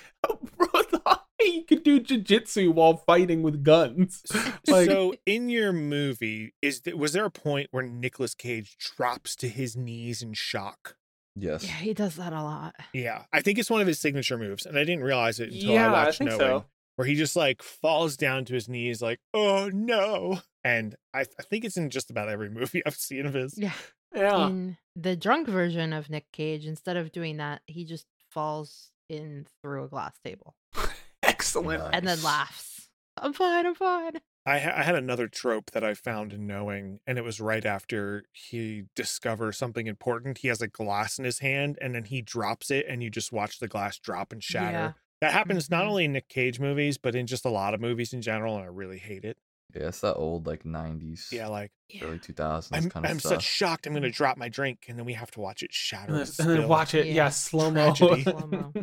bro, 0.57 0.67
thought 0.83 1.25
he 1.41 1.63
could 1.63 1.83
do 1.83 1.99
jujitsu 2.01 2.73
while 2.73 2.97
fighting 2.97 3.41
with 3.43 3.63
guns. 3.63 4.23
Like, 4.67 4.89
so 4.89 5.13
in 5.25 5.49
your 5.49 5.71
movie, 5.73 6.53
is 6.61 6.81
th- 6.81 6.95
was 6.95 7.13
there 7.13 7.25
a 7.25 7.31
point 7.31 7.69
where 7.71 7.83
Nicolas 7.83 8.35
Cage 8.35 8.75
drops 8.77 9.35
to 9.37 9.47
his 9.47 9.75
knees 9.77 10.21
in 10.21 10.33
shock? 10.33 10.95
Yes. 11.35 11.63
yeah, 11.65 11.71
he 11.73 11.93
does 11.93 12.15
that 12.15 12.33
a 12.33 12.41
lot. 12.43 12.75
Yeah, 12.93 13.23
I 13.33 13.41
think 13.41 13.59
it's 13.59 13.69
one 13.69 13.81
of 13.81 13.87
his 13.87 13.99
signature 13.99 14.37
moves, 14.37 14.65
and 14.65 14.77
I 14.77 14.83
didn't 14.83 15.03
realize 15.03 15.39
it 15.39 15.51
until 15.51 15.71
Yeah, 15.71 15.87
I 15.87 15.89
I 16.01 16.05
watched 16.05 16.17
think 16.19 16.29
Knowing, 16.31 16.39
so. 16.39 16.65
where 16.95 17.07
he 17.07 17.15
just 17.15 17.35
like 17.35 17.61
falls 17.63 18.17
down 18.17 18.45
to 18.45 18.53
his 18.53 18.67
knees, 18.69 19.01
like 19.01 19.19
"Oh 19.33 19.69
no!" 19.73 20.39
And 20.63 20.95
I, 21.13 21.21
I 21.21 21.43
think 21.49 21.65
it's 21.65 21.77
in 21.77 21.89
just 21.89 22.09
about 22.11 22.29
every 22.29 22.49
movie 22.59 22.81
I've 22.85 22.95
seen 22.95 23.25
of 23.25 23.33
his. 23.33 23.57
Yeah. 23.57 23.73
yeah, 24.15 24.47
In 24.47 24.77
the 24.95 25.15
drunk 25.15 25.47
version 25.47 25.93
of 25.93 26.09
Nick 26.09 26.25
Cage, 26.31 26.65
instead 26.65 26.97
of 26.97 27.11
doing 27.11 27.37
that, 27.37 27.61
he 27.67 27.83
just 27.85 28.05
falls 28.31 28.91
in 29.09 29.45
through 29.61 29.85
a 29.85 29.87
glass 29.87 30.17
table 30.23 30.55
excellent. 31.23 31.83
and 31.93 32.07
then 32.07 32.21
laughs. 32.23 32.87
I'm 33.17 33.33
fine. 33.33 33.65
I'm 33.65 33.75
fine. 33.75 34.13
I, 34.45 34.59
ha- 34.59 34.73
I 34.75 34.83
had 34.83 34.95
another 34.95 35.27
trope 35.27 35.71
that 35.71 35.83
I 35.83 35.93
found 35.93 36.33
in 36.33 36.47
Knowing, 36.47 36.99
and 37.05 37.17
it 37.19 37.23
was 37.23 37.39
right 37.39 37.63
after 37.65 38.25
he 38.33 38.85
discovers 38.95 39.57
something 39.57 39.85
important. 39.87 40.39
He 40.39 40.47
has 40.47 40.61
a 40.61 40.67
glass 40.67 41.19
in 41.19 41.25
his 41.25 41.39
hand, 41.39 41.77
and 41.79 41.93
then 41.93 42.05
he 42.05 42.21
drops 42.23 42.71
it, 42.71 42.85
and 42.87 43.03
you 43.03 43.09
just 43.11 43.31
watch 43.31 43.59
the 43.59 43.67
glass 43.67 43.99
drop 43.99 44.31
and 44.33 44.43
shatter. 44.43 44.77
Yeah. 44.77 44.93
That 45.21 45.33
happens 45.33 45.69
not 45.69 45.85
Mhm. 45.85 45.89
only 45.89 46.05
in 46.05 46.13
Nick 46.13 46.27
Cage 46.27 46.59
movies, 46.59 46.97
but 46.97 47.13
in 47.15 47.27
just 47.27 47.45
a 47.45 47.49
lot 47.49 47.75
of 47.75 47.81
movies 47.81 48.13
in 48.13 48.21
general, 48.23 48.55
and 48.55 48.63
I 48.63 48.67
really 48.67 48.97
hate 48.97 49.25
it. 49.25 49.37
Yeah, 49.75 49.87
it's 49.87 50.01
that 50.01 50.15
old 50.15 50.47
like 50.47 50.63
'90s, 50.63 51.31
Yeah, 51.31 51.47
like 51.47 51.71
early 52.01 52.19
2000s 52.19 52.69
I'm, 52.71 52.89
kind 52.89 53.05
of 53.05 53.11
I'm 53.11 53.19
stuff. 53.19 53.33
such 53.33 53.43
shocked. 53.43 53.85
I'm 53.87 53.93
gonna 53.93 54.09
drop 54.09 54.37
my 54.37 54.49
drink, 54.49 54.85
and 54.87 54.97
then 54.97 55.05
we 55.05 55.13
have 55.13 55.31
to 55.31 55.39
watch 55.39 55.61
it 55.63 55.73
shatter. 55.73 56.13
And 56.13 56.21
and 56.21 56.27
then, 56.27 56.45
and 56.47 56.49
then 56.49 56.57
spill. 56.59 56.69
watch 56.69 56.93
it, 56.95 57.05
yeah, 57.07 57.13
Yeah. 57.13 57.29
slow 57.29 57.69
mo. 57.71 57.93
Tragedy. 57.93 58.23
Slow-mo. 58.23 58.73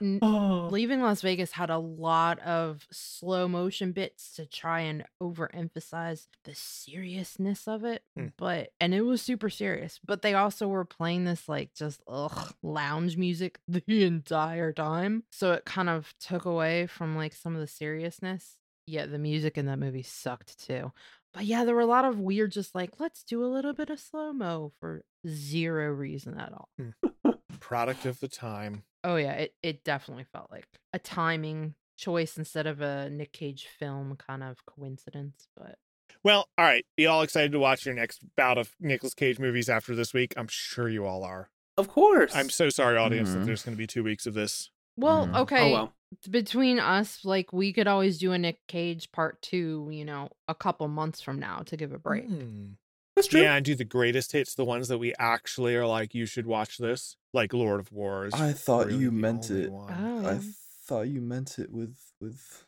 N- 0.00 0.18
oh. 0.22 0.68
Leaving 0.70 1.00
Las 1.00 1.20
Vegas 1.22 1.52
had 1.52 1.70
a 1.70 1.78
lot 1.78 2.38
of 2.40 2.86
slow 2.90 3.46
motion 3.48 3.92
bits 3.92 4.34
to 4.36 4.46
try 4.46 4.80
and 4.80 5.04
overemphasize 5.22 6.26
the 6.44 6.54
seriousness 6.54 7.66
of 7.68 7.84
it, 7.84 8.02
Hmm. 8.16 8.26
but 8.36 8.70
and 8.80 8.94
it 8.94 9.02
was 9.02 9.22
super 9.22 9.50
serious. 9.50 10.00
But 10.04 10.22
they 10.22 10.34
also 10.34 10.68
were 10.68 10.84
playing 10.84 11.24
this 11.24 11.48
like 11.48 11.74
just 11.74 12.02
ugh 12.08 12.54
lounge 12.62 13.16
music 13.16 13.58
the 13.68 14.04
entire 14.04 14.72
time, 14.72 15.24
so 15.30 15.52
it 15.52 15.64
kind 15.64 15.88
of 15.88 16.14
took 16.20 16.44
away 16.44 16.86
from 16.86 17.16
like 17.16 17.34
some 17.34 17.54
of 17.54 17.60
the 17.60 17.66
seriousness. 17.66 18.56
Yeah, 18.86 19.06
the 19.06 19.18
music 19.18 19.56
in 19.56 19.66
that 19.66 19.78
movie 19.78 20.02
sucked 20.02 20.58
too. 20.66 20.92
But 21.32 21.46
yeah, 21.46 21.64
there 21.64 21.74
were 21.74 21.80
a 21.80 21.86
lot 21.86 22.04
of 22.04 22.20
weird, 22.20 22.52
just 22.52 22.74
like 22.74 23.00
let's 23.00 23.22
do 23.22 23.44
a 23.44 23.46
little 23.46 23.72
bit 23.72 23.90
of 23.90 23.98
slow 23.98 24.32
mo 24.32 24.72
for 24.80 25.04
zero 25.26 25.90
reason 25.92 26.38
at 26.38 26.52
all. 26.52 26.68
product 27.60 28.04
of 28.06 28.20
the 28.20 28.28
time. 28.28 28.82
Oh 29.02 29.16
yeah, 29.16 29.32
it, 29.32 29.54
it 29.62 29.84
definitely 29.84 30.24
felt 30.32 30.50
like 30.50 30.66
a 30.92 30.98
timing 30.98 31.74
choice 31.96 32.36
instead 32.36 32.66
of 32.66 32.80
a 32.80 33.08
Nick 33.10 33.32
Cage 33.32 33.66
film 33.78 34.16
kind 34.16 34.42
of 34.42 34.64
coincidence. 34.66 35.48
But 35.56 35.78
Well, 36.22 36.48
all 36.58 36.64
right. 36.64 36.84
You 36.96 37.08
all 37.08 37.22
excited 37.22 37.52
to 37.52 37.58
watch 37.58 37.86
your 37.86 37.94
next 37.94 38.20
bout 38.36 38.58
of 38.58 38.74
Nicolas 38.80 39.14
Cage 39.14 39.38
movies 39.38 39.68
after 39.68 39.94
this 39.94 40.12
week? 40.12 40.34
I'm 40.36 40.48
sure 40.48 40.88
you 40.88 41.06
all 41.06 41.22
are. 41.24 41.48
Of 41.76 41.88
course. 41.88 42.34
I'm 42.34 42.50
so 42.50 42.68
sorry, 42.68 42.96
audience, 42.96 43.30
that 43.32 43.40
Mhm. 43.40 43.46
there's 43.46 43.62
going 43.62 43.74
to 43.76 43.78
be 43.78 43.86
two 43.86 44.04
weeks 44.04 44.26
of 44.26 44.34
this. 44.34 44.70
well, 44.96 45.26
Mhm. 45.26 45.32
Oh 45.34 45.40
okay, 45.42 45.72
well. 45.72 45.92
Between 46.30 46.78
us, 46.78 47.24
like 47.24 47.52
we 47.52 47.72
could 47.72 47.86
always 47.86 48.18
do 48.18 48.32
a 48.32 48.38
Nick 48.38 48.66
Cage 48.66 49.10
part 49.12 49.40
two, 49.42 49.88
you 49.90 50.04
know, 50.04 50.30
a 50.48 50.54
couple 50.54 50.86
months 50.88 51.20
from 51.20 51.38
now 51.38 51.58
to 51.66 51.76
give 51.76 51.92
a 51.92 51.98
break. 51.98 52.26
Hmm. 52.26 52.72
That's 53.16 53.28
true. 53.28 53.42
Yeah, 53.42 53.54
and 53.54 53.64
do 53.64 53.74
the 53.74 53.84
greatest 53.84 54.32
hits, 54.32 54.54
the 54.54 54.64
ones 54.64 54.88
that 54.88 54.98
we 54.98 55.14
actually 55.18 55.76
are 55.76 55.86
like, 55.86 56.14
you 56.14 56.26
should 56.26 56.46
watch 56.46 56.78
this, 56.78 57.16
like 57.32 57.52
Lord 57.52 57.78
of 57.78 57.92
Wars. 57.92 58.34
I 58.34 58.52
thought 58.52 58.86
really 58.86 58.98
you 58.98 59.12
meant 59.12 59.50
it. 59.50 59.70
Oh. 59.72 60.26
I 60.26 60.40
thought 60.84 61.08
you 61.08 61.20
meant 61.20 61.58
it 61.58 61.70
with 61.70 61.96
with 62.20 62.64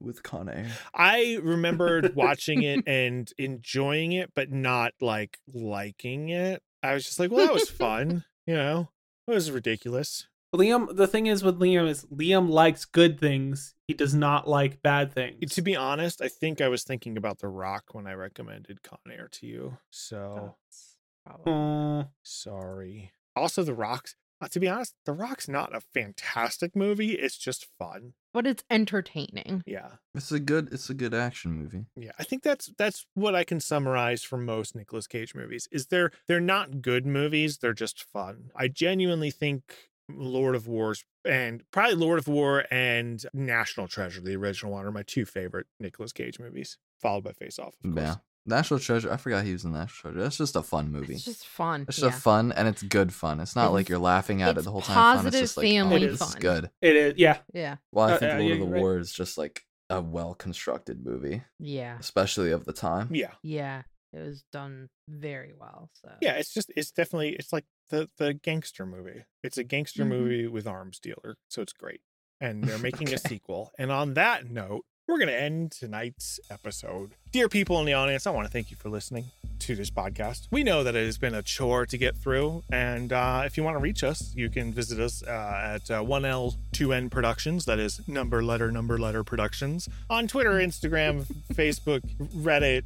with 0.00 0.22
Con 0.22 0.48
Air. 0.48 0.70
I 0.94 1.40
remembered 1.42 2.14
watching 2.14 2.62
it 2.62 2.84
and 2.86 3.30
enjoying 3.38 4.12
it, 4.12 4.32
but 4.34 4.52
not 4.52 4.92
like 5.00 5.38
liking 5.52 6.28
it. 6.28 6.62
I 6.82 6.94
was 6.94 7.04
just 7.04 7.18
like, 7.18 7.32
well, 7.32 7.46
that 7.46 7.54
was 7.54 7.68
fun. 7.68 8.24
you 8.46 8.54
know, 8.54 8.90
it 9.26 9.32
was 9.32 9.50
ridiculous. 9.50 10.28
Liam, 10.54 10.96
the 10.96 11.06
thing 11.06 11.26
is 11.26 11.42
with 11.44 11.58
Liam 11.60 11.86
is 11.88 12.04
Liam 12.06 12.48
likes 12.48 12.84
good 12.86 13.20
things. 13.20 13.74
He 13.86 13.94
does 13.94 14.14
not 14.14 14.48
like 14.48 14.80
bad 14.82 15.12
things. 15.12 15.52
To 15.54 15.62
be 15.62 15.76
honest, 15.76 16.22
I 16.22 16.28
think 16.28 16.60
I 16.60 16.68
was 16.68 16.84
thinking 16.84 17.16
about 17.18 17.38
The 17.40 17.48
Rock 17.48 17.84
when 17.92 18.06
I 18.06 18.14
recommended 18.14 18.82
Con 18.82 18.98
Air 19.10 19.28
to 19.32 19.46
you. 19.46 19.78
So 19.90 20.56
That's 20.66 20.96
probably- 21.26 21.52
Aw. 21.52 22.04
sorry. 22.22 23.12
Also, 23.36 23.62
The 23.62 23.74
Rock's. 23.74 24.14
Uh, 24.40 24.46
to 24.48 24.60
be 24.60 24.68
honest, 24.68 24.94
The 25.04 25.12
Rock's 25.12 25.48
not 25.48 25.74
a 25.74 25.80
fantastic 25.80 26.76
movie. 26.76 27.12
It's 27.12 27.36
just 27.36 27.66
fun. 27.78 28.14
but 28.32 28.46
it's 28.46 28.62
entertaining. 28.70 29.64
Yeah. 29.66 29.96
It's 30.14 30.30
a 30.30 30.38
good 30.38 30.72
it's 30.72 30.88
a 30.88 30.94
good 30.94 31.12
action 31.12 31.52
movie. 31.52 31.86
Yeah, 31.96 32.12
I 32.20 32.22
think 32.22 32.42
that's 32.44 32.70
that's 32.78 33.04
what 33.14 33.34
I 33.34 33.42
can 33.42 33.58
summarize 33.58 34.22
for 34.22 34.38
most 34.38 34.76
Nicolas 34.76 35.08
Cage 35.08 35.34
movies. 35.34 35.66
Is 35.72 35.86
they're 35.86 36.12
they're 36.28 36.38
not 36.40 36.80
good 36.80 37.04
movies, 37.04 37.58
they're 37.58 37.72
just 37.74 38.02
fun. 38.04 38.50
I 38.54 38.68
genuinely 38.68 39.30
think 39.32 39.62
Lord 40.08 40.54
of 40.54 40.66
Wars 40.66 41.04
and 41.24 41.62
probably 41.70 41.96
Lord 41.96 42.18
of 42.18 42.28
War 42.28 42.64
and 42.70 43.22
National 43.34 43.88
Treasure, 43.88 44.20
the 44.20 44.36
original 44.36 44.72
one, 44.72 44.86
are 44.86 44.92
my 44.92 45.02
two 45.02 45.24
favorite 45.24 45.66
Nicolas 45.78 46.12
Cage 46.12 46.38
movies, 46.38 46.78
followed 47.00 47.24
by 47.24 47.32
Face 47.32 47.58
Off. 47.58 47.74
Of. 47.84 47.96
Yeah. 47.96 48.16
National 48.46 48.80
Treasure. 48.80 49.12
I 49.12 49.18
forgot 49.18 49.44
he 49.44 49.52
was 49.52 49.64
in 49.64 49.72
National 49.72 50.12
Treasure. 50.12 50.22
That's 50.24 50.38
just 50.38 50.56
a 50.56 50.62
fun 50.62 50.90
movie. 50.90 51.12
It's 51.14 51.24
just 51.26 51.46
fun. 51.46 51.84
It's 51.86 51.98
yeah. 51.98 52.08
just 52.08 52.22
fun 52.22 52.50
and 52.52 52.66
it's 52.66 52.82
good 52.82 53.12
fun. 53.12 53.40
It's 53.40 53.54
not 53.54 53.64
It's- 53.64 53.74
like 53.74 53.88
you're 53.90 53.98
laughing 53.98 54.40
at 54.40 54.56
it 54.56 54.64
the 54.64 54.70
whole 54.70 54.80
time. 54.80 55.18
Fun. 55.18 55.26
It's 55.26 55.38
just 55.38 55.56
like 55.58 55.66
family 55.66 56.04
oh, 56.06 56.10
this 56.10 56.18
fun. 56.18 56.40
good. 56.40 56.70
It 56.80 56.96
is, 56.96 57.14
yeah. 57.18 57.38
yeah. 57.52 57.76
Well, 57.92 58.08
I 58.08 58.12
Uh, 58.14 58.18
think 58.18 58.32
uh, 58.32 58.36
Lord 58.36 58.46
yeah, 58.46 58.52
of 58.54 58.58
the 58.60 58.64
you're 58.64 58.72
right. 58.74 58.80
War 58.80 58.98
is 58.98 59.12
just 59.12 59.36
like 59.36 59.66
a 59.90 60.00
well 60.00 60.32
constructed 60.34 61.04
movie, 61.04 61.42
Yeah. 61.58 61.98
especially 62.00 62.50
of 62.52 62.64
the 62.64 62.72
time. 62.72 63.10
Yeah. 63.14 63.32
Yeah. 63.42 63.82
It 64.14 64.20
was 64.20 64.42
done 64.50 64.88
very 65.06 65.52
well. 65.58 65.90
So 66.00 66.10
Yeah, 66.22 66.32
it's 66.36 66.54
just 66.54 66.72
it's 66.74 66.90
definitely 66.90 67.36
it's 67.36 67.52
like 67.52 67.66
the 67.88 68.08
the 68.18 68.34
gangster 68.34 68.86
movie. 68.86 69.24
It's 69.42 69.58
a 69.58 69.64
gangster 69.64 70.04
Mhm. 70.04 70.08
movie 70.08 70.46
with 70.46 70.66
arms 70.66 70.98
dealer, 70.98 71.36
so 71.48 71.62
it's 71.62 71.72
great. 71.72 72.00
And 72.40 72.64
they're 72.64 72.78
making 73.08 73.12
a 73.12 73.18
sequel. 73.18 73.72
And 73.78 73.90
on 73.90 74.14
that 74.14 74.46
note, 74.50 74.84
we're 75.08 75.18
gonna 75.18 75.32
end 75.32 75.72
tonight's 75.72 76.38
episode. 76.50 77.12
Dear 77.32 77.48
people 77.48 77.78
in 77.80 77.86
the 77.86 77.94
audience, 77.94 78.26
I 78.26 78.30
want 78.30 78.46
to 78.46 78.52
thank 78.52 78.70
you 78.70 78.76
for 78.76 78.88
listening 78.90 79.26
to 79.60 79.74
this 79.74 79.90
podcast. 79.90 80.46
We 80.50 80.62
know 80.62 80.84
that 80.84 80.94
it 80.94 81.04
has 81.04 81.18
been 81.18 81.34
a 81.34 81.42
chore 81.42 81.84
to 81.86 81.98
get 81.98 82.16
through, 82.16 82.62
and 82.70 83.12
uh, 83.12 83.42
if 83.44 83.56
you 83.56 83.64
want 83.64 83.74
to 83.76 83.80
reach 83.80 84.04
us, 84.04 84.32
you 84.36 84.48
can 84.48 84.72
visit 84.72 85.00
us 85.00 85.22
uh, 85.24 85.60
at 85.74 85.90
uh, 85.90 86.02
1L2N 86.02 87.10
Productions. 87.10 87.64
That 87.64 87.78
is 87.78 88.00
number 88.06 88.42
letter 88.42 88.70
number 88.70 88.98
letter 88.98 89.24
productions 89.24 89.88
on 90.08 90.28
Twitter, 90.28 90.52
Instagram, 90.52 91.24
Facebook, 91.54 92.00
Reddit, 92.34 92.84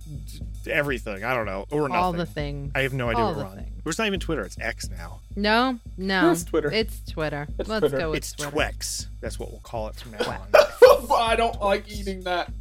everything. 0.68 1.24
I 1.24 1.34
don't 1.34 1.46
know, 1.46 1.66
or 1.70 1.88
nothing. 1.88 1.94
all 1.96 2.12
the 2.12 2.26
things. 2.26 2.72
I 2.74 2.82
have 2.82 2.94
no 2.94 3.10
idea 3.10 3.22
all 3.22 3.28
what 3.34 3.36
we're 3.36 3.42
the 3.44 3.48
on. 3.50 3.56
things. 3.58 3.68
It's 3.84 3.98
not 3.98 4.06
even 4.06 4.20
Twitter. 4.20 4.42
It's 4.42 4.58
X 4.60 4.88
now. 4.90 5.20
No, 5.36 5.78
no. 5.98 6.30
It's 6.32 6.44
Twitter. 6.44 6.70
It's 6.70 7.00
Twitter. 7.10 7.48
It's 7.58 7.68
Let's 7.68 7.80
Twitter. 7.80 7.98
go 7.98 8.10
with 8.10 8.18
it's 8.18 8.32
Twitter. 8.32 8.56
Twex. 8.56 9.06
That's 9.20 9.38
what 9.38 9.50
we'll 9.50 9.60
call 9.60 9.88
it 9.88 9.96
from 9.96 10.12
now 10.12 10.30
on. 10.30 10.61
I 11.14 11.36
don't 11.36 11.60
like 11.60 11.90
eating 11.90 12.22
that. 12.22 12.52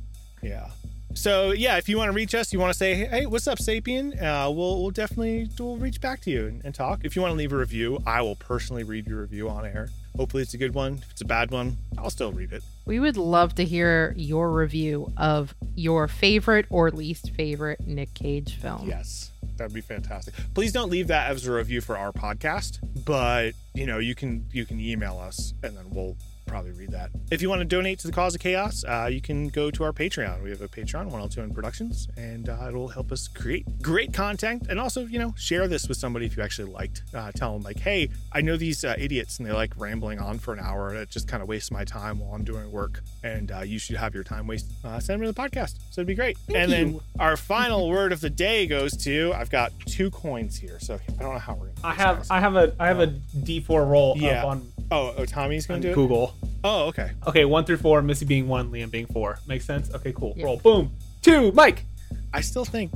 yeah. 0.41 0.69
So 1.13 1.51
yeah, 1.51 1.77
if 1.77 1.89
you 1.89 1.97
want 1.97 2.07
to 2.07 2.13
reach 2.15 2.33
us, 2.33 2.53
you 2.53 2.59
want 2.59 2.71
to 2.71 2.77
say, 2.77 2.95
"Hey, 2.95 3.25
what's 3.25 3.45
up, 3.45 3.57
Sapien?" 3.57 4.13
Uh, 4.15 4.49
we'll 4.49 4.81
we'll 4.81 4.91
definitely 4.91 5.49
we'll 5.59 5.75
reach 5.75 5.99
back 5.99 6.21
to 6.21 6.31
you 6.31 6.47
and, 6.47 6.63
and 6.63 6.73
talk. 6.73 7.01
If 7.03 7.17
you 7.17 7.21
want 7.21 7.33
to 7.33 7.37
leave 7.37 7.51
a 7.51 7.57
review, 7.57 7.99
I 8.05 8.21
will 8.21 8.37
personally 8.37 8.83
read 8.83 9.07
your 9.07 9.19
review 9.19 9.49
on 9.49 9.65
air. 9.65 9.89
Hopefully, 10.15 10.41
it's 10.41 10.53
a 10.53 10.57
good 10.57 10.73
one. 10.73 10.99
If 11.03 11.11
it's 11.11 11.21
a 11.21 11.25
bad 11.25 11.51
one, 11.51 11.75
I'll 11.97 12.09
still 12.09 12.31
read 12.31 12.53
it. 12.53 12.63
We 12.85 13.01
would 13.01 13.17
love 13.17 13.55
to 13.55 13.65
hear 13.65 14.13
your 14.15 14.53
review 14.53 15.11
of 15.17 15.53
your 15.75 16.07
favorite 16.07 16.65
or 16.69 16.89
least 16.91 17.31
favorite 17.31 17.85
Nick 17.85 18.13
Cage 18.13 18.55
film. 18.55 18.87
Yes, 18.87 19.31
that'd 19.57 19.73
be 19.73 19.81
fantastic. 19.81 20.33
Please 20.53 20.71
don't 20.71 20.89
leave 20.89 21.07
that 21.07 21.29
as 21.29 21.45
a 21.45 21.51
review 21.51 21.81
for 21.81 21.97
our 21.97 22.13
podcast, 22.13 22.79
but 23.03 23.51
you 23.73 23.85
know 23.85 23.97
you 23.97 24.15
can 24.15 24.45
you 24.53 24.65
can 24.65 24.79
email 24.79 25.19
us 25.19 25.53
and 25.61 25.75
then 25.75 25.89
we'll 25.89 26.15
probably 26.51 26.71
read 26.71 26.91
that. 26.91 27.09
If 27.31 27.41
you 27.41 27.49
want 27.49 27.61
to 27.61 27.65
donate 27.65 27.99
to 27.99 28.07
the 28.07 28.13
cause 28.13 28.35
of 28.35 28.41
chaos, 28.41 28.83
uh, 28.85 29.09
you 29.11 29.21
can 29.21 29.47
go 29.47 29.71
to 29.71 29.83
our 29.85 29.93
Patreon. 29.93 30.43
We 30.43 30.49
have 30.49 30.61
a 30.61 30.67
Patreon, 30.67 31.05
102 31.05 31.53
Productions, 31.53 32.09
and 32.17 32.49
uh, 32.49 32.65
it'll 32.67 32.89
help 32.89 33.11
us 33.11 33.27
create 33.29 33.65
great 33.81 34.13
content 34.13 34.67
and 34.69 34.77
also 34.79 35.05
you 35.05 35.17
know 35.17 35.33
share 35.37 35.67
this 35.67 35.87
with 35.87 35.97
somebody 35.97 36.25
if 36.25 36.35
you 36.35 36.43
actually 36.43 36.69
liked. 36.71 37.03
Uh, 37.13 37.31
tell 37.31 37.53
them 37.53 37.61
like, 37.61 37.79
hey, 37.79 38.09
I 38.33 38.41
know 38.41 38.57
these 38.57 38.83
uh, 38.83 38.95
idiots 38.97 39.39
and 39.39 39.47
they 39.47 39.53
like 39.53 39.73
rambling 39.77 40.19
on 40.19 40.39
for 40.39 40.53
an 40.53 40.59
hour 40.59 40.89
and 40.89 40.97
it 40.97 41.09
just 41.09 41.27
kind 41.27 41.41
of 41.41 41.47
wastes 41.47 41.71
my 41.71 41.85
time 41.85 42.19
while 42.19 42.33
I'm 42.35 42.43
doing 42.43 42.69
work, 42.71 43.01
and 43.23 43.51
uh, 43.51 43.61
you 43.61 43.79
should 43.79 43.95
have 43.95 44.13
your 44.13 44.23
time 44.25 44.45
wasted. 44.45 44.75
Uh, 44.83 44.99
send 44.99 45.21
them 45.21 45.27
to 45.27 45.33
the 45.33 45.49
podcast, 45.49 45.75
so 45.89 46.01
it'd 46.01 46.07
be 46.07 46.15
great. 46.15 46.37
and 46.53 46.71
then 46.71 46.99
our 47.19 47.37
final 47.37 47.89
word 47.89 48.11
of 48.11 48.19
the 48.19 48.29
day 48.29 48.67
goes 48.67 48.97
to 49.05 49.31
I've 49.33 49.49
got 49.49 49.71
two 49.87 50.11
coins 50.11 50.57
here, 50.57 50.79
so 50.81 50.95
I 50.95 51.21
don't 51.23 51.33
know 51.33 51.39
how 51.39 51.53
we're 51.53 51.67
gonna. 51.67 51.79
I 51.85 51.93
have. 51.93 52.27
I 52.29 52.39
have 52.41 52.55
a 52.57 52.73
I 52.79 52.87
have 52.87 52.99
a 52.99 53.07
D 53.07 53.61
four 53.61 53.85
roll 53.85 54.15
Yeah. 54.17 54.41
up 54.41 54.47
on, 54.47 54.71
oh, 54.91 55.13
oh, 55.17 55.25
Tommy's 55.25 55.65
gonna 55.65 55.79
do 55.79 55.89
it. 55.91 55.95
Google. 56.41 56.59
Oh, 56.63 56.87
okay. 56.87 57.11
Okay, 57.27 57.45
one 57.45 57.65
through 57.65 57.77
four, 57.77 58.01
Missy 58.01 58.25
being 58.25 58.47
one, 58.47 58.71
Liam 58.71 58.91
being 58.91 59.07
four. 59.07 59.39
Makes 59.47 59.65
sense? 59.65 59.93
Okay, 59.93 60.13
cool. 60.13 60.33
Yeah. 60.35 60.45
Roll. 60.45 60.57
Boom. 60.57 60.91
Two, 61.21 61.51
Mike. 61.53 61.85
I 62.33 62.41
still 62.41 62.65
think 62.65 62.91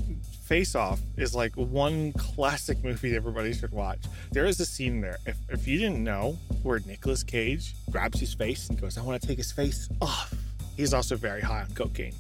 Face 0.46 0.76
Off 0.76 1.00
is 1.18 1.34
like 1.36 1.54
one 1.56 2.14
classic 2.14 2.84
movie 2.84 3.10
that 3.10 3.16
everybody 3.18 3.54
should 3.54 3.72
watch. 3.72 4.00
There 4.32 4.46
is 4.46 4.60
a 4.60 4.66
scene 4.66 5.02
there. 5.02 5.18
If, 5.26 5.38
if 5.50 5.68
you 5.68 5.78
didn't 5.78 6.04
know, 6.04 6.38
where 6.64 6.80
Nicolas 6.86 7.24
Cage 7.24 7.76
grabs 7.90 8.20
his 8.20 8.34
face 8.34 8.70
and 8.70 8.80
goes, 8.80 8.98
I 8.98 9.02
want 9.02 9.22
to 9.22 9.28
take 9.28 9.38
his 9.38 9.52
face 9.52 9.90
off. 10.02 10.34
He's 10.78 10.94
also 10.94 11.16
very 11.16 11.42
high 11.42 11.62
on 11.62 11.72
cocaine. 11.74 12.14